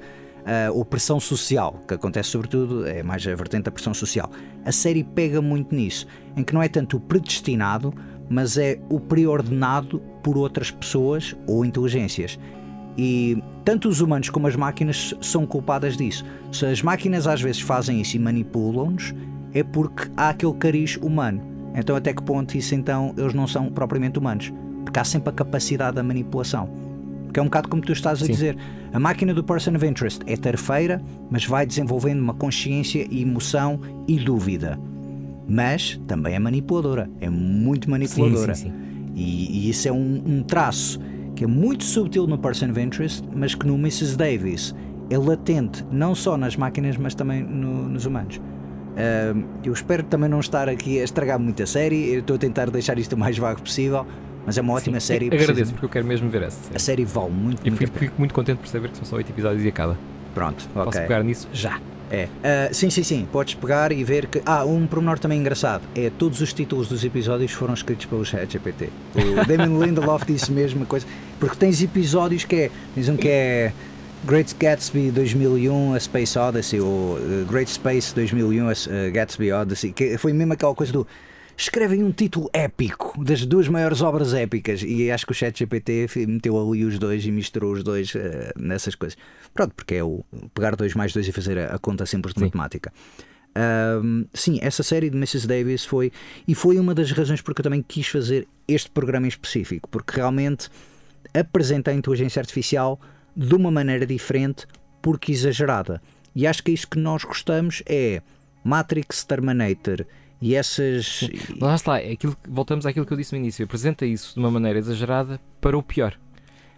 uh, 0.73 0.85
pressão 0.85 1.21
social, 1.21 1.81
que 1.87 1.95
acontece 1.95 2.31
sobretudo, 2.31 2.87
é 2.87 3.03
mais 3.03 3.27
a 3.27 3.35
vertente 3.35 3.65
da 3.65 3.71
pressão 3.71 3.93
social. 3.93 4.31
A 4.65 4.73
série 4.73 5.05
pega 5.05 5.43
muito 5.43 5.75
nisso, 5.75 6.07
em 6.37 6.43
que 6.43 6.55
não 6.55 6.63
é 6.63 6.69
tanto 6.69 6.97
o 6.97 7.01
predestinado, 7.01 7.93
mas 8.29 8.57
é 8.57 8.79
o 8.89 8.99
preordenado 8.99 10.01
por 10.23 10.37
outras 10.37 10.71
pessoas 10.71 11.37
ou 11.47 11.65
inteligências. 11.65 12.39
E 12.97 13.43
tanto 13.65 13.89
os 13.89 14.01
humanos 14.01 14.29
como 14.29 14.47
as 14.47 14.57
máquinas 14.57 15.15
são 15.21 15.47
culpadas 15.47 15.97
disso. 15.97 16.25
Se 16.51 16.67
as 16.67 16.83
máquinas 16.83 17.27
às 17.27 17.41
vezes 17.41 17.61
fazem 17.61 18.01
isso 18.01 18.17
e 18.17 18.19
manipulam-nos, 18.19 19.15
é 19.55 19.63
porque 19.63 20.11
há 20.17 20.31
aquele 20.31 20.55
cariz 20.55 20.97
humano. 20.97 21.41
Então, 21.75 21.95
até 21.95 22.13
que 22.13 22.23
ponto 22.23 22.57
isso 22.57 22.75
então 22.75 23.15
eles 23.17 23.35
não 23.35 23.47
são 23.47 23.71
propriamente 23.71 24.19
humanos? 24.19 24.53
Porque 24.85 24.99
há 24.99 25.05
sempre 25.05 25.31
a 25.31 25.33
capacidade 25.33 25.97
da 25.97 26.03
manipulação. 26.03 26.88
Que 27.33 27.41
é 27.41 27.43
um 27.43 27.47
bocado 27.47 27.69
como 27.69 27.83
tu 27.83 27.93
estás 27.93 28.23
a 28.23 28.27
Sim. 28.27 28.33
dizer. 28.33 28.57
A 28.93 28.99
máquina 28.99 29.35
do 29.35 29.45
Person 29.45 29.75
of 29.75 29.87
Interest 29.87 30.23
é 30.27 30.37
tarefeira, 30.37 31.03
mas 31.31 31.45
vai 31.45 31.67
desenvolvendo 31.67 32.21
uma 32.21 32.35
consciência 32.35 33.07
emoção 33.13 33.81
e 34.07 34.17
dúvida. 34.19 34.79
Mas 35.49 36.01
também 36.07 36.35
é 36.35 36.39
manipuladora, 36.39 37.11
é 37.21 37.29
muito 37.29 37.91
manipuladora. 37.91 38.55
Sim, 38.55 38.65
sim, 38.65 38.71
sim. 38.71 39.13
E, 39.15 39.67
e, 39.67 39.71
isso 39.71 39.89
é 39.89 39.93
um, 39.93 40.23
um, 40.27 40.43
traço 40.43 41.01
que 41.35 41.45
é 41.45 41.47
muito 41.47 41.85
subtil 41.85 42.27
no 42.27 42.39
Person 42.39 42.71
of 42.71 42.81
Interest, 42.81 43.25
mas 43.35 43.55
que 43.55 43.67
no 43.67 43.75
Mrs. 43.75 44.17
Davis 44.17 44.75
é 45.11 45.19
latente, 45.19 45.85
não 45.91 46.15
só 46.15 46.37
nas 46.37 46.57
máquinas, 46.57 46.97
mas 46.97 47.15
também 47.15 47.43
no, 47.43 47.89
nos 47.89 48.07
humanos. 48.07 48.37
Uh, 48.37 49.45
eu 49.65 49.73
espero 49.73 50.03
também 50.03 50.29
não 50.29 50.41
estar 50.41 50.69
aqui 50.69 51.01
a 51.01 51.05
estragar 51.05 51.39
muito 51.39 51.63
a 51.63 51.67
série, 51.67 52.13
eu 52.13 52.21
estou 52.21 52.37
a 52.37 52.39
tentar 52.39 52.71
deixar 52.71 52.99
isto 52.99 53.15
o 53.15 53.19
mais 53.19 53.39
vago 53.39 53.61
possível, 53.61 54.07
mas 54.49 54.57
é 54.57 54.63
uma 54.63 54.73
ótima 54.73 54.99
Sim, 54.99 55.07
série. 55.07 55.27
Agradeço 55.27 55.73
porque 55.73 55.85
eu 55.85 55.91
quero 55.91 56.07
mesmo 56.07 56.31
ver 56.31 56.41
essa. 56.41 56.59
Série. 56.59 56.77
A 56.77 56.79
série 56.79 57.05
vale 57.05 57.31
muito, 57.31 57.69
e 57.69 57.71
fico, 57.71 57.99
fico, 57.99 58.15
muito 58.17 58.33
contente 58.33 58.57
por 58.57 58.67
saber 58.67 58.89
que 58.89 58.97
são 58.97 59.05
só 59.05 59.17
8 59.17 59.31
episódios 59.31 59.63
e 59.63 59.69
acaba. 59.69 59.95
Pronto, 60.35 60.67
Posso 60.73 60.89
okay. 60.89 61.03
pegar 61.03 61.23
nisso 61.23 61.47
já. 61.53 61.79
É. 62.11 62.25
Uh, 62.25 62.75
sim, 62.75 62.89
sim, 62.89 63.03
sim. 63.03 63.29
Podes 63.31 63.53
pegar 63.53 63.93
e 63.93 64.03
ver 64.03 64.27
que. 64.27 64.41
Ah, 64.47 64.65
um 64.65 64.87
pormenor 64.87 65.19
também 65.19 65.39
engraçado. 65.39 65.83
É 65.95 66.11
todos 66.17 66.41
os 66.41 66.55
títulos 66.55 66.89
dos 66.89 67.05
episódios 67.05 67.53
foram 67.53 67.75
escritos 67.75 68.07
pelo 68.07 68.25
ChatGPT. 68.25 68.89
O 69.15 69.45
Damon 69.45 69.85
Lindelof 69.85 70.25
disse 70.25 70.51
mesmo 70.51 70.87
coisa. 70.87 71.05
Porque 71.39 71.57
tens 71.57 71.83
episódios 71.83 72.47
que 72.47 72.57
é. 72.57 72.71
Tens 72.95 73.11
um 73.11 73.19
que 73.19 73.29
é. 73.29 73.73
Great 74.25 74.55
Gatsby 74.59 75.11
2001, 75.11 75.95
A 75.95 76.01
Space 76.01 76.39
Odyssey, 76.39 76.81
ou 76.81 77.19
uh, 77.19 77.45
Great 77.47 77.71
Space 77.71 78.15
2001, 78.15 78.67
a, 78.67 78.73
uh, 78.73 79.13
Gatsby 79.13 79.53
Odyssey, 79.53 79.93
que 79.93 80.17
foi 80.17 80.33
mesmo 80.33 80.55
aquela 80.55 80.75
coisa 80.75 80.91
do 80.91 81.07
escrevem 81.59 82.05
um 82.05 82.13
título 82.13 82.49
épico 82.53 83.23
das 83.23 83.45
duas 83.45 83.67
maiores 83.67 84.01
obras 84.01 84.33
épicas 84.33 84.81
e 84.83 85.11
acho 85.11 85.27
que 85.27 85.33
o 85.33 85.35
ChatGPT 85.35 86.07
meteu 86.29 86.57
ali 86.57 86.85
os 86.85 87.01
dois 87.01 87.27
e 87.27 87.33
misturou 87.33 87.73
os 87.73 87.83
dois 87.83 88.15
uh, 88.15 88.19
nessas 88.57 88.95
coisas. 88.95 89.19
Pronto, 89.53 89.75
porque 89.75 89.97
é 89.97 90.05
o 90.05 90.25
pegar 90.55 90.77
dois 90.77 90.95
mais 90.95 91.13
dois 91.13 91.27
e 91.27 91.33
fazer 91.33 91.59
a, 91.59 91.75
a 91.75 91.79
conta 91.79 92.07
simples 92.07 92.33
de 92.33 92.39
sim. 92.39 92.45
matemática. 92.47 92.93
Um, 94.05 94.25
sim, 94.33 94.61
essa 94.63 94.85
série 94.85 95.11
de 95.11 95.17
Mrs. 95.17 95.49
Davis 95.49 95.85
foi 95.85 96.13
e 96.47 96.55
foi 96.55 96.79
uma 96.79 96.95
das 96.95 97.11
razões 97.11 97.41
porque 97.43 97.61
eu 97.61 97.65
também 97.65 97.83
quis 97.83 98.07
fazer 98.07 98.47
este 98.69 98.89
programa 98.89 99.27
em 99.27 99.29
específico, 99.29 99.89
porque 99.89 100.15
realmente 100.15 100.69
apresenta 101.35 101.91
a 101.91 101.95
inteligência 101.95 102.39
artificial 102.39 103.01
de 103.37 103.55
uma 103.57 103.71
maneira 103.71 104.07
diferente, 104.07 104.65
porque 105.03 105.33
exagerada. 105.33 106.01
E 106.37 106.47
acho 106.47 106.63
que 106.63 106.71
é 106.71 106.75
isso 106.75 106.87
que 106.87 107.01
nós 107.01 107.25
gostamos 107.25 107.83
é 107.85 108.23
Matrix, 108.63 109.25
Terminator 109.25 110.07
e 110.41 110.55
essas. 110.55 111.29
Lá 111.61 111.75
está, 111.75 112.01
é 112.01 112.13
aquilo, 112.13 112.37
voltamos 112.49 112.87
àquilo 112.87 113.05
que 113.05 113.13
eu 113.13 113.17
disse 113.17 113.33
no 113.33 113.39
início. 113.39 113.65
Apresenta 113.65 114.07
isso 114.07 114.35
de 114.35 114.41
uma 114.41 114.51
maneira 114.51 114.79
exagerada 114.79 115.41
para 115.61 115.77
o 115.77 115.83
pior. 115.83 116.19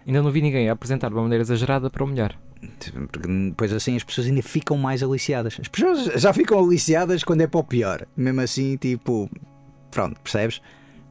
Ainda 0.07 0.23
não 0.23 0.31
vi 0.31 0.41
ninguém 0.41 0.69
a 0.69 0.73
apresentar 0.73 1.09
de 1.09 1.15
uma 1.15 1.23
maneira 1.23 1.43
exagerada 1.43 1.91
para 1.91 2.03
o 2.03 2.07
melhor. 2.07 2.37
Depois 3.49 3.73
assim 3.73 3.97
as 3.97 4.05
pessoas 4.05 4.27
ainda 4.27 4.43
ficam 4.43 4.77
mais 4.77 5.03
aliciadas. 5.03 5.59
As 5.61 5.69
pessoas 5.69 6.21
já 6.21 6.33
ficam 6.33 6.59
aliciadas 6.59 7.23
quando 7.23 7.43
é 7.43 7.47
para 7.47 7.61
o 7.61 7.65
pior. 7.65 8.07
Mesmo 8.17 8.41
assim, 8.41 8.77
tipo. 8.77 9.31
Pronto, 9.91 10.21
percebes? 10.21 10.59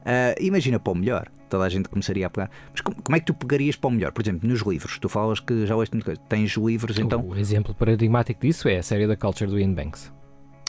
Uh, 0.00 0.34
imagina 0.40 0.80
para 0.80 0.92
o 0.92 0.96
melhor. 0.96 1.28
Toda 1.48 1.64
a 1.64 1.68
gente 1.68 1.88
começaria 1.88 2.26
a 2.26 2.30
pegar. 2.30 2.50
Mas 2.70 2.80
como, 2.80 3.02
como, 3.02 3.16
é 3.16 3.20
que 3.20 3.26
tu 3.26 3.34
pegarias 3.34 3.76
para 3.76 3.88
o 3.88 3.90
melhor? 3.90 4.12
Por 4.12 4.22
exemplo, 4.22 4.48
nos 4.48 4.60
livros. 4.62 4.98
Tu 4.98 5.08
falas 5.08 5.40
que 5.40 5.66
já 5.66 5.76
leste 5.76 5.92
muita 5.92 6.06
coisa. 6.06 6.20
Tens 6.28 6.52
livros, 6.56 6.98
então. 6.98 7.26
O 7.26 7.36
exemplo 7.36 7.74
paradigmático 7.74 8.40
disso 8.40 8.68
é 8.68 8.78
a 8.78 8.82
série 8.82 9.06
da 9.06 9.16
Culture 9.16 9.50
do 9.50 9.58
Ian 9.58 9.72
Banks. 9.72 10.12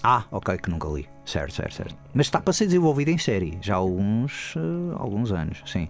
Ah, 0.03 0.23
ok, 0.31 0.57
que 0.57 0.69
nunca 0.69 0.87
li. 0.89 1.07
Certo, 1.25 1.53
certo, 1.53 1.73
certo. 1.75 1.95
Mas 2.13 2.27
está 2.27 2.39
para 2.39 2.53
ser 2.53 2.65
desenvolvido 2.65 3.09
em 3.09 3.17
série 3.17 3.57
já 3.61 3.75
há 3.75 3.77
alguns, 3.77 4.55
uh, 4.55 4.95
alguns 4.97 5.31
anos, 5.31 5.61
sim. 5.65 5.87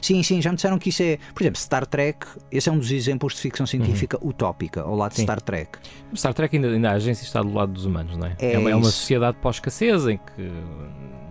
Sim, 0.00 0.22
sim, 0.22 0.40
já 0.40 0.50
me 0.50 0.56
disseram 0.56 0.78
que 0.78 0.90
isso 0.90 1.02
é. 1.02 1.18
Por 1.34 1.42
exemplo, 1.42 1.58
Star 1.58 1.86
Trek, 1.86 2.26
esse 2.50 2.68
é 2.68 2.72
um 2.72 2.78
dos 2.78 2.90
exemplos 2.90 3.34
de 3.34 3.40
ficção 3.40 3.66
científica 3.66 4.18
uhum. 4.20 4.30
utópica, 4.30 4.82
ao 4.82 4.94
lado 4.94 5.12
sim. 5.12 5.22
de 5.22 5.22
Star 5.22 5.40
Trek. 5.40 5.78
Star 6.14 6.34
Trek 6.34 6.56
ainda, 6.56 6.68
ainda 6.68 6.90
a 6.90 6.92
agência 6.92 7.24
está 7.24 7.42
do 7.42 7.52
lado 7.52 7.72
dos 7.72 7.86
humanos, 7.86 8.16
não 8.16 8.26
é? 8.26 8.36
É, 8.38 8.52
é, 8.52 8.58
uma, 8.58 8.70
é 8.70 8.74
uma, 8.74 8.84
sociedade 8.84 9.38
pós-escassez 9.40 10.06
em 10.06 10.18
que 10.18 10.52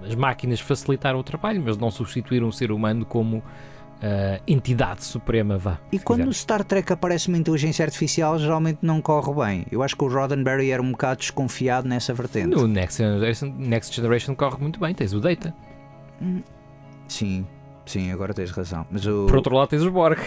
as 0.08 0.16
máquinas 0.16 0.60
facilitaram 0.60 1.20
o 1.20 1.24
trabalho, 1.24 1.62
mas 1.64 1.78
não 1.78 1.92
substituíram 1.92 2.48
o 2.48 2.54
ser 2.54 2.72
humano 2.72 3.06
como 3.06 3.44
uh, 4.04 4.44
entidade 4.46 5.04
suprema, 5.04 5.58
vá. 5.58 5.80
E 5.92 5.98
quando 5.98 6.20
quiser. 6.20 6.28
no 6.28 6.34
Star 6.34 6.64
Trek 6.64 6.92
aparece 6.92 7.30
uma 7.30 7.38
inteligência 7.38 7.86
artificial, 7.86 8.38
geralmente 8.38 8.80
não 8.82 9.02
corre 9.02 9.34
bem. 9.34 9.66
Eu 9.72 9.82
acho 9.82 9.96
que 9.96 10.04
o 10.04 10.08
Roddenberry 10.08 10.72
era 10.72 10.82
um 10.82 10.92
bocado 10.92 11.20
desconfiado 11.20 11.88
nessa 11.88 12.14
vertente. 12.14 12.48
No 12.48 12.68
Next 12.68 13.02
Generation, 13.02 13.54
Next 13.58 13.96
Generation 13.96 14.36
corre 14.36 14.58
muito 14.60 14.80
bem, 14.80 14.94
tens 14.94 15.14
o 15.14 15.20
Data. 15.20 15.56
Hum, 16.22 16.42
sim, 17.08 17.48
sim, 17.86 18.12
agora 18.12 18.34
tens 18.34 18.52
razão. 18.52 18.86
Mas 18.92 19.06
o... 19.06 19.26
Por 19.28 19.38
outro 19.38 19.56
lado, 19.56 19.70
tens 19.70 19.82
os 19.82 19.92
Borg. 19.92 20.20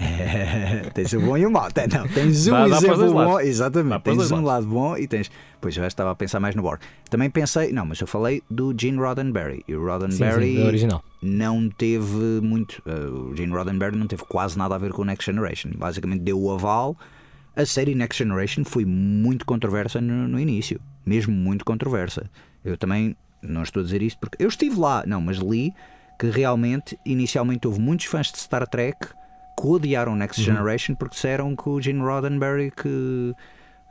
É, 0.00 0.88
tens 0.94 1.12
o 1.12 1.20
bom 1.20 1.36
e 1.36 1.44
o 1.44 1.50
mau. 1.50 1.68
Não, 1.92 2.08
tens 2.08 2.46
um 2.46 2.52
dá, 2.52 2.66
exemplo 2.68 3.12
bom, 3.12 3.38
exatamente. 3.38 4.02
Tens 4.02 4.32
um 4.32 4.42
lado 4.42 4.66
bom 4.66 4.96
e 4.96 5.06
tens. 5.06 5.30
Pois 5.60 5.76
eu 5.76 5.82
já 5.82 5.88
estava 5.88 6.10
a 6.10 6.14
pensar 6.14 6.40
mais 6.40 6.54
no 6.54 6.62
Borg. 6.62 6.80
Também 7.10 7.28
pensei, 7.28 7.70
não, 7.70 7.84
mas 7.84 8.00
eu 8.00 8.06
falei 8.06 8.42
do 8.50 8.74
Gene 8.76 8.96
Roddenberry. 8.96 9.62
E 9.68 9.74
o 9.74 9.84
Roddenberry 9.84 10.54
sim, 10.54 10.56
sim, 10.56 10.66
original. 10.66 11.04
não 11.22 11.68
teve 11.68 12.40
muito. 12.42 12.82
Uh, 12.86 13.30
o 13.30 13.36
Gene 13.36 13.52
Roddenberry 13.52 13.96
não 13.96 14.06
teve 14.06 14.24
quase 14.24 14.56
nada 14.56 14.74
a 14.74 14.78
ver 14.78 14.92
com 14.92 15.02
o 15.02 15.04
Next 15.04 15.30
Generation. 15.30 15.70
Basicamente 15.76 16.22
deu 16.22 16.40
o 16.40 16.50
aval. 16.50 16.96
A 17.54 17.66
série 17.66 17.94
Next 17.94 18.16
Generation 18.16 18.64
foi 18.64 18.86
muito 18.86 19.44
controversa 19.44 20.00
no, 20.00 20.26
no 20.28 20.40
início. 20.40 20.80
Mesmo 21.04 21.34
muito 21.34 21.62
controversa. 21.62 22.30
Eu 22.64 22.78
também 22.78 23.14
não 23.42 23.62
estou 23.62 23.80
a 23.80 23.84
dizer 23.84 24.00
isto 24.00 24.18
porque 24.18 24.42
eu 24.42 24.48
estive 24.48 24.78
lá, 24.78 25.04
não, 25.06 25.20
mas 25.20 25.38
li 25.38 25.72
que 26.18 26.28
realmente 26.28 26.98
inicialmente 27.04 27.66
houve 27.66 27.80
muitos 27.80 28.06
fãs 28.06 28.30
de 28.30 28.38
Star 28.38 28.66
Trek 28.66 29.08
que 29.60 29.66
odiaram 29.66 30.16
Next 30.16 30.40
uhum. 30.40 30.46
Generation 30.46 30.94
porque 30.94 31.14
disseram 31.14 31.54
que 31.54 31.68
o 31.68 31.80
Gene 31.80 32.00
Roddenberry 32.00 32.70
que, 32.70 33.34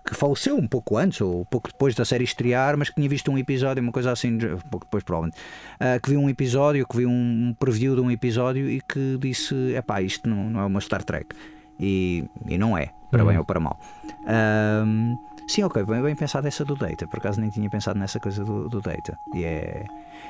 que 0.06 0.16
faleceu 0.16 0.58
um 0.58 0.68
pouco 0.68 0.98
antes 0.98 1.22
ou 1.22 1.42
um 1.42 1.46
pouco 1.46 1.70
depois 1.70 1.94
da 1.94 2.04
série 2.04 2.24
estrear, 2.24 2.76
mas 2.78 2.90
que 2.90 2.96
tinha 2.96 3.08
visto 3.08 3.32
um 3.32 3.38
episódio, 3.38 3.84
uma 3.84 3.92
coisa 3.92 4.12
assim, 4.12 4.36
um 4.36 4.70
pouco 4.70 4.86
depois 4.86 5.04
provavelmente, 5.04 5.38
uh, 5.76 6.02
que 6.02 6.10
viu 6.10 6.20
um 6.20 6.30
episódio, 6.30 6.88
que 6.88 6.98
viu 6.98 7.10
um 7.10 7.56
preview 7.60 7.96
de 7.96 8.02
um 8.02 8.10
episódio 8.10 8.70
e 8.70 8.82
que 8.82 9.18
disse: 9.20 9.76
é 9.76 9.82
pá, 9.82 10.02
isto 10.02 10.28
não, 10.28 10.50
não 10.50 10.60
é 10.62 10.66
uma 10.66 10.82
Star 10.82 11.04
Trek. 11.04 11.36
E, 11.80 12.26
e 12.46 12.58
não 12.58 12.78
é, 12.78 12.90
para 13.10 13.24
bem 13.24 13.36
Uhum. 13.36 13.40
ou 13.40 13.46
para 13.46 13.60
mal. 13.60 13.80
Ahm, 14.28 15.16
sim, 15.48 15.64
ok, 15.64 15.86
bem, 15.86 16.02
bem 16.02 16.14
pensado 16.14 16.46
essa 16.46 16.66
do 16.66 16.76
Data, 16.76 17.08
por 17.08 17.20
acaso 17.20 17.40
nem 17.40 17.50
tinha 17.50 17.70
pensado 17.70 17.98
nessa 17.98 18.20
coisa 18.20 18.44
do, 18.44 18.68
do 18.68 18.82
Data. 18.82 19.18
E 19.34 19.46
é... 19.46 19.86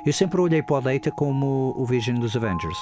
Eu 0.06 0.14
sempre 0.14 0.40
olhei 0.40 0.62
para 0.62 0.76
o 0.76 0.82
Data 0.82 1.10
como 1.10 1.74
o 1.76 1.86
Vision 1.88 2.20
dos 2.20 2.36
Avengers, 2.36 2.78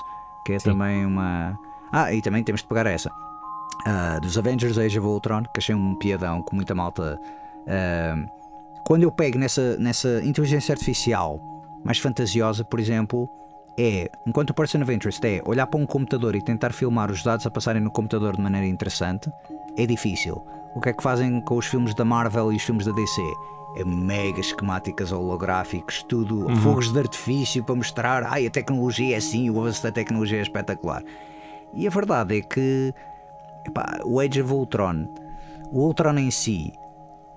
que 0.45 0.53
é 0.53 0.59
Sim. 0.59 0.71
também 0.71 1.05
uma. 1.05 1.57
Ah, 1.91 2.13
e 2.13 2.21
também 2.21 2.43
temos 2.43 2.61
de 2.61 2.67
pegar 2.67 2.85
essa. 2.85 3.11
Ah, 3.85 4.19
dos 4.21 4.38
Avengers 4.38 4.77
Age 4.77 4.99
of 4.99 5.07
Ultron, 5.07 5.43
que 5.43 5.59
achei 5.59 5.75
um 5.75 5.95
piadão 5.95 6.41
com 6.41 6.55
muita 6.55 6.73
malta. 6.75 7.19
ah, 7.67 8.15
quando 8.85 9.03
eu 9.03 9.11
pego 9.11 9.38
nessa, 9.38 9.75
nessa 9.77 10.23
inteligência 10.23 10.71
artificial 10.71 11.41
mais 11.83 11.99
fantasiosa, 11.99 12.63
por 12.63 12.79
exemplo, 12.79 13.29
é, 13.77 14.09
enquanto 14.25 14.51
o 14.51 14.53
person 14.53 14.81
of 14.81 14.91
interest 14.91 15.25
é 15.27 15.41
olhar 15.45 15.67
para 15.67 15.79
um 15.79 15.85
computador 15.85 16.35
e 16.35 16.41
tentar 16.41 16.71
filmar 16.71 17.11
os 17.11 17.21
dados 17.21 17.45
a 17.45 17.51
passarem 17.51 17.81
no 17.81 17.91
computador 17.91 18.35
de 18.35 18.41
maneira 18.41 18.65
interessante, 18.65 19.29
é 19.77 19.85
difícil. 19.85 20.41
O 20.73 20.79
que 20.79 20.89
é 20.89 20.93
que 20.93 21.03
fazem 21.03 21.41
com 21.41 21.57
os 21.57 21.65
filmes 21.65 21.93
da 21.93 22.03
Marvel 22.03 22.51
e 22.53 22.55
os 22.55 22.63
filmes 22.63 22.85
da 22.85 22.91
DC? 22.91 23.21
É 23.75 23.83
mega 23.83 24.39
esquemáticas 24.39 25.11
holográficos, 25.11 26.01
tudo 26.03 26.47
fogos 26.61 26.91
de 26.91 26.97
artifício 26.97 27.63
para 27.63 27.75
mostrar, 27.75 28.23
ai, 28.23 28.47
a 28.47 28.49
tecnologia 28.49 29.15
é 29.15 29.17
assim, 29.17 29.49
o 29.49 29.59
avanço 29.59 29.83
da 29.83 29.91
tecnologia 29.91 30.39
é 30.39 30.41
espetacular. 30.41 31.03
E 31.74 31.88
a 31.88 31.89
verdade 31.89 32.39
é 32.39 32.41
que 32.41 32.93
epá, 33.65 33.99
o 34.03 34.20
Age 34.20 34.41
of 34.41 34.53
Ultron, 34.53 35.07
o 35.72 35.82
Ultron 35.82 36.18
em 36.18 36.32
si, 36.32 36.74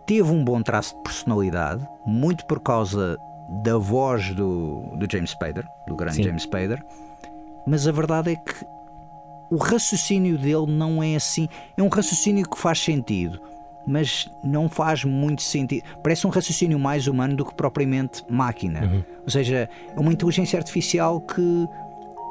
teve 0.06 0.30
um 0.30 0.44
bom 0.44 0.62
traço 0.62 0.96
de 0.96 1.02
personalidade, 1.02 1.86
muito 2.06 2.46
por 2.46 2.60
causa 2.60 3.18
da 3.62 3.76
voz 3.76 4.34
do, 4.34 4.82
do 4.96 5.06
James 5.10 5.30
Spader, 5.30 5.66
do 5.86 5.96
grande 5.96 6.16
Sim. 6.16 6.22
James 6.24 6.42
Spader, 6.42 6.82
mas 7.66 7.86
a 7.86 7.92
verdade 7.92 8.32
é 8.32 8.36
que 8.36 8.64
o 9.50 9.56
raciocínio 9.56 10.38
dele 10.38 10.66
não 10.68 11.02
é 11.02 11.16
assim. 11.16 11.48
É 11.76 11.82
um 11.82 11.88
raciocínio 11.88 12.48
que 12.48 12.56
faz 12.56 12.78
sentido, 12.78 13.40
mas 13.86 14.30
não 14.44 14.68
faz 14.68 15.04
muito 15.04 15.42
sentido. 15.42 15.82
Parece 16.02 16.26
um 16.26 16.30
raciocínio 16.30 16.78
mais 16.78 17.08
humano 17.08 17.34
do 17.34 17.44
que 17.44 17.54
propriamente 17.54 18.24
máquina. 18.30 19.04
Ou 19.24 19.30
seja, 19.30 19.68
é 19.94 20.00
uma 20.00 20.12
inteligência 20.12 20.56
artificial 20.56 21.20
que 21.20 21.68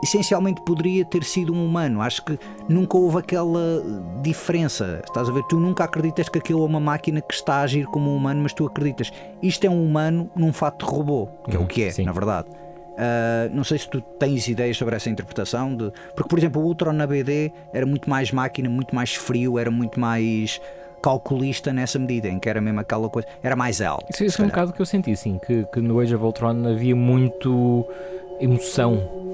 essencialmente 0.03 0.61
poderia 0.61 1.05
ter 1.05 1.23
sido 1.23 1.53
um 1.53 1.65
humano. 1.65 2.01
Acho 2.01 2.23
que 2.23 2.39
nunca 2.67 2.97
houve 2.97 3.17
aquela 3.17 3.83
diferença. 4.21 5.01
Estás 5.05 5.29
a 5.29 5.31
ver? 5.31 5.43
Tu 5.49 5.59
nunca 5.59 5.83
acreditas 5.83 6.29
que 6.29 6.37
aquilo 6.37 6.63
é 6.63 6.65
uma 6.65 6.79
máquina 6.79 7.21
que 7.21 7.33
está 7.33 7.55
a 7.55 7.61
agir 7.61 7.85
como 7.85 8.11
um 8.11 8.15
humano, 8.15 8.41
mas 8.41 8.53
tu 8.53 8.65
acreditas. 8.65 9.11
Isto 9.41 9.65
é 9.65 9.69
um 9.69 9.83
humano 9.83 10.29
num 10.35 10.53
fato 10.53 10.85
de 10.85 10.91
robô, 10.91 11.27
que 11.49 11.55
é 11.55 11.59
o 11.59 11.65
que 11.65 11.83
é, 11.83 11.91
sim. 11.91 12.03
na 12.03 12.11
verdade. 12.11 12.47
Ah, 12.99 13.49
não 13.53 13.63
sei 13.63 13.77
se 13.77 13.89
tu 13.89 14.01
tens 14.01 14.45
ideias 14.49 14.75
sobre 14.75 14.93
essa 14.93 15.09
interpretação 15.09 15.73
de... 15.73 15.89
porque 16.13 16.27
por 16.27 16.37
exemplo 16.37 16.61
o 16.61 16.65
Ultron 16.65 16.91
na 16.91 17.07
BD 17.07 17.49
era 17.73 17.85
muito 17.85 18.09
mais 18.09 18.29
máquina, 18.29 18.69
muito 18.69 18.93
mais 18.93 19.15
frio, 19.15 19.57
era 19.57 19.71
muito 19.71 19.97
mais 19.97 20.59
calculista 21.01 21.71
nessa 21.71 21.97
medida, 21.97 22.27
em 22.27 22.37
que 22.37 22.49
era 22.49 22.59
mesmo 22.59 22.81
aquela 22.81 23.09
coisa, 23.09 23.25
era 23.41 23.55
mais 23.55 23.79
alto. 23.79 24.05
Isso, 24.09 24.25
isso 24.25 24.41
é 24.41 24.45
um 24.45 24.49
bocado 24.49 24.73
que 24.73 24.81
eu 24.81 24.85
senti, 24.85 25.15
sim, 25.15 25.39
que, 25.47 25.65
que 25.73 25.79
no 25.79 25.97
Age 26.01 26.13
of 26.13 26.25
Ultron 26.25 26.67
havia 26.67 26.93
muito 26.93 27.87
emoção 28.41 29.28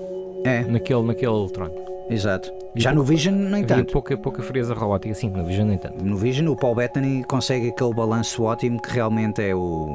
É, 0.45 0.63
naquele, 0.63 1.01
naquele 1.03 1.31
Ultron. 1.31 1.69
exato. 2.09 2.51
Já 2.77 2.93
no 2.93 3.03
Vision, 3.03 3.33
nem 3.33 3.63
Havia 3.63 3.77
tanto. 3.77 3.93
pouca, 3.93 4.17
pouca 4.17 4.43
frieza 4.43 4.73
robótica, 4.73 5.13
sim, 5.15 5.29
no 5.29 5.45
Vision 5.45 5.67
nem 5.67 5.77
tanto. 5.77 6.03
No 6.03 6.17
Vision, 6.17 6.47
o 6.49 6.55
Paul 6.57 6.75
Bettany 6.75 7.23
consegue 7.23 7.69
aquele 7.69 7.93
balanço 7.93 8.43
ótimo 8.43 8.81
que 8.81 8.91
realmente 8.91 9.41
é 9.41 9.55
o. 9.55 9.87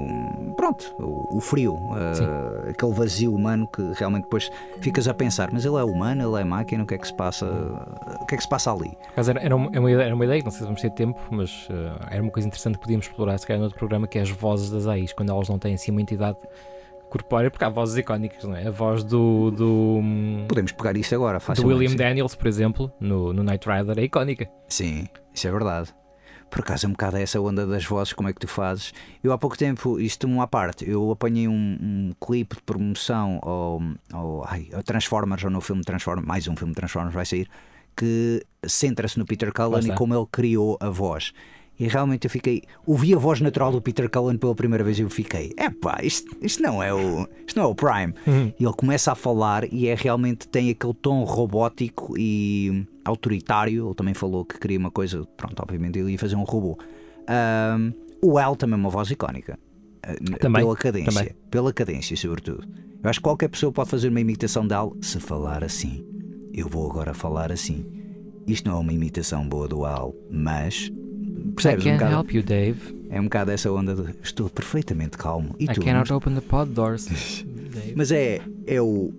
Pronto, 0.57 0.95
o, 0.99 1.37
o 1.37 1.41
frio, 1.43 1.75
uh, 1.75 2.71
aquele 2.71 2.93
vazio 2.93 3.35
humano 3.35 3.69
que 3.69 3.83
realmente 3.97 4.25
depois 4.25 4.51
ficas 4.81 5.07
a 5.09 5.13
pensar, 5.15 5.51
mas 5.53 5.67
ele 5.67 5.77
é 5.77 5.85
humano, 5.85 6.23
ele 6.23 6.41
é 6.41 6.45
máquina, 6.45 6.83
o 6.85 6.87
que 6.87 6.95
é 6.95 6.99
que 6.99 7.07
se 7.07 7.15
passa, 7.15 7.47
o 7.47 8.25
que 8.27 8.35
é 8.35 8.39
que 8.39 8.43
se 8.43 8.49
passa 8.49 8.73
ali? 8.73 8.89
Por 8.89 9.11
acaso 9.13 9.31
era, 9.33 9.41
era, 9.43 9.55
uma, 9.57 9.69
era 9.71 9.81
uma 9.81 9.91
ideia, 9.91 10.07
era 10.07 10.15
uma 10.15 10.25
ideia, 10.25 10.43
não 10.43 10.51
sei 10.51 10.59
se 10.61 10.65
vamos 10.65 10.81
ter 10.81 10.91
tempo, 10.93 11.21
mas 11.31 11.69
eh, 11.71 11.93
era 12.13 12.23
uma 12.23 12.33
coisa 12.33 12.49
interessante 12.49 12.75
que 12.77 12.81
podíamos 12.81 13.07
explorar 13.07 13.37
se 13.39 13.47
calhar 13.47 13.59
no 13.59 13.65
outro 13.65 13.79
programa, 13.79 14.07
que 14.09 14.19
é 14.19 14.23
as 14.23 14.31
vozes 14.31 14.71
das 14.71 14.87
AIs, 14.87 15.13
quando 15.13 15.31
elas 15.31 15.49
não 15.51 15.59
têm 15.59 15.75
assim 15.75 15.91
uma 15.91 16.01
entidade 16.01 16.39
corpórea, 17.11 17.51
porque 17.51 17.65
há 17.65 17.69
vozes 17.69 17.97
icónicas, 17.97 18.45
não 18.45 18.57
é? 18.57 18.67
A 18.67 18.71
voz 18.71 19.05
do, 19.05 19.51
do, 19.51 20.01
Podemos 20.49 20.73
pegar 20.73 20.97
isso 20.97 21.15
agora, 21.15 21.39
do 21.39 21.43
facilmente. 21.43 21.75
William 21.75 21.91
sim. 21.91 21.97
Daniels, 21.97 22.35
por 22.35 22.47
exemplo, 22.47 22.93
no, 22.99 23.33
no 23.33 23.43
Knight 23.43 23.69
Rider, 23.69 23.99
é 23.99 24.05
icónica. 24.05 24.49
Sim, 24.69 25.07
isso 25.35 25.47
é 25.47 25.51
verdade. 25.51 25.93
Por 26.51 26.61
acaso 26.61 26.87
é 26.87 26.89
um 26.89 26.93
bocado 26.93 27.17
essa 27.17 27.41
onda 27.41 27.67
das 27.67 27.85
vozes, 27.85 28.13
como 28.13 28.29
é 28.29 28.33
que 28.33 28.41
tu 28.41 28.49
fazes? 28.49 28.93
Eu 29.23 29.33
há 29.33 29.39
pouco 29.39 29.57
tempo, 29.57 30.01
isto 30.01 30.27
uma 30.27 30.45
à 30.45 30.47
parte, 30.47 30.89
eu 30.89 31.11
apanhei 31.11 31.47
um, 31.47 31.79
um 31.81 32.13
clipe 32.21 32.57
de 32.57 32.63
promoção 32.63 33.39
ao, 33.43 33.81
ao, 34.13 34.45
ai, 34.49 34.69
ao 34.73 34.83
Transformers, 34.83 35.45
ou 35.45 35.51
no 35.51 35.61
filme 35.61 35.83
Transformers, 35.83 36.27
mais 36.27 36.49
um 36.49 36.57
filme 36.57 36.75
Transformers 36.75 37.15
vai 37.15 37.25
sair, 37.25 37.49
que 37.97 38.45
centra-se 38.67 39.19
no 39.19 39.25
Peter 39.25 39.53
Cullen 39.53 39.93
e 39.93 39.95
como 39.95 40.15
ele 40.15 40.27
criou 40.31 40.77
a 40.81 40.89
voz. 40.89 41.33
E 41.81 41.89
realmente 41.89 42.27
eu 42.27 42.31
fiquei. 42.31 42.63
Ouvi 42.87 43.15
a 43.15 43.19
voz 43.19 43.41
natural 43.41 43.73
do 43.73 43.81
Peter 43.81 44.09
Cullen 44.11 44.37
pela 44.37 44.55
primeira 44.55 44.85
vez 44.85 44.99
e 44.99 45.03
eu 45.03 45.09
fiquei: 45.09 45.55
epá, 45.59 45.99
isto, 46.03 46.37
isto, 46.43 46.63
não 46.63 46.83
é 46.83 46.93
o, 46.93 47.27
isto 47.47 47.57
não 47.57 47.65
é 47.65 47.67
o 47.67 47.75
Prime. 47.75 48.13
E 48.59 48.63
ele 48.65 48.75
começa 48.75 49.13
a 49.13 49.15
falar 49.15 49.65
e 49.73 49.89
é 49.89 49.95
realmente 49.95 50.47
tem 50.47 50.69
aquele 50.69 50.93
tom 50.95 51.25
robótico 51.25 52.15
e 52.19 52.87
autoritário. 53.05 53.87
Ele 53.89 53.95
também 53.95 54.13
falou 54.15 54.45
que 54.45 54.59
queria 54.61 54.79
uma 54.79 54.91
coisa, 54.91 55.25
pronto, 55.39 55.59
obviamente 55.61 55.99
ele 55.99 56.13
ia 56.13 56.19
fazer 56.19 56.37
um 56.37 56.45
robô. 56.45 56.79
Ahm, 57.27 57.93
o 58.23 58.39
El 58.39 58.55
também 58.57 58.75
é 58.75 58.79
uma 58.79 58.91
voz 58.91 59.11
icónica. 59.11 59.59
N- 60.07 60.37
Também, 60.39 60.63
pela 60.63 60.77
cadência, 60.77 61.13
também. 61.13 61.35
pela 61.51 61.73
cadência, 61.73 62.17
sobretudo. 62.17 62.67
Eu 63.03 63.09
acho 63.09 63.19
que 63.21 63.23
qualquer 63.25 63.49
pessoa 63.49 63.73
pode 63.73 63.89
fazer 63.91 64.09
uma 64.09 64.21
imitação 64.21 64.67
dele 64.67 64.91
se 65.01 65.19
falar 65.19 65.65
assim. 65.65 66.05
Eu 66.53 66.69
vou 66.69 66.91
agora 66.91 67.15
falar 67.15 67.51
assim. 67.53 67.87
Isto 68.47 68.69
não 68.69 68.77
é 68.79 68.81
uma 68.81 68.93
imitação 68.93 69.49
boa 69.49 69.69
do 69.69 69.85
Al, 69.85 70.15
mas 70.31 70.91
percebes 71.63 71.85
I 71.85 71.89
um 71.89 71.91
can't 71.93 72.05
bocado, 72.05 72.17
help 72.23 72.35
you, 72.35 72.43
Dave. 72.43 73.07
é 73.11 73.21
um 73.21 73.25
bocado 73.25 73.51
essa 73.51 73.71
onda 73.73 73.95
de 73.95 74.15
estou 74.23 74.49
perfeitamente 74.51 75.17
calmo 75.19 75.55
e 75.59 75.65
I 75.65 75.69
tu 75.69 75.81
cannot 75.81 76.13
open 76.13 76.35
the 76.35 76.41
pod 76.41 76.71
doors. 76.73 77.07
Dave. 77.45 77.95
mas 77.97 78.11
é 78.13 78.41
é 78.67 78.81
o 78.81 79.13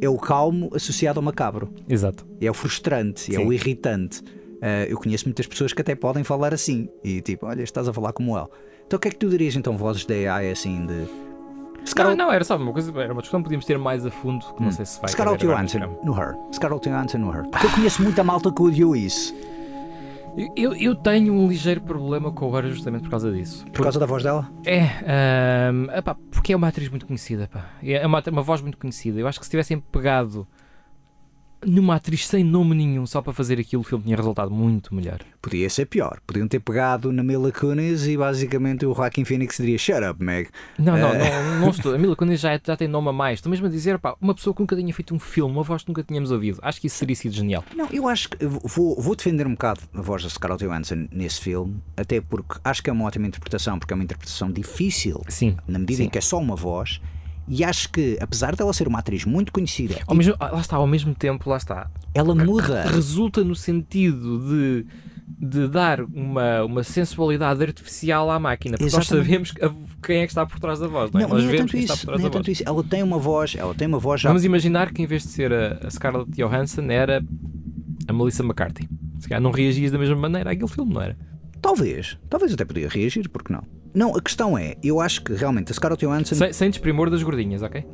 é 0.00 0.08
o 0.08 0.16
calmo 0.18 0.70
associado 0.74 1.18
ao 1.18 1.24
macabro 1.24 1.72
Exato. 1.88 2.26
é 2.40 2.50
o 2.50 2.54
frustrante 2.54 3.34
é 3.34 3.38
Sim. 3.38 3.46
o 3.46 3.52
irritante 3.52 4.22
Ah, 4.60 4.84
eu 4.88 4.96
conheço 4.98 5.24
muitas 5.26 5.46
pessoas 5.46 5.72
que 5.72 5.80
até 5.80 5.94
podem 5.94 6.22
falar 6.24 6.52
assim 6.52 6.88
e 7.02 7.20
tipo 7.22 7.46
olha 7.46 7.62
estás 7.62 7.86
a 7.88 7.92
falar 7.92 8.12
como 8.12 8.36
ele 8.36 8.46
então 8.86 8.96
o 8.96 9.00
que 9.00 9.08
é 9.08 9.10
que 9.10 9.16
tu 9.16 9.28
dirias 9.28 9.56
então 9.56 9.76
vozes 9.76 10.04
de 10.04 10.26
AI 10.26 10.50
assim 10.50 10.84
de 10.86 11.06
Não, 11.96 12.16
não, 12.16 12.32
era 12.32 12.42
só 12.44 12.56
uma 12.56 12.72
coisa, 12.72 12.90
era 12.98 13.12
uma 13.12 13.20
discussão 13.22 13.40
que 13.40 13.44
podíamos 13.44 13.64
ter 13.66 13.78
mais 13.78 14.04
a 14.06 14.10
fundo, 14.10 14.44
que 14.54 14.62
não 14.62 14.70
sei 14.72 14.84
se 14.86 15.00
vai 15.00 15.08
Scarlett 15.10 15.44
Johansson 15.46 15.78
no 16.02 16.12
Her 16.18 16.34
Scarlett 16.52 16.88
Johansson 16.88 17.18
no 17.18 17.30
Her 17.34 17.42
porque 17.50 17.66
eu 17.66 17.70
conheço 17.70 18.02
muita 18.02 18.24
malta 18.24 18.50
que 18.52 18.62
odiou 18.62 18.94
isso 18.96 19.34
Eu- 20.56 20.74
Eu, 20.74 20.94
tenho 20.96 21.32
um 21.32 21.46
ligeiro 21.48 21.80
problema 21.80 22.32
com 22.32 22.50
o 22.50 22.58
Her 22.58 22.66
justamente 22.66 23.02
por 23.02 23.10
causa 23.10 23.30
disso. 23.30 23.64
por 23.72 23.82
causa 23.82 24.00
da 24.00 24.06
voz 24.06 24.22
dela 24.22 24.50
É, 24.66 24.82
ahm, 25.68 25.86
epá, 25.96 26.16
porque 26.30 26.52
é 26.52 26.56
uma 26.56 26.66
atriz 26.68 26.88
muito 26.88 27.06
conhecida, 27.06 27.48
pá. 27.52 27.70
É 27.82 28.04
uma, 28.04 28.20
uma 28.32 28.42
voz 28.42 28.60
muito 28.60 28.76
conhecida. 28.76 29.20
Eu 29.20 29.28
acho 29.28 29.38
que 29.38 29.44
se 29.46 29.50
tivessem 29.50 29.78
pegado 29.78 30.46
numa 31.66 31.96
atriz 31.96 32.26
sem 32.26 32.42
nome 32.44 32.74
nenhum 32.74 33.06
só 33.06 33.20
para 33.22 33.32
fazer 33.32 33.58
aquilo, 33.58 33.82
o 33.82 33.84
filme 33.84 34.04
tinha 34.04 34.16
resultado 34.16 34.50
muito 34.50 34.94
melhor. 34.94 35.20
Podia 35.42 35.68
ser 35.68 35.86
pior. 35.86 36.18
Podiam 36.26 36.46
ter 36.48 36.60
pegado 36.60 37.12
na 37.12 37.22
Mila 37.22 37.50
Kunis 37.52 38.06
e 38.06 38.16
basicamente 38.16 38.86
o 38.86 38.94
Joaquin 38.94 39.24
Phoenix 39.24 39.56
diria 39.58 39.78
Shut 39.78 40.02
up, 40.04 40.22
Meg. 40.22 40.48
Não, 40.78 40.96
não, 40.96 41.14
Eh. 41.14 41.42
não, 41.42 41.60
não 41.66 41.70
estou. 41.70 41.94
A 41.94 41.98
Mila 41.98 42.16
Kunis 42.16 42.40
já, 42.40 42.58
já 42.64 42.76
tem 42.76 42.88
nome 42.88 43.08
a 43.08 43.12
mais. 43.12 43.38
Estou 43.38 43.50
mesmo 43.50 43.66
a 43.66 43.70
dizer, 43.70 43.98
pá, 43.98 44.14
uma 44.20 44.34
pessoa 44.34 44.54
que 44.54 44.60
nunca 44.60 44.76
tinha 44.76 44.92
feito 44.94 45.14
um 45.14 45.18
filme, 45.18 45.52
uma 45.54 45.62
voz 45.62 45.82
que 45.82 45.88
nunca 45.88 46.02
tínhamos 46.02 46.30
ouvido. 46.30 46.58
Acho 46.62 46.80
que 46.80 46.86
isso 46.86 46.98
teria 46.98 47.16
sido 47.16 47.34
genial. 47.34 47.64
Não, 47.76 47.88
eu 47.92 48.08
acho 48.08 48.30
que 48.30 48.44
vou, 48.46 49.00
vou 49.00 49.14
defender 49.14 49.46
um 49.46 49.52
bocado 49.52 49.80
a 49.94 50.00
voz 50.02 50.22
da 50.22 50.28
Scarlett 50.28 50.64
Johansson 50.64 51.06
nesse 51.12 51.40
filme, 51.40 51.76
até 51.96 52.20
porque 52.20 52.58
acho 52.64 52.82
que 52.82 52.90
é 52.90 52.92
uma 52.92 53.04
ótima 53.04 53.26
interpretação, 53.26 53.78
porque 53.78 53.92
é 53.92 53.96
uma 53.96 54.04
interpretação 54.04 54.50
difícil, 54.50 55.22
Sim. 55.28 55.56
na 55.66 55.78
medida 55.78 55.98
sim. 55.98 56.04
em 56.04 56.08
que 56.08 56.18
é 56.18 56.20
só 56.20 56.38
uma 56.38 56.56
voz. 56.56 57.00
E 57.46 57.62
acho 57.62 57.90
que, 57.90 58.16
apesar 58.20 58.56
dela 58.56 58.72
ser 58.72 58.88
uma 58.88 58.98
atriz 59.00 59.24
muito 59.24 59.52
conhecida, 59.52 59.96
Ao 60.06 60.14
mesmo, 60.14 60.34
lá 60.40 60.60
está, 60.60 60.76
ao 60.76 60.86
mesmo 60.86 61.14
tempo, 61.14 61.50
lá 61.50 61.56
está. 61.58 61.90
ela 62.14 62.34
muda. 62.34 62.84
Resulta 62.84 63.44
no 63.44 63.54
sentido 63.54 64.38
de, 64.48 64.86
de 65.48 65.68
dar 65.68 66.00
uma, 66.00 66.64
uma 66.64 66.82
sensualidade 66.82 67.62
artificial 67.62 68.30
à 68.30 68.38
máquina. 68.38 68.78
Porque 68.78 68.84
nós 68.84 68.94
Exatamente. 69.04 69.26
sabemos 69.26 69.50
que 69.52 69.64
a- 69.64 69.72
quem 70.02 70.16
é 70.18 70.26
que 70.26 70.30
está 70.32 70.46
por 70.46 70.58
trás 70.58 70.78
da 70.78 70.88
voz, 70.88 71.10
não 71.10 71.20
é? 71.20 71.22
Não, 71.24 71.30
nós 71.30 71.44
é 71.44 71.46
vemos 71.48 71.70
quem 71.70 71.80
está 71.80 71.94
isso. 71.94 72.02
por 72.06 72.06
trás 72.12 72.18
Nem 72.20 72.26
é 72.26 72.30
da 72.30 72.32
voz. 72.32 72.46
tanto 72.46 72.50
isso. 72.50 72.62
Ela 72.66 72.84
tem 72.84 73.02
uma 73.02 73.18
voz, 73.18 73.54
ela 73.58 73.74
tem 73.74 73.88
uma 73.88 73.98
voz 73.98 74.20
já. 74.22 74.28
Vamos 74.30 74.44
imaginar 74.44 74.90
que 74.92 75.02
em 75.02 75.06
vez 75.06 75.22
de 75.22 75.28
ser 75.28 75.52
a, 75.52 75.86
a 75.86 75.90
Scarlett 75.90 76.30
Johansson 76.32 76.82
era 76.90 77.22
a 78.08 78.12
Melissa 78.12 78.42
McCarthy. 78.42 78.88
Se 79.20 79.28
calhar 79.28 79.40
não 79.42 79.50
reagias 79.50 79.90
da 79.92 79.98
mesma 79.98 80.16
maneira 80.16 80.50
àquele 80.50 80.68
filme, 80.68 80.92
não 80.94 81.00
era? 81.02 81.16
Talvez, 81.60 82.18
talvez 82.28 82.52
até 82.52 82.64
podia 82.64 82.88
reagir, 82.88 83.28
porque 83.28 83.52
não? 83.52 83.62
Não, 83.94 84.14
a 84.16 84.20
questão 84.20 84.58
é, 84.58 84.74
eu 84.82 85.00
acho 85.00 85.22
que 85.22 85.32
realmente 85.32 85.70
a 85.70 85.74
Scarlett 85.74 86.04
Johansson. 86.04 86.34
Sem, 86.34 86.52
sem 86.52 86.68
desprimor 86.70 87.08
das 87.10 87.22
gordinhas, 87.22 87.62
ok? 87.62 87.84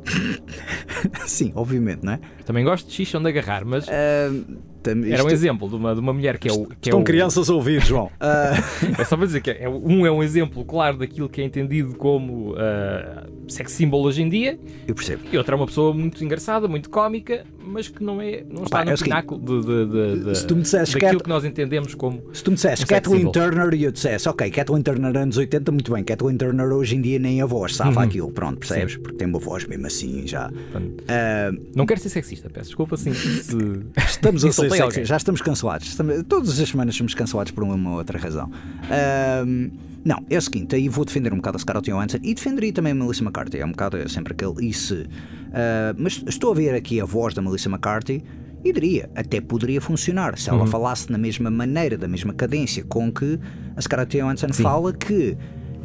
Sim, 1.27 1.51
obviamente, 1.55 2.03
não 2.03 2.13
é? 2.13 2.19
Eu 2.39 2.43
também 2.43 2.63
gosto 2.65 2.87
de 2.87 2.93
xixão 2.93 3.21
de 3.21 3.29
agarrar, 3.29 3.63
mas 3.63 3.85
Ahm, 3.87 4.57
tam- 4.83 5.03
Era 5.05 5.23
um 5.23 5.27
isto- 5.27 5.31
exemplo 5.33 5.69
de 5.69 5.75
uma, 5.75 5.93
de 5.93 5.99
uma 5.99 6.13
mulher 6.13 6.37
que 6.37 6.47
é 6.47 6.51
o. 6.51 6.65
Que 6.65 6.75
Estão 6.87 6.99
é 6.99 7.01
o, 7.01 7.05
crianças 7.05 7.49
a 7.49 7.53
ouvir, 7.53 7.81
João. 7.83 8.09
Ah, 8.19 8.53
É 8.99 9.03
só 9.05 9.15
para 9.17 9.25
dizer 9.25 9.41
que 9.41 9.49
é, 9.51 9.67
um 9.69 10.05
é 10.05 10.11
um 10.11 10.21
exemplo 10.23 10.63
claro 10.65 10.97
daquilo 10.97 11.27
que 11.29 11.41
é 11.41 11.43
entendido 11.43 11.95
como 11.95 12.55
ah, 12.57 13.25
sex 13.47 13.71
symbol 13.71 14.03
hoje 14.03 14.21
em 14.21 14.29
dia, 14.29 14.57
eu 14.87 14.95
percebo. 14.95 15.23
e 15.31 15.37
outra 15.37 15.55
é 15.55 15.57
uma 15.57 15.65
pessoa 15.65 15.93
muito 15.93 16.23
engraçada, 16.23 16.67
muito 16.67 16.89
cómica, 16.89 17.43
mas 17.63 17.87
que 17.87 18.03
não, 18.03 18.21
é, 18.21 18.43
não 18.49 18.63
está 18.63 18.77
Pá, 18.77 18.81
é 18.83 18.91
no 18.91 18.97
seguinte, 18.97 19.03
pináculo 19.13 19.39
de, 19.41 19.65
de, 19.65 19.85
de, 20.19 20.23
de, 20.25 20.37
se 20.37 20.47
tu 20.47 20.55
me 20.55 20.63
daquilo 20.63 20.99
Cat- 20.99 21.23
que 21.23 21.29
nós 21.29 21.45
entendemos 21.45 21.93
como. 21.95 22.21
Se 22.33 22.43
tu 22.43 22.51
me 22.51 22.55
dissesses 22.55 22.83
Um 22.85 22.87
Kathleen. 22.87 23.31
Turner 23.31 23.73
e 23.73 23.83
eu 23.83 23.91
dissesse, 23.91 24.27
ok, 24.29 24.49
Kathleen 24.51 24.81
Turner 24.83 25.15
anos 25.17 25.37
80, 25.37 25.71
muito 25.71 25.91
bem, 25.93 26.03
Kathleen 26.03 26.37
Turner 26.37 26.67
hoje 26.71 26.95
em 26.95 27.01
dia 27.01 27.19
nem 27.19 27.41
a 27.41 27.45
voz 27.45 27.75
safa 27.75 27.91
Uhum. 27.99 28.05
aquilo, 28.05 28.31
pronto, 28.31 28.59
percebes? 28.59 28.97
Porque 28.97 29.17
tem 29.17 29.27
uma 29.27 29.39
voz 29.39 29.65
mesmo 29.65 29.87
assim 29.87 30.25
já. 30.27 30.49
Portanto, 30.49 31.03
Ah, 31.07 31.51
não 31.75 31.85
quero 31.85 31.99
ser 31.99 32.09
sexista, 32.09 32.49
peço 32.49 32.67
desculpa 32.69 32.95
assim, 32.95 33.13
se 33.13 33.55
Estamos 34.07 34.43
a 34.45 34.51
ser 34.51 34.69
sexy, 34.77 34.83
alguém. 34.99 35.05
já 35.05 35.17
estamos 35.17 35.41
cancelados. 35.41 35.87
Estamos- 35.87 36.23
todas 36.27 36.59
as 36.59 36.69
semanas 36.69 36.95
somos 36.95 37.13
cancelados 37.13 37.51
por 37.51 37.63
uma 37.63 37.89
ou 37.91 37.97
outra 37.97 38.17
razão. 38.19 38.49
Ahm, 38.89 39.69
não, 40.03 40.25
é 40.29 40.37
o 40.37 40.41
seguinte, 40.41 40.75
aí 40.75 40.89
vou 40.89 41.05
defender 41.05 41.31
um 41.33 41.37
bocado 41.37 41.57
a 41.57 41.59
Scarlett 41.59 41.89
Johansson 41.91 42.17
e 42.23 42.33
defenderia 42.33 42.73
também 42.73 42.91
a 42.91 42.95
Melissa 42.95 43.23
McCarthy. 43.23 43.59
É 43.59 43.65
um 43.65 43.71
bocado 43.71 43.97
é 43.97 44.07
sempre 44.07 44.33
aquele 44.33 44.67
e 44.67 44.73
se. 44.73 45.05
Ah, 45.53 45.93
mas 45.97 46.23
estou 46.27 46.51
a 46.51 46.55
ver 46.55 46.73
aqui 46.75 46.99
a 46.99 47.05
voz 47.05 47.33
da 47.33 47.41
Melissa 47.41 47.69
McCarthy 47.69 48.23
e 48.63 48.71
diria, 48.73 49.09
até 49.15 49.41
poderia 49.41 49.81
funcionar 49.81 50.37
se 50.37 50.49
Uhum. 50.49 50.57
ela 50.57 50.67
falasse 50.67 51.11
na 51.11 51.17
mesma 51.17 51.49
maneira, 51.49 51.97
da 51.97 52.07
mesma 52.07 52.31
cadência 52.33 52.83
com 52.83 53.11
que 53.11 53.39
a 53.75 53.81
Scarlett 53.81 54.17
Johansson 54.17 54.53
fala 54.53 54.93
que 54.93 55.35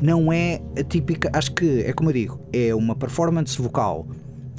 não 0.02 0.30
é 0.30 0.60
a 0.78 0.82
típica, 0.84 1.30
acho 1.32 1.52
que 1.54 1.80
é 1.80 1.92
como 1.94 2.10
eu 2.10 2.14
digo, 2.14 2.38
é 2.52 2.74
uma 2.74 2.94
performance 2.94 3.56
vocal 3.60 4.06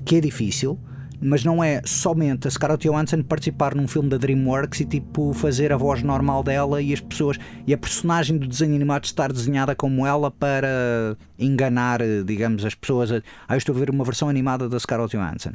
que 0.04 0.16
é 0.16 0.20
difícil, 0.20 0.80
mas 1.22 1.44
não 1.44 1.64
é 1.64 1.82
somente 1.86 2.48
a 2.48 2.52
Scarlett 2.52 2.88
Johansson 2.88 3.24
participar 3.24 3.74
num 3.76 3.88
filme 3.88 4.08
da 4.10 4.18
DreamWorks 4.18 4.82
e 4.82 4.86
tipo 4.86 5.34
fazer 5.34 5.72
a 5.74 5.78
voz 5.78 6.04
normal 6.04 6.44
dela 6.44 6.82
e 6.82 6.94
as 6.94 7.00
pessoas 7.02 7.38
e 7.66 7.74
a 7.74 7.78
personagem 7.78 8.38
do 8.38 8.48
desenho 8.48 8.76
animado 8.76 9.06
estar 9.06 9.32
desenhada 9.34 9.76
como 9.76 10.06
ela 10.06 10.30
para 10.30 11.18
enganar, 11.40 12.00
digamos, 12.26 12.64
as 12.66 12.76
pessoas. 12.76 13.12
a- 13.12 13.22
Ah, 13.48 13.56
eu 13.56 13.58
estou 13.58 13.76
a 13.76 13.80
ver 13.80 13.90
uma 13.90 14.04
versão 14.04 14.30
animada 14.30 14.70
da 14.70 14.80
Scarlett 14.80 15.16
Johansson. 15.18 15.52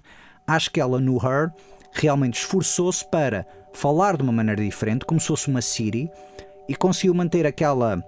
Acho 0.46 0.70
que 0.70 0.80
ela 0.80 0.98
no 1.00 1.16
Her 1.16 1.50
realmente 1.92 2.38
esforçou-se 2.38 3.08
para 3.10 3.46
falar 3.72 4.16
de 4.16 4.22
uma 4.22 4.32
maneira 4.32 4.62
diferente, 4.62 5.04
como 5.04 5.20
se 5.20 5.28
fosse 5.28 5.48
uma 5.48 5.62
Siri, 5.62 6.08
e 6.68 6.74
conseguiu 6.74 7.14
manter 7.14 7.46
aquela 7.46 8.02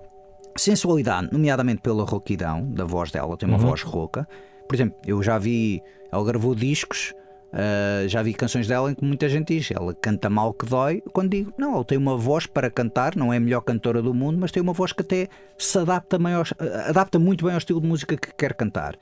sensualidade, 0.57 1.29
nomeadamente 1.33 1.81
pela 1.83 2.05
rouquidão 2.05 2.71
da 2.73 2.85
voz 2.85 3.11
dela, 3.11 3.37
tem 3.37 3.49
uma 3.49 3.59
voz 3.59 3.83
rouca. 3.83 4.27
Por 4.69 4.75
exemplo, 4.75 4.97
eu 5.07 5.23
já 5.23 5.39
vi, 5.39 5.83
ela 6.13 6.25
gravou 6.25 6.55
discos, 6.55 7.13
ah, 7.57 8.07
já 8.09 8.21
vi 8.21 8.35
canções 8.35 8.67
dela 8.67 8.91
em 8.91 8.95
que 8.95 9.05
muita 9.05 9.29
gente 9.29 9.57
diz, 9.57 9.71
ela 9.71 9.95
canta 9.95 10.29
mal 10.29 10.53
que 10.53 10.67
dói. 10.67 11.01
Quando 11.13 11.31
digo, 11.31 11.53
não, 11.57 11.75
ela 11.75 11.85
tem 11.85 11.97
uma 11.97 12.17
voz 12.17 12.47
para 12.47 12.69
cantar, 12.69 13.15
não 13.15 13.33
é 13.33 13.37
a 13.37 13.41
melhor 13.41 13.61
cantora 13.61 14.03
do 14.03 14.13
mundo, 14.13 14.39
mas 14.39 14.51
tem 14.51 14.61
uma 14.61 14.73
voz 14.73 14.93
que 14.93 15.03
até 15.03 15.29
se 15.57 15.79
adapta, 15.79 16.19
maior, 16.19 16.49
adapta 16.89 17.19
muito 17.19 17.45
bem 17.45 17.55
ao 17.55 17.59
estilo 17.59 17.81
de 17.81 17.87
música 17.87 18.17
que 18.17 18.35
quer 18.35 18.55
cantar. 18.55 18.97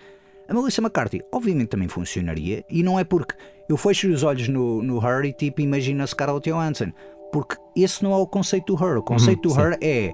A 0.46 0.52
Melissa 0.52 0.82
McCarthy, 0.82 1.22
obviamente, 1.32 1.68
também 1.68 1.88
funcionaria, 1.88 2.62
e 2.68 2.82
não 2.82 3.00
é 3.00 3.04
porque 3.04 3.34
eu 3.68 3.76
fecho 3.78 4.10
os 4.10 4.22
olhos 4.22 4.48
no, 4.48 4.82
no 4.82 4.98
Her 4.98 5.24
e 5.24 5.32
tipo 5.32 5.62
imagino 5.62 6.02
a 6.02 6.06
Scarlett 6.06 6.50
Johansson, 6.50 6.92
porque 7.32 7.56
esse 7.74 8.02
não 8.02 8.12
é 8.12 8.16
o 8.16 8.26
conceito 8.26 8.76
do 8.76 8.84
Her. 8.84 8.98
O 8.98 9.02
conceito 9.02 9.48
do 9.48 9.58
Her 9.58 9.78
é 9.80 10.12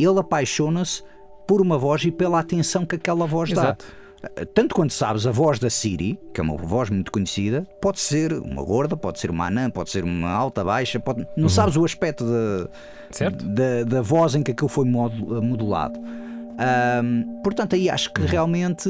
ele 0.00 0.18
apaixona-se 0.18 1.02
por 1.46 1.60
uma 1.60 1.76
voz 1.76 2.02
e 2.04 2.10
pela 2.10 2.40
atenção 2.40 2.86
que 2.86 2.96
aquela 2.96 3.26
voz 3.26 3.50
Exato. 3.50 3.84
dá. 3.84 4.03
Tanto 4.54 4.74
quando 4.74 4.90
sabes 4.90 5.26
a 5.26 5.30
voz 5.30 5.58
da 5.58 5.68
Siri, 5.70 6.18
que 6.32 6.40
é 6.40 6.44
uma 6.44 6.56
voz 6.56 6.90
muito 6.90 7.10
conhecida, 7.12 7.66
pode 7.80 8.00
ser 8.00 8.32
uma 8.32 8.62
gorda, 8.64 8.96
pode 8.96 9.18
ser 9.18 9.30
uma 9.30 9.46
anã, 9.46 9.70
pode 9.70 9.90
ser 9.90 10.04
uma 10.04 10.30
alta, 10.30 10.62
baixa, 10.64 10.98
pode... 11.00 11.26
não 11.36 11.48
sabes 11.48 11.76
o 11.76 11.84
aspecto 11.84 12.24
da, 12.24 12.68
Certo. 13.10 13.44
da, 13.44 13.84
da 13.84 14.02
voz 14.02 14.34
em 14.34 14.42
que 14.42 14.50
aquilo 14.52 14.68
foi 14.68 14.84
modu- 14.84 15.42
modulado. 15.42 15.98
Ahm, 16.56 17.42
portanto, 17.42 17.74
aí 17.74 17.90
acho 17.90 18.12
que 18.12 18.22
realmente 18.22 18.88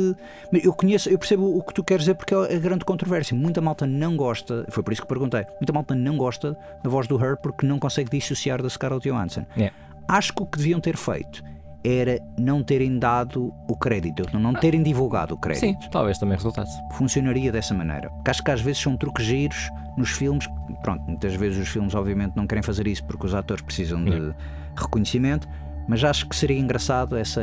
mas 0.52 0.62
eu 0.62 0.72
conheço, 0.74 1.08
eu 1.08 1.18
percebo 1.18 1.56
o 1.56 1.62
que 1.62 1.72
tu 1.72 1.82
queres 1.82 2.02
dizer 2.04 2.14
porque 2.14 2.34
é 2.34 2.56
a 2.56 2.58
grande 2.58 2.84
controvérsia. 2.84 3.34
Muita 3.36 3.60
malta 3.62 3.86
não 3.86 4.16
gosta, 4.16 4.66
foi 4.68 4.82
por 4.82 4.92
isso 4.92 5.00
que 5.02 5.08
perguntei. 5.08 5.46
Muita 5.60 5.72
malta 5.72 5.94
não 5.94 6.16
gosta 6.16 6.54
da 6.82 6.90
voz 6.90 7.06
do 7.06 7.16
Her 7.22 7.36
porque 7.38 7.66
não 7.66 7.78
consegue 7.78 8.10
dissociar 8.10 8.62
da 8.62 8.68
Scarlett 8.68 9.08
Johansson. 9.08 9.46
É. 9.56 9.70
Acho 10.06 10.34
que 10.34 10.42
o 10.42 10.46
que 10.46 10.58
deviam 10.58 10.78
ter 10.80 10.96
feito 10.98 11.42
era 11.84 12.18
não 12.38 12.62
terem 12.62 12.98
dado 12.98 13.52
o 13.68 13.76
crédito, 13.76 14.24
não 14.38 14.54
terem 14.54 14.82
divulgado 14.82 15.34
o 15.34 15.36
crédito 15.36 15.60
Sim, 15.60 15.76
talvez 15.90 16.16
também 16.16 16.36
resultasse. 16.36 16.80
funcionaria 16.92 17.52
dessa 17.52 17.74
maneira. 17.74 18.08
Porque 18.08 18.30
acho 18.30 18.42
que 18.42 18.50
às 18.50 18.60
vezes 18.60 18.80
são 18.80 18.96
truques 18.96 19.26
giros 19.26 19.68
nos 19.96 20.10
filmes. 20.10 20.48
Pronto, 20.82 21.02
muitas 21.02 21.34
vezes 21.34 21.58
os 21.58 21.68
filmes, 21.68 21.94
obviamente, 21.94 22.34
não 22.34 22.46
querem 22.46 22.62
fazer 22.62 22.86
isso 22.86 23.04
porque 23.04 23.26
os 23.26 23.34
atores 23.34 23.62
precisam 23.62 24.02
de 24.02 24.34
reconhecimento. 24.76 25.46
Mas 25.88 26.02
acho 26.04 26.28
que 26.28 26.34
seria 26.36 26.58
engraçado 26.58 27.16
essa, 27.16 27.42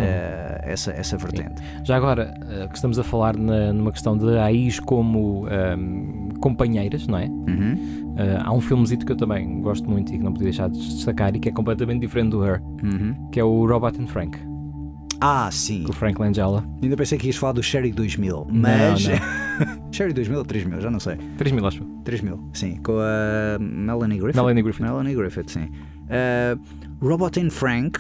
essa, 0.64 0.92
essa 0.92 1.18
vertente. 1.18 1.62
Já 1.84 1.96
agora, 1.98 2.34
eh, 2.50 2.68
que 2.68 2.76
estamos 2.76 2.98
a 2.98 3.04
falar 3.04 3.36
na- 3.38 3.72
numa 3.72 3.92
questão 3.92 4.18
de 4.18 4.38
AIs 4.38 4.80
como 4.80 5.46
ahm, 5.48 6.30
companheiras, 6.40 7.06
não 7.08 7.18
é? 7.20 7.26
Uhum, 7.28 8.02
Eh, 8.18 8.40
há 8.44 8.52
um 8.54 8.60
filmezito 8.60 9.06
que 9.06 9.12
eu 9.14 9.16
também 9.16 9.62
gosto 9.62 9.90
muito 9.90 10.14
e 10.14 10.18
que 10.18 10.24
não 10.24 10.34
podia 10.34 10.46
deixar 10.50 10.70
de 10.70 10.78
destacar 10.78 11.34
e 11.36 11.40
que 11.40 11.48
é 11.48 11.52
completamente 11.52 12.02
diferente 12.02 12.32
do 12.32 12.46
Her, 12.46 12.62
uhum. 12.84 13.30
que 13.32 13.40
é 13.40 13.44
o 13.44 13.66
Robot 13.66 14.02
and 14.02 14.08
Frank, 14.08 14.38
Ah, 15.22 15.50
sim. 15.50 15.84
com 15.84 15.92
o 15.92 15.94
Frank 15.94 16.20
Langella. 16.20 16.64
Ainda 16.84 16.98
pensei 16.98 17.18
que 17.18 17.28
ias 17.28 17.38
falar 17.38 17.54
do 17.54 17.64
Sherry 17.64 17.92
2000. 17.92 18.48
Mas. 18.52 19.08
Não, 19.08 19.16
Sherry 19.94 20.12
2000 20.14 20.40
ou 20.40 20.44
3000, 20.46 20.82
já 20.82 20.92
não 20.92 21.00
sei. 21.00 21.16
3 21.38 21.52
mil, 21.54 21.66
acho. 21.66 21.84
3000, 22.04 22.50
sim. 22.54 22.76
Com 22.84 22.94
a 23.00 23.58
Melanie 23.60 24.20
Griffith. 24.20 24.36
Melanie 24.42 24.64
Griffith. 24.64 24.84
Melanie 24.84 25.16
Griffith, 25.16 25.50
sim. 25.50 25.70
Uh, 26.10 26.60
Robot 27.00 27.40
and 27.40 27.50
Frank, 27.50 27.98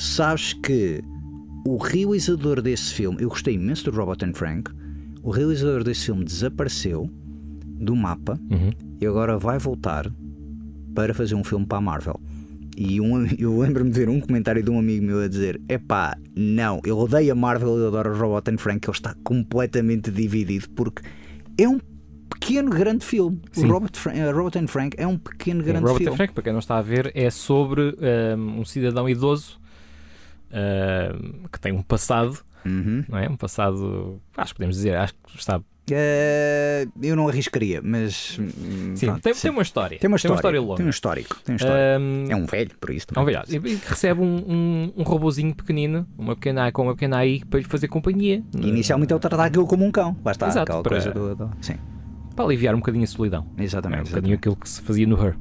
sabes 0.00 0.52
que 0.52 1.02
o 1.66 1.76
realizador 1.76 2.60
desse 2.62 2.94
filme, 2.94 3.22
eu 3.22 3.28
gostei 3.28 3.54
imenso 3.54 3.90
do 3.90 3.96
Robot 3.96 4.24
and 4.24 4.32
Frank, 4.34 4.70
o 5.22 5.30
realizador 5.30 5.84
desse 5.84 6.06
filme 6.06 6.24
desapareceu 6.24 7.10
do 7.66 7.94
mapa 7.94 8.38
Uhum. 8.50 8.70
e 9.00 9.06
agora 9.06 9.36
vai 9.38 9.58
voltar 9.58 10.10
para 10.94 11.12
fazer 11.14 11.34
um 11.34 11.44
filme 11.44 11.66
para 11.66 11.78
a 11.78 11.80
Marvel. 11.80 12.18
E 12.76 13.00
um, 13.00 13.26
eu 13.38 13.58
lembro-me 13.58 13.90
de 13.90 13.98
ver 14.00 14.08
um 14.08 14.20
comentário 14.20 14.62
de 14.62 14.70
um 14.70 14.78
amigo 14.78 15.04
meu 15.04 15.20
a 15.20 15.28
dizer: 15.28 15.60
Epá, 15.68 16.16
não, 16.34 16.80
eu 16.84 16.96
odeio 16.96 17.32
a 17.32 17.34
Marvel 17.34 17.78
e 17.78 17.86
adoro 17.86 18.14
o 18.14 18.18
Robot 18.18 18.50
and 18.50 18.58
Frank, 18.58 18.88
ele 18.88 18.96
está 18.96 19.14
completamente 19.22 20.10
dividido 20.10 20.66
porque 20.70 21.02
é 21.58 21.68
um 21.68 21.78
pequeno 22.30 22.70
grande 22.70 23.04
filme. 23.04 23.38
O 23.54 23.60
Sim. 23.60 23.66
Robot, 23.66 23.98
Fra- 23.98 24.32
Robot 24.32 24.58
and 24.58 24.66
Frank 24.68 24.96
é 24.98 25.06
um 25.06 25.18
pequeno 25.18 25.62
grande 25.62 25.80
Robert 25.80 25.98
filme. 25.98 26.12
and 26.12 26.16
Frank, 26.16 26.32
para 26.32 26.42
quem 26.42 26.52
não 26.52 26.60
está 26.60 26.78
a 26.78 26.82
ver, 26.82 27.10
é 27.14 27.28
sobre 27.28 27.94
ahm, 28.00 28.58
um 28.60 28.64
cidadão 28.64 29.06
idoso 29.08 29.59
ahm, 30.52 31.44
que 31.52 31.60
tem 31.60 31.72
um 31.72 31.82
passado, 31.82 32.38
Uhum. 32.64 33.04
não 33.08 33.18
é? 33.18 33.28
Um 33.28 33.36
passado, 33.36 34.20
acho 34.36 34.52
que 34.52 34.58
podemos 34.58 34.76
dizer, 34.76 34.96
acho 34.96 35.14
que 35.14 35.38
está. 35.38 35.60
Eh, 35.92 36.86
eu 37.02 37.16
não 37.16 37.26
arriscaria, 37.28 37.80
mas. 37.82 38.38
hum, 38.38 38.92
Sim, 38.94 39.06
pronto, 39.06 39.22
tem, 39.22 39.34
sim. 39.34 39.40
tem 39.42 39.50
uma 39.50 39.62
história. 39.62 39.98
Tem 39.98 40.06
uma 40.08 40.16
história, 40.16 40.60
longa. 40.60 40.76
Tem 40.76 40.86
um 40.86 40.90
histórico. 40.90 41.36
Tem 41.44 41.54
um 41.54 41.56
histórico. 41.56 41.78
Ahm, 41.80 42.26
é 42.30 42.36
um 42.36 42.46
velho, 42.46 42.70
por 42.80 42.90
isso. 42.90 43.06
É 43.08 43.12
um 43.12 43.14
também. 43.24 43.34
velhote. 43.34 43.56
E 43.56 43.60
que 43.78 43.88
recebe 43.88 44.20
um, 44.20 44.36
um, 44.46 44.92
um 44.98 45.02
robozinho 45.02 45.52
pequenino, 45.54 46.06
uma 46.16 46.36
pequena, 46.36 46.70
com 46.70 46.82
uma 46.84 46.94
pequena 46.94 47.16
AI 47.18 47.40
para 47.48 47.58
lhe 47.58 47.64
fazer 47.66 47.88
companhia. 47.88 48.40
E 48.56 48.68
Inicialmente 48.68 49.12
ele 49.12 49.18
trata 49.20 49.42
aquilo 49.42 49.66
como 49.66 49.84
um 49.84 49.90
cão. 49.90 50.16
Lá 50.24 50.30
está, 50.30 50.46
Exato, 50.46 50.62
aquela 50.70 50.82
para- 50.82 50.90
coisa 50.92 51.10
do, 51.10 51.34
do- 51.34 51.50
Sim, 51.60 51.74
Para 52.36 52.44
aliviar 52.44 52.74
um 52.74 52.78
bocadinho 52.78 53.02
a 53.04 53.08
solidão. 53.08 53.46
É 53.56 53.60
um 53.60 53.64
exatamente. 53.64 54.08
bocadinho 54.10 54.34
aquilo 54.36 54.54
que 54.56 54.68
se 54.68 54.80
fazia 54.82 55.06
no 55.08 55.20
Her. 55.20 55.34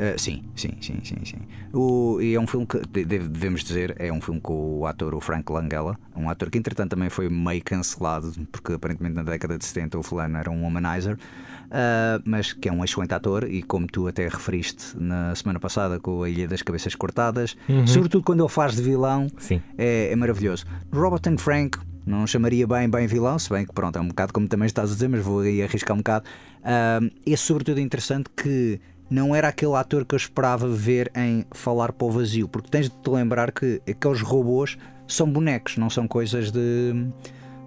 Uh, 0.00 0.18
sim, 0.18 0.42
sim, 0.56 0.70
sim, 0.80 0.98
sim, 1.04 1.16
sim. 1.26 1.36
O, 1.74 2.18
e 2.22 2.34
é 2.34 2.40
um 2.40 2.46
filme 2.46 2.66
que 2.66 2.78
de- 2.90 3.04
deve- 3.04 3.28
devemos 3.28 3.62
dizer, 3.62 3.94
é 3.98 4.10
um 4.10 4.18
filme 4.18 4.40
com 4.40 4.78
o 4.78 4.86
ator 4.86 5.14
o 5.14 5.20
Frank 5.20 5.52
Langella, 5.52 5.94
um 6.16 6.30
ator 6.30 6.48
que 6.48 6.56
entretanto 6.56 6.92
também 6.92 7.10
foi 7.10 7.28
meio 7.28 7.62
cancelado, 7.62 8.32
porque 8.50 8.72
aparentemente 8.72 9.14
na 9.14 9.22
década 9.22 9.58
de 9.58 9.64
70 9.66 9.98
o 9.98 10.02
fulano 10.02 10.38
era 10.38 10.50
um 10.50 10.62
womanizer, 10.64 11.16
uh, 11.16 12.22
mas 12.24 12.52
que 12.54 12.68
é 12.68 12.72
um 12.72 12.82
excelente 12.82 13.12
ator 13.12 13.44
e 13.50 13.62
como 13.62 13.86
tu 13.86 14.06
até 14.08 14.24
referiste 14.26 14.96
na 14.98 15.34
semana 15.34 15.60
passada 15.60 16.00
com 16.00 16.22
a 16.22 16.30
Ilha 16.30 16.48
das 16.48 16.62
Cabeças 16.62 16.94
Cortadas, 16.94 17.54
sobretudo 17.86 18.24
quando 18.24 18.40
ele 18.42 18.48
faz 18.48 18.74
de 18.76 18.82
vilão, 18.82 19.28
é, 19.76 20.10
é 20.12 20.16
maravilhoso. 20.16 20.64
Robert 20.92 21.22
and 21.30 21.36
Frank 21.36 21.78
não 22.06 22.26
chamaria 22.26 22.66
bem 22.66 22.88
bem 22.88 23.06
vilão, 23.06 23.38
se 23.38 23.50
bem 23.50 23.66
que 23.66 23.72
pronto, 23.74 23.98
é 23.98 24.00
um 24.00 24.08
bocado 24.08 24.32
como 24.32 24.48
também 24.48 24.66
estás 24.66 24.90
a 24.90 24.94
dizer, 24.94 25.08
mas 25.08 25.20
vou 25.22 25.40
aí 25.40 25.62
arriscar 25.62 25.94
um 25.94 25.98
bocado. 25.98 26.24
Ahm, 26.64 27.10
esse 27.26 27.42
sobretudo 27.42 27.78
é 27.78 27.82
interessante 27.82 28.30
que 28.34 28.80
não 29.10 29.34
era 29.34 29.48
aquele 29.48 29.74
ator 29.74 30.04
que 30.04 30.14
eu 30.14 30.16
esperava 30.16 30.68
ver 30.68 31.10
em 31.16 31.44
falar 31.50 31.92
para 31.92 32.06
o 32.06 32.10
vazio, 32.10 32.46
porque 32.48 32.68
tens 32.70 32.88
de 32.88 32.94
te 32.96 33.10
lembrar 33.10 33.50
que 33.52 33.82
aqueles 33.88 34.20
robôs 34.22 34.78
são 35.08 35.28
bonecos, 35.30 35.76
não 35.76 35.90
são 35.90 36.06
coisas 36.06 36.52
de, 36.52 37.06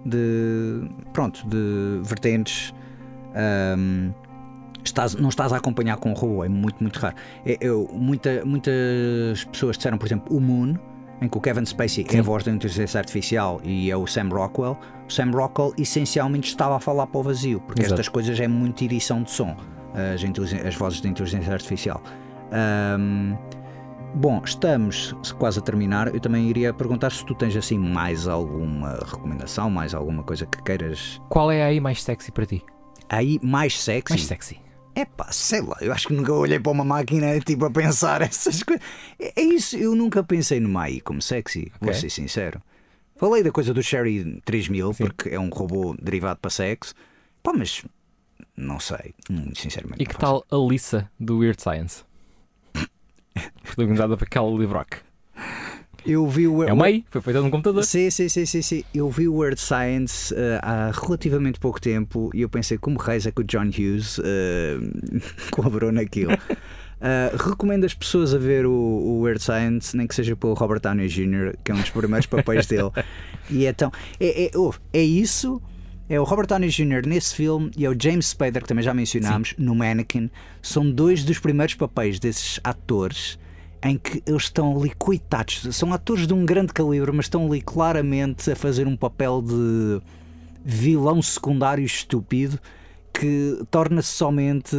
de 0.04 0.88
pronto, 1.12 1.46
de 1.46 2.00
vertentes. 2.02 2.72
ahm, 3.34 4.10
estás- 4.84 5.14
não 5.16 5.28
estás 5.28 5.52
a 5.52 5.56
acompanhar 5.56 5.96
com 5.96 6.12
o 6.12 6.14
robô, 6.14 6.44
é 6.44 6.48
muito, 6.48 6.76
muito 6.80 6.98
raro. 6.98 7.16
É- 7.44 7.58
eu- 7.60 7.88
muita- 7.92 8.44
muitas 8.44 9.44
pessoas 9.50 9.76
disseram, 9.76 9.98
por 9.98 10.06
exemplo, 10.06 10.36
o 10.36 10.40
Moon, 10.40 10.74
em 11.20 11.28
que 11.28 11.36
o 11.38 11.40
Kevin 11.40 11.64
Spacey 11.64 12.06
é 12.12 12.18
a 12.18 12.22
voz 12.22 12.44
da 12.44 12.50
inteligência 12.52 12.98
artificial 12.98 13.60
e 13.64 13.90
é 13.90 13.96
o 13.96 14.06
Sam 14.06 14.28
Rockwell. 14.28 14.76
O 15.08 15.12
Sam 15.12 15.30
Rockwell 15.32 15.72
essencialmente 15.78 16.48
estava 16.48 16.76
a 16.76 16.80
falar 16.80 17.06
para 17.06 17.18
o 17.18 17.22
vazio, 17.22 17.60
porque 17.60 17.82
Exato. 17.82 17.94
estas 17.94 18.08
coisas 18.08 18.38
é 18.38 18.46
muito 18.48 18.84
edição 18.84 19.22
de 19.22 19.30
som. 19.30 19.56
As, 19.94 20.22
as 20.66 20.74
vozes 20.74 21.00
da 21.00 21.08
inteligência 21.08 21.52
artificial. 21.52 22.02
Ahm, 22.52 23.36
bom, 24.14 24.40
estamos 24.44 25.14
quase 25.38 25.58
a 25.58 25.62
terminar. 25.62 26.14
Eu 26.14 26.20
também 26.20 26.48
iria 26.48 26.72
perguntar 26.72 27.10
se 27.10 27.24
tu 27.24 27.34
tens 27.34 27.56
assim 27.56 27.78
mais 27.78 28.26
alguma 28.28 28.94
recomendação, 29.04 29.70
mais 29.70 29.94
alguma 29.94 30.22
coisa 30.22 30.46
que 30.46 30.62
queiras. 30.62 31.20
Qual 31.28 31.50
é 31.50 31.62
aí 31.62 31.80
mais 31.80 32.02
sexy 32.02 32.30
para 32.32 32.46
ti? 32.46 32.62
Aí 33.08 33.38
mais 33.42 33.80
sexy. 33.80 34.12
Mais 34.12 34.24
sexy. 34.24 34.60
É 34.96 35.04
pá, 35.04 35.26
sei 35.32 35.60
lá, 35.60 35.76
eu 35.80 35.92
acho 35.92 36.06
que 36.06 36.14
nunca 36.14 36.32
olhei 36.32 36.60
para 36.60 36.70
uma 36.70 36.84
máquina 36.84 37.38
tipo 37.40 37.64
a 37.64 37.70
pensar 37.70 38.22
essas 38.22 38.62
coisas. 38.62 38.84
É, 39.18 39.40
é 39.40 39.42
isso, 39.42 39.76
eu 39.76 39.94
nunca 39.96 40.22
pensei 40.22 40.60
numa 40.60 40.82
AI 40.82 41.00
como 41.00 41.20
sexy, 41.20 41.72
vou 41.80 41.90
Ok. 41.90 42.00
ser 42.00 42.10
sincero. 42.10 42.60
Falei 43.16 43.42
da 43.42 43.50
coisa 43.50 43.74
do 43.74 43.82
Sherry 43.82 44.40
3000 44.44 44.92
porque 44.94 45.30
é 45.30 45.38
um 45.40 45.48
robô 45.48 45.96
derivado 46.00 46.38
para 46.40 46.50
sexo, 46.50 46.94
pá, 47.42 47.52
mas 47.56 47.84
não 48.56 48.78
sei, 48.78 49.14
muito 49.30 49.58
sinceramente. 49.58 50.02
E 50.02 50.06
que 50.06 50.16
tal 50.16 50.44
a 50.50 50.56
Lisa 50.56 51.10
do 51.18 51.38
Weird 51.38 51.60
Science? 51.60 52.04
Protagonizada 53.62 54.16
por 54.16 54.28
Kelly 54.28 54.58
LeBrock. 54.58 54.98
Eu 56.06 56.28
vi 56.28 56.46
o. 56.46 56.62
É 56.62 56.72
uma 56.72 56.84
AI, 56.84 57.04
foi 57.08 57.20
feita 57.22 57.40
num 57.40 57.50
computador. 57.50 57.82
Sim, 57.82 58.10
sim, 58.10 58.28
sim, 58.28 58.44
sim, 58.44 58.60
sim. 58.60 58.84
Eu 58.94 59.08
vi 59.10 59.26
o 59.26 59.34
Word 59.34 59.58
Science 59.58 60.34
eh, 60.36 60.60
há 60.62 60.90
relativamente 60.90 61.58
pouco 61.58 61.80
tempo 61.80 62.30
e 62.34 62.42
eu 62.42 62.48
pensei 62.48 62.76
como 62.76 62.98
reis 62.98 63.26
é 63.26 63.30
que 63.30 63.40
o 63.40 63.44
John 63.44 63.68
Hughes 63.68 64.20
eh, 64.22 64.76
colaborou 65.50 65.92
naquilo. 65.92 66.32
Eh, 67.06 67.36
recomendo 67.36 67.84
as 67.84 67.92
pessoas 67.92 68.32
a 68.32 68.38
ver 68.38 68.64
o, 68.64 68.72
o 68.72 69.20
Weird 69.20 69.42
Science, 69.42 69.94
nem 69.94 70.06
que 70.06 70.14
seja 70.14 70.34
pelo 70.34 70.54
Robert 70.54 70.80
Downey 70.80 71.06
Jr., 71.06 71.54
que 71.62 71.70
é 71.70 71.74
um 71.74 71.78
dos 71.78 71.90
primeiros 71.90 72.24
papéis 72.24 72.66
dele. 72.66 72.90
E 73.50 73.66
é 73.66 73.74
tão. 73.74 73.92
É, 74.18 74.46
é, 74.46 74.56
ouve, 74.56 74.78
é 74.90 75.02
isso. 75.02 75.60
É 76.08 76.20
o 76.20 76.24
Robert 76.24 76.46
Downey 76.46 76.68
Jr. 76.68 77.06
nesse 77.06 77.34
filme 77.34 77.70
e 77.76 77.84
é 77.84 77.88
o 77.88 77.96
James 77.98 78.26
Spader, 78.26 78.62
que 78.62 78.68
também 78.68 78.84
já 78.84 78.92
mencionámos, 78.92 79.54
no 79.56 79.74
Mannequin. 79.74 80.30
São 80.60 80.90
dois 80.90 81.24
dos 81.24 81.38
primeiros 81.38 81.74
papéis 81.74 82.18
desses 82.18 82.60
atores 82.62 83.38
em 83.82 83.98
que 83.98 84.22
eles 84.26 84.44
estão 84.44 84.76
ali 84.76 84.90
coitados. 84.98 85.66
São 85.76 85.92
atores 85.92 86.26
de 86.26 86.32
um 86.32 86.44
grande 86.44 86.72
calibre, 86.72 87.12
mas 87.12 87.26
estão 87.26 87.46
ali 87.46 87.60
claramente 87.60 88.50
a 88.50 88.56
fazer 88.56 88.86
um 88.86 88.96
papel 88.96 89.42
de 89.42 90.00
vilão 90.64 91.20
secundário 91.20 91.84
estúpido 91.84 92.58
que 93.12 93.62
torna-se 93.70 94.08
somente. 94.08 94.76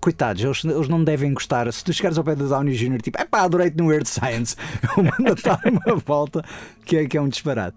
Coitados, 0.00 0.42
eles, 0.42 0.64
eles 0.64 0.88
não 0.88 1.04
devem 1.04 1.34
gostar. 1.34 1.70
Se 1.72 1.84
tu 1.84 1.92
chegares 1.92 2.16
ao 2.16 2.24
pé 2.24 2.34
do 2.34 2.48
Downey 2.48 2.74
Jr., 2.74 3.02
tipo, 3.02 3.20
é 3.20 3.24
pá, 3.24 3.42
adorei-te 3.42 3.76
no 3.76 3.86
Weird 3.86 4.08
Science, 4.08 4.56
eu 4.96 5.02
mando 5.02 5.40
dar 5.42 5.60
uma 5.64 5.96
volta, 5.96 6.42
que 6.84 6.96
é, 6.96 7.06
que 7.06 7.16
é 7.16 7.20
um 7.20 7.28
disparate. 7.28 7.76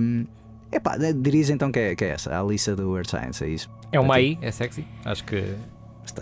Um, 0.00 0.26
epá, 0.72 0.96
dirias 0.96 1.50
então 1.50 1.70
que 1.72 1.78
é, 1.78 1.94
que 1.96 2.04
é 2.04 2.08
essa, 2.10 2.32
a 2.34 2.40
Alissa 2.40 2.74
do 2.76 2.90
Weird 2.92 3.08
Science, 3.10 3.44
é 3.44 3.48
isso. 3.48 3.70
É 3.92 4.00
uma 4.00 4.14
AI, 4.14 4.38
é 4.42 4.50
sexy. 4.50 4.86
Acho 5.04 5.24
que 5.24 5.42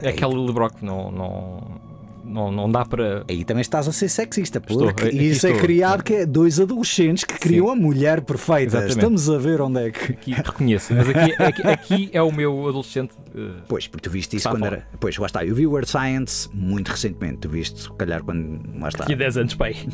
é 0.02 0.12
Kelly 0.12 0.46
LeBrock, 0.46 0.84
não, 0.84 1.10
não, 1.10 1.80
não, 2.24 2.50
não 2.52 2.70
dá 2.70 2.84
para. 2.84 3.24
Aí 3.28 3.44
também 3.44 3.60
estás 3.60 3.86
a 3.86 3.92
ser 3.92 4.08
sexista, 4.08 4.58
Estou, 4.58 4.92
porque 4.92 5.08
isso 5.08 5.46
é 5.46 5.50
estou. 5.50 5.62
criado 5.62 6.02
que 6.02 6.14
é 6.14 6.26
dois 6.26 6.58
adolescentes 6.58 7.24
que 7.24 7.34
criam 7.38 7.68
a 7.68 7.74
mulher 7.76 8.22
perfeita. 8.22 8.62
Exatamente. 8.78 8.92
Estamos 8.96 9.28
a 9.30 9.36
ver 9.38 9.60
onde 9.60 9.80
é 9.88 9.90
que. 9.90 10.12
Aqui 10.12 10.32
reconheço, 10.32 10.94
mas 10.94 11.08
aqui, 11.08 11.34
aqui, 11.42 11.62
aqui 11.68 12.10
é 12.12 12.22
o 12.22 12.32
meu 12.32 12.66
adolescente. 12.68 13.12
eh, 13.34 13.50
Pois, 13.68 13.86
porque 13.86 14.08
tu 14.08 14.10
viste 14.12 14.36
isso 14.36 14.48
quando 14.48 14.64
era. 14.64 14.86
Pois, 14.98 15.16
lá 15.18 15.26
está. 15.26 15.44
Eu 15.44 15.54
vi 15.54 15.66
o 15.66 15.72
Word 15.72 15.88
Science 15.88 16.48
muito 16.52 16.88
recentemente. 16.90 17.38
Tu 17.38 17.48
viste, 17.50 17.82
se 17.82 17.92
calhar, 17.92 18.22
quando. 18.22 18.58
Lá 18.80 18.88
está. 18.88 19.04
Aqui 19.04 19.14
10 19.16 19.36
anos, 19.36 19.54
pai. 19.54 19.74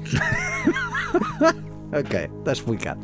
Ok, 1.93 2.31
está 2.39 2.53
explicado. 2.53 3.01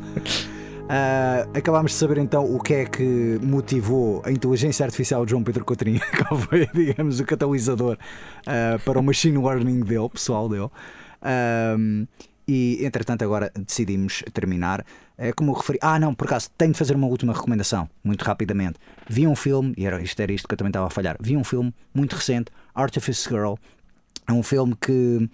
Ah, 0.89 1.45
acabámos 1.53 1.91
de 1.91 1.97
saber 1.97 2.17
então 2.17 2.45
o 2.45 2.61
que 2.61 2.73
é 2.73 2.85
que 2.85 3.37
motivou 3.41 4.21
a 4.25 4.31
inteligência 4.31 4.85
artificial 4.85 5.25
de 5.25 5.31
João 5.31 5.43
Pedro 5.43 5.65
Coutrinho, 5.65 5.99
qual 6.17 6.39
foi, 6.39 6.65
digamos, 6.73 7.19
o 7.19 7.25
catalisador 7.25 7.97
ah, 8.45 8.79
para 8.85 8.97
o 8.97 9.03
machine 9.03 9.37
learning 9.37 9.81
dele, 9.81 10.09
pessoal 10.09 10.47
dele. 10.47 10.69
Ahm, 11.21 12.05
e 12.47 12.85
entretanto, 12.85 13.23
agora 13.23 13.51
decidimos 13.53 14.23
terminar. 14.31 14.85
É 15.17 15.33
como 15.33 15.51
referi. 15.51 15.77
Ah, 15.81 15.99
não, 15.99 16.15
por 16.15 16.27
acaso, 16.27 16.49
tenho 16.57 16.71
de 16.71 16.77
fazer 16.77 16.95
uma 16.95 17.07
última 17.07 17.33
recomendação, 17.33 17.89
muito 18.01 18.23
rapidamente. 18.23 18.79
Vi 19.09 19.27
um 19.27 19.35
filme, 19.35 19.73
e 19.75 19.85
era, 19.85 20.01
isto 20.01 20.19
era 20.21 20.31
isto 20.31 20.47
que 20.47 20.53
eu 20.53 20.57
também 20.57 20.69
estava 20.69 20.87
a 20.87 20.89
falhar. 20.89 21.17
Vi 21.19 21.35
um 21.35 21.43
filme 21.43 21.73
muito 21.93 22.15
recente, 22.15 22.49
Artifice 22.73 23.27
Girl. 23.27 23.55
É 24.25 24.31
um 24.31 24.43
filme 24.43 24.73
que 24.79 25.29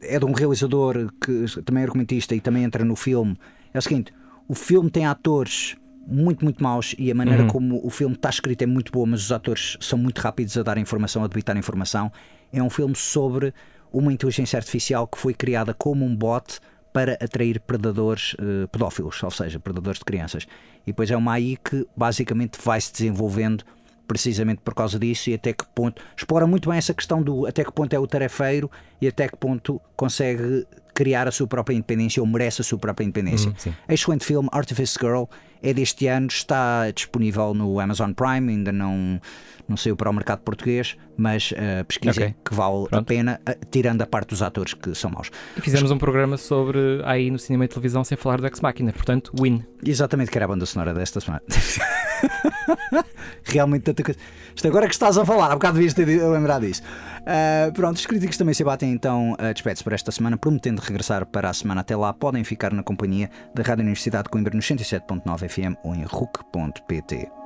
é 0.00 0.18
de 0.18 0.24
um 0.24 0.32
realizador 0.32 1.10
que 1.20 1.62
também 1.62 1.82
é 1.82 1.86
argumentista 1.86 2.34
e 2.34 2.40
também 2.40 2.64
entra 2.64 2.84
no 2.84 2.96
filme. 2.96 3.38
É 3.78 3.80
o 3.80 3.82
seguinte: 3.82 4.12
o 4.48 4.54
filme 4.54 4.90
tem 4.90 5.06
atores 5.06 5.76
muito, 6.06 6.44
muito 6.44 6.62
maus 6.62 6.94
e 6.98 7.10
a 7.10 7.14
maneira 7.14 7.44
como 7.46 7.84
o 7.86 7.90
filme 7.90 8.14
está 8.14 8.30
escrito 8.30 8.62
é 8.62 8.66
muito 8.66 8.90
boa, 8.90 9.06
mas 9.06 9.22
os 9.22 9.30
atores 9.30 9.76
são 9.80 9.98
muito 9.98 10.18
rápidos 10.20 10.56
a 10.56 10.62
dar 10.62 10.78
informação, 10.78 11.22
a 11.22 11.26
debitar 11.26 11.56
informação. 11.56 12.10
É 12.52 12.62
um 12.62 12.70
filme 12.70 12.96
sobre 12.96 13.52
uma 13.92 14.12
inteligência 14.12 14.56
artificial 14.56 15.06
que 15.06 15.18
foi 15.18 15.34
criada 15.34 15.74
como 15.74 16.04
um 16.04 16.16
bot 16.16 16.60
para 16.92 17.12
atrair 17.14 17.60
predadores 17.60 18.34
eh, 18.38 18.66
pedófilos, 18.72 19.22
ou 19.22 19.30
seja, 19.30 19.60
predadores 19.60 19.98
de 19.98 20.04
crianças. 20.04 20.46
E 20.82 20.86
depois 20.86 21.10
é 21.10 21.16
uma 21.16 21.34
AI 21.34 21.58
que 21.62 21.86
basicamente 21.94 22.58
vai 22.64 22.80
se 22.80 22.90
desenvolvendo 22.90 23.64
precisamente 24.06 24.62
por 24.62 24.74
causa 24.74 24.98
disso 24.98 25.28
e 25.28 25.34
até 25.34 25.52
que 25.52 25.64
ponto 25.74 26.02
explora 26.16 26.46
muito 26.46 26.70
bem 26.70 26.78
essa 26.78 26.94
questão 26.94 27.22
do 27.22 27.46
até 27.46 27.62
que 27.62 27.70
ponto 27.70 27.92
é 27.92 27.98
o 27.98 28.06
tarefeiro 28.06 28.70
e 29.02 29.06
até 29.06 29.28
que 29.28 29.36
ponto 29.36 29.78
consegue 29.94 30.66
criar 30.98 31.28
a 31.28 31.30
sua 31.30 31.46
própria 31.46 31.76
independência 31.76 32.20
ou 32.20 32.26
merece 32.26 32.60
a 32.60 32.64
sua 32.64 32.76
própria 32.76 33.04
independência. 33.04 33.54
sim. 33.56 33.72
Excelente 33.88 34.24
filme, 34.24 34.48
Artifice 34.50 34.96
Girl, 35.00 35.24
é 35.62 35.72
deste 35.72 36.08
ano, 36.08 36.26
está 36.26 36.90
disponível 36.90 37.54
no 37.54 37.78
Amazon 37.78 38.10
Prime, 38.12 38.50
ainda 38.52 38.72
não, 38.72 39.20
não 39.68 39.76
saiu 39.76 39.94
para 39.96 40.10
o 40.10 40.12
mercado 40.12 40.40
português, 40.40 40.96
mas 41.16 41.52
uh, 41.52 41.84
pesquisem 41.86 42.24
Ok. 42.24 42.34
que 42.44 42.52
vale 42.54 42.84
a 42.86 42.88
Pronto. 42.88 43.06
pena, 43.06 43.40
uh, 43.48 43.66
tirando 43.70 44.02
a 44.02 44.06
parte 44.06 44.30
dos 44.30 44.42
atores 44.42 44.74
que 44.74 44.92
são 44.92 45.08
maus. 45.10 45.30
E 45.56 45.60
fizemos 45.60 45.92
um 45.92 45.98
programa 45.98 46.36
sobre 46.36 47.00
AI 47.04 47.30
no 47.30 47.38
cinema 47.38 47.64
e 47.64 47.68
televisão 47.68 48.02
sem 48.02 48.18
falar 48.18 48.40
do 48.40 48.46
Ex 48.48 48.60
Machina, 48.60 48.92
portanto, 48.92 49.30
win. 49.40 49.62
Exatamente, 49.86 50.32
que 50.32 50.38
era 50.38 50.46
a 50.46 50.48
banda 50.48 50.66
sonora 50.66 50.92
desta 50.92 51.20
semana. 51.20 51.42
Realmente 53.44 53.82
tanta 53.84 54.02
coisa. 54.02 54.18
Isto 54.54 54.68
agora 54.68 54.86
que 54.86 54.94
estás 54.94 55.16
a 55.16 55.24
falar, 55.24 55.46
há 55.46 55.54
bocado 55.54 55.74
devias 55.74 55.94
ter 55.94 56.04
lembrar 56.06 56.60
disso. 56.60 56.82
Ah, 57.30 57.70
pronto, 57.74 57.96
os 57.96 58.06
críticos 58.06 58.38
também 58.38 58.54
se 58.54 58.62
abatem, 58.62 58.90
então 58.90 59.32
uh, 59.32 59.52
despede-se 59.52 59.84
para 59.84 59.94
esta 59.94 60.10
semana, 60.10 60.38
prometendo 60.38 60.80
regressar 60.80 61.26
para 61.26 61.50
a 61.50 61.52
semana. 61.52 61.82
Até 61.82 61.94
lá, 61.94 62.10
podem 62.10 62.42
ficar 62.42 62.72
na 62.72 62.82
companhia 62.82 63.28
da 63.54 63.62
Rádio 63.62 63.82
Universidade 63.82 64.24
de 64.24 64.30
Coimbra 64.30 64.56
nos 64.56 64.64
107.9 64.64 65.46
FM 65.46 65.76
ou 65.84 65.94
em 65.94 66.04
RUC.pt. 66.04 67.37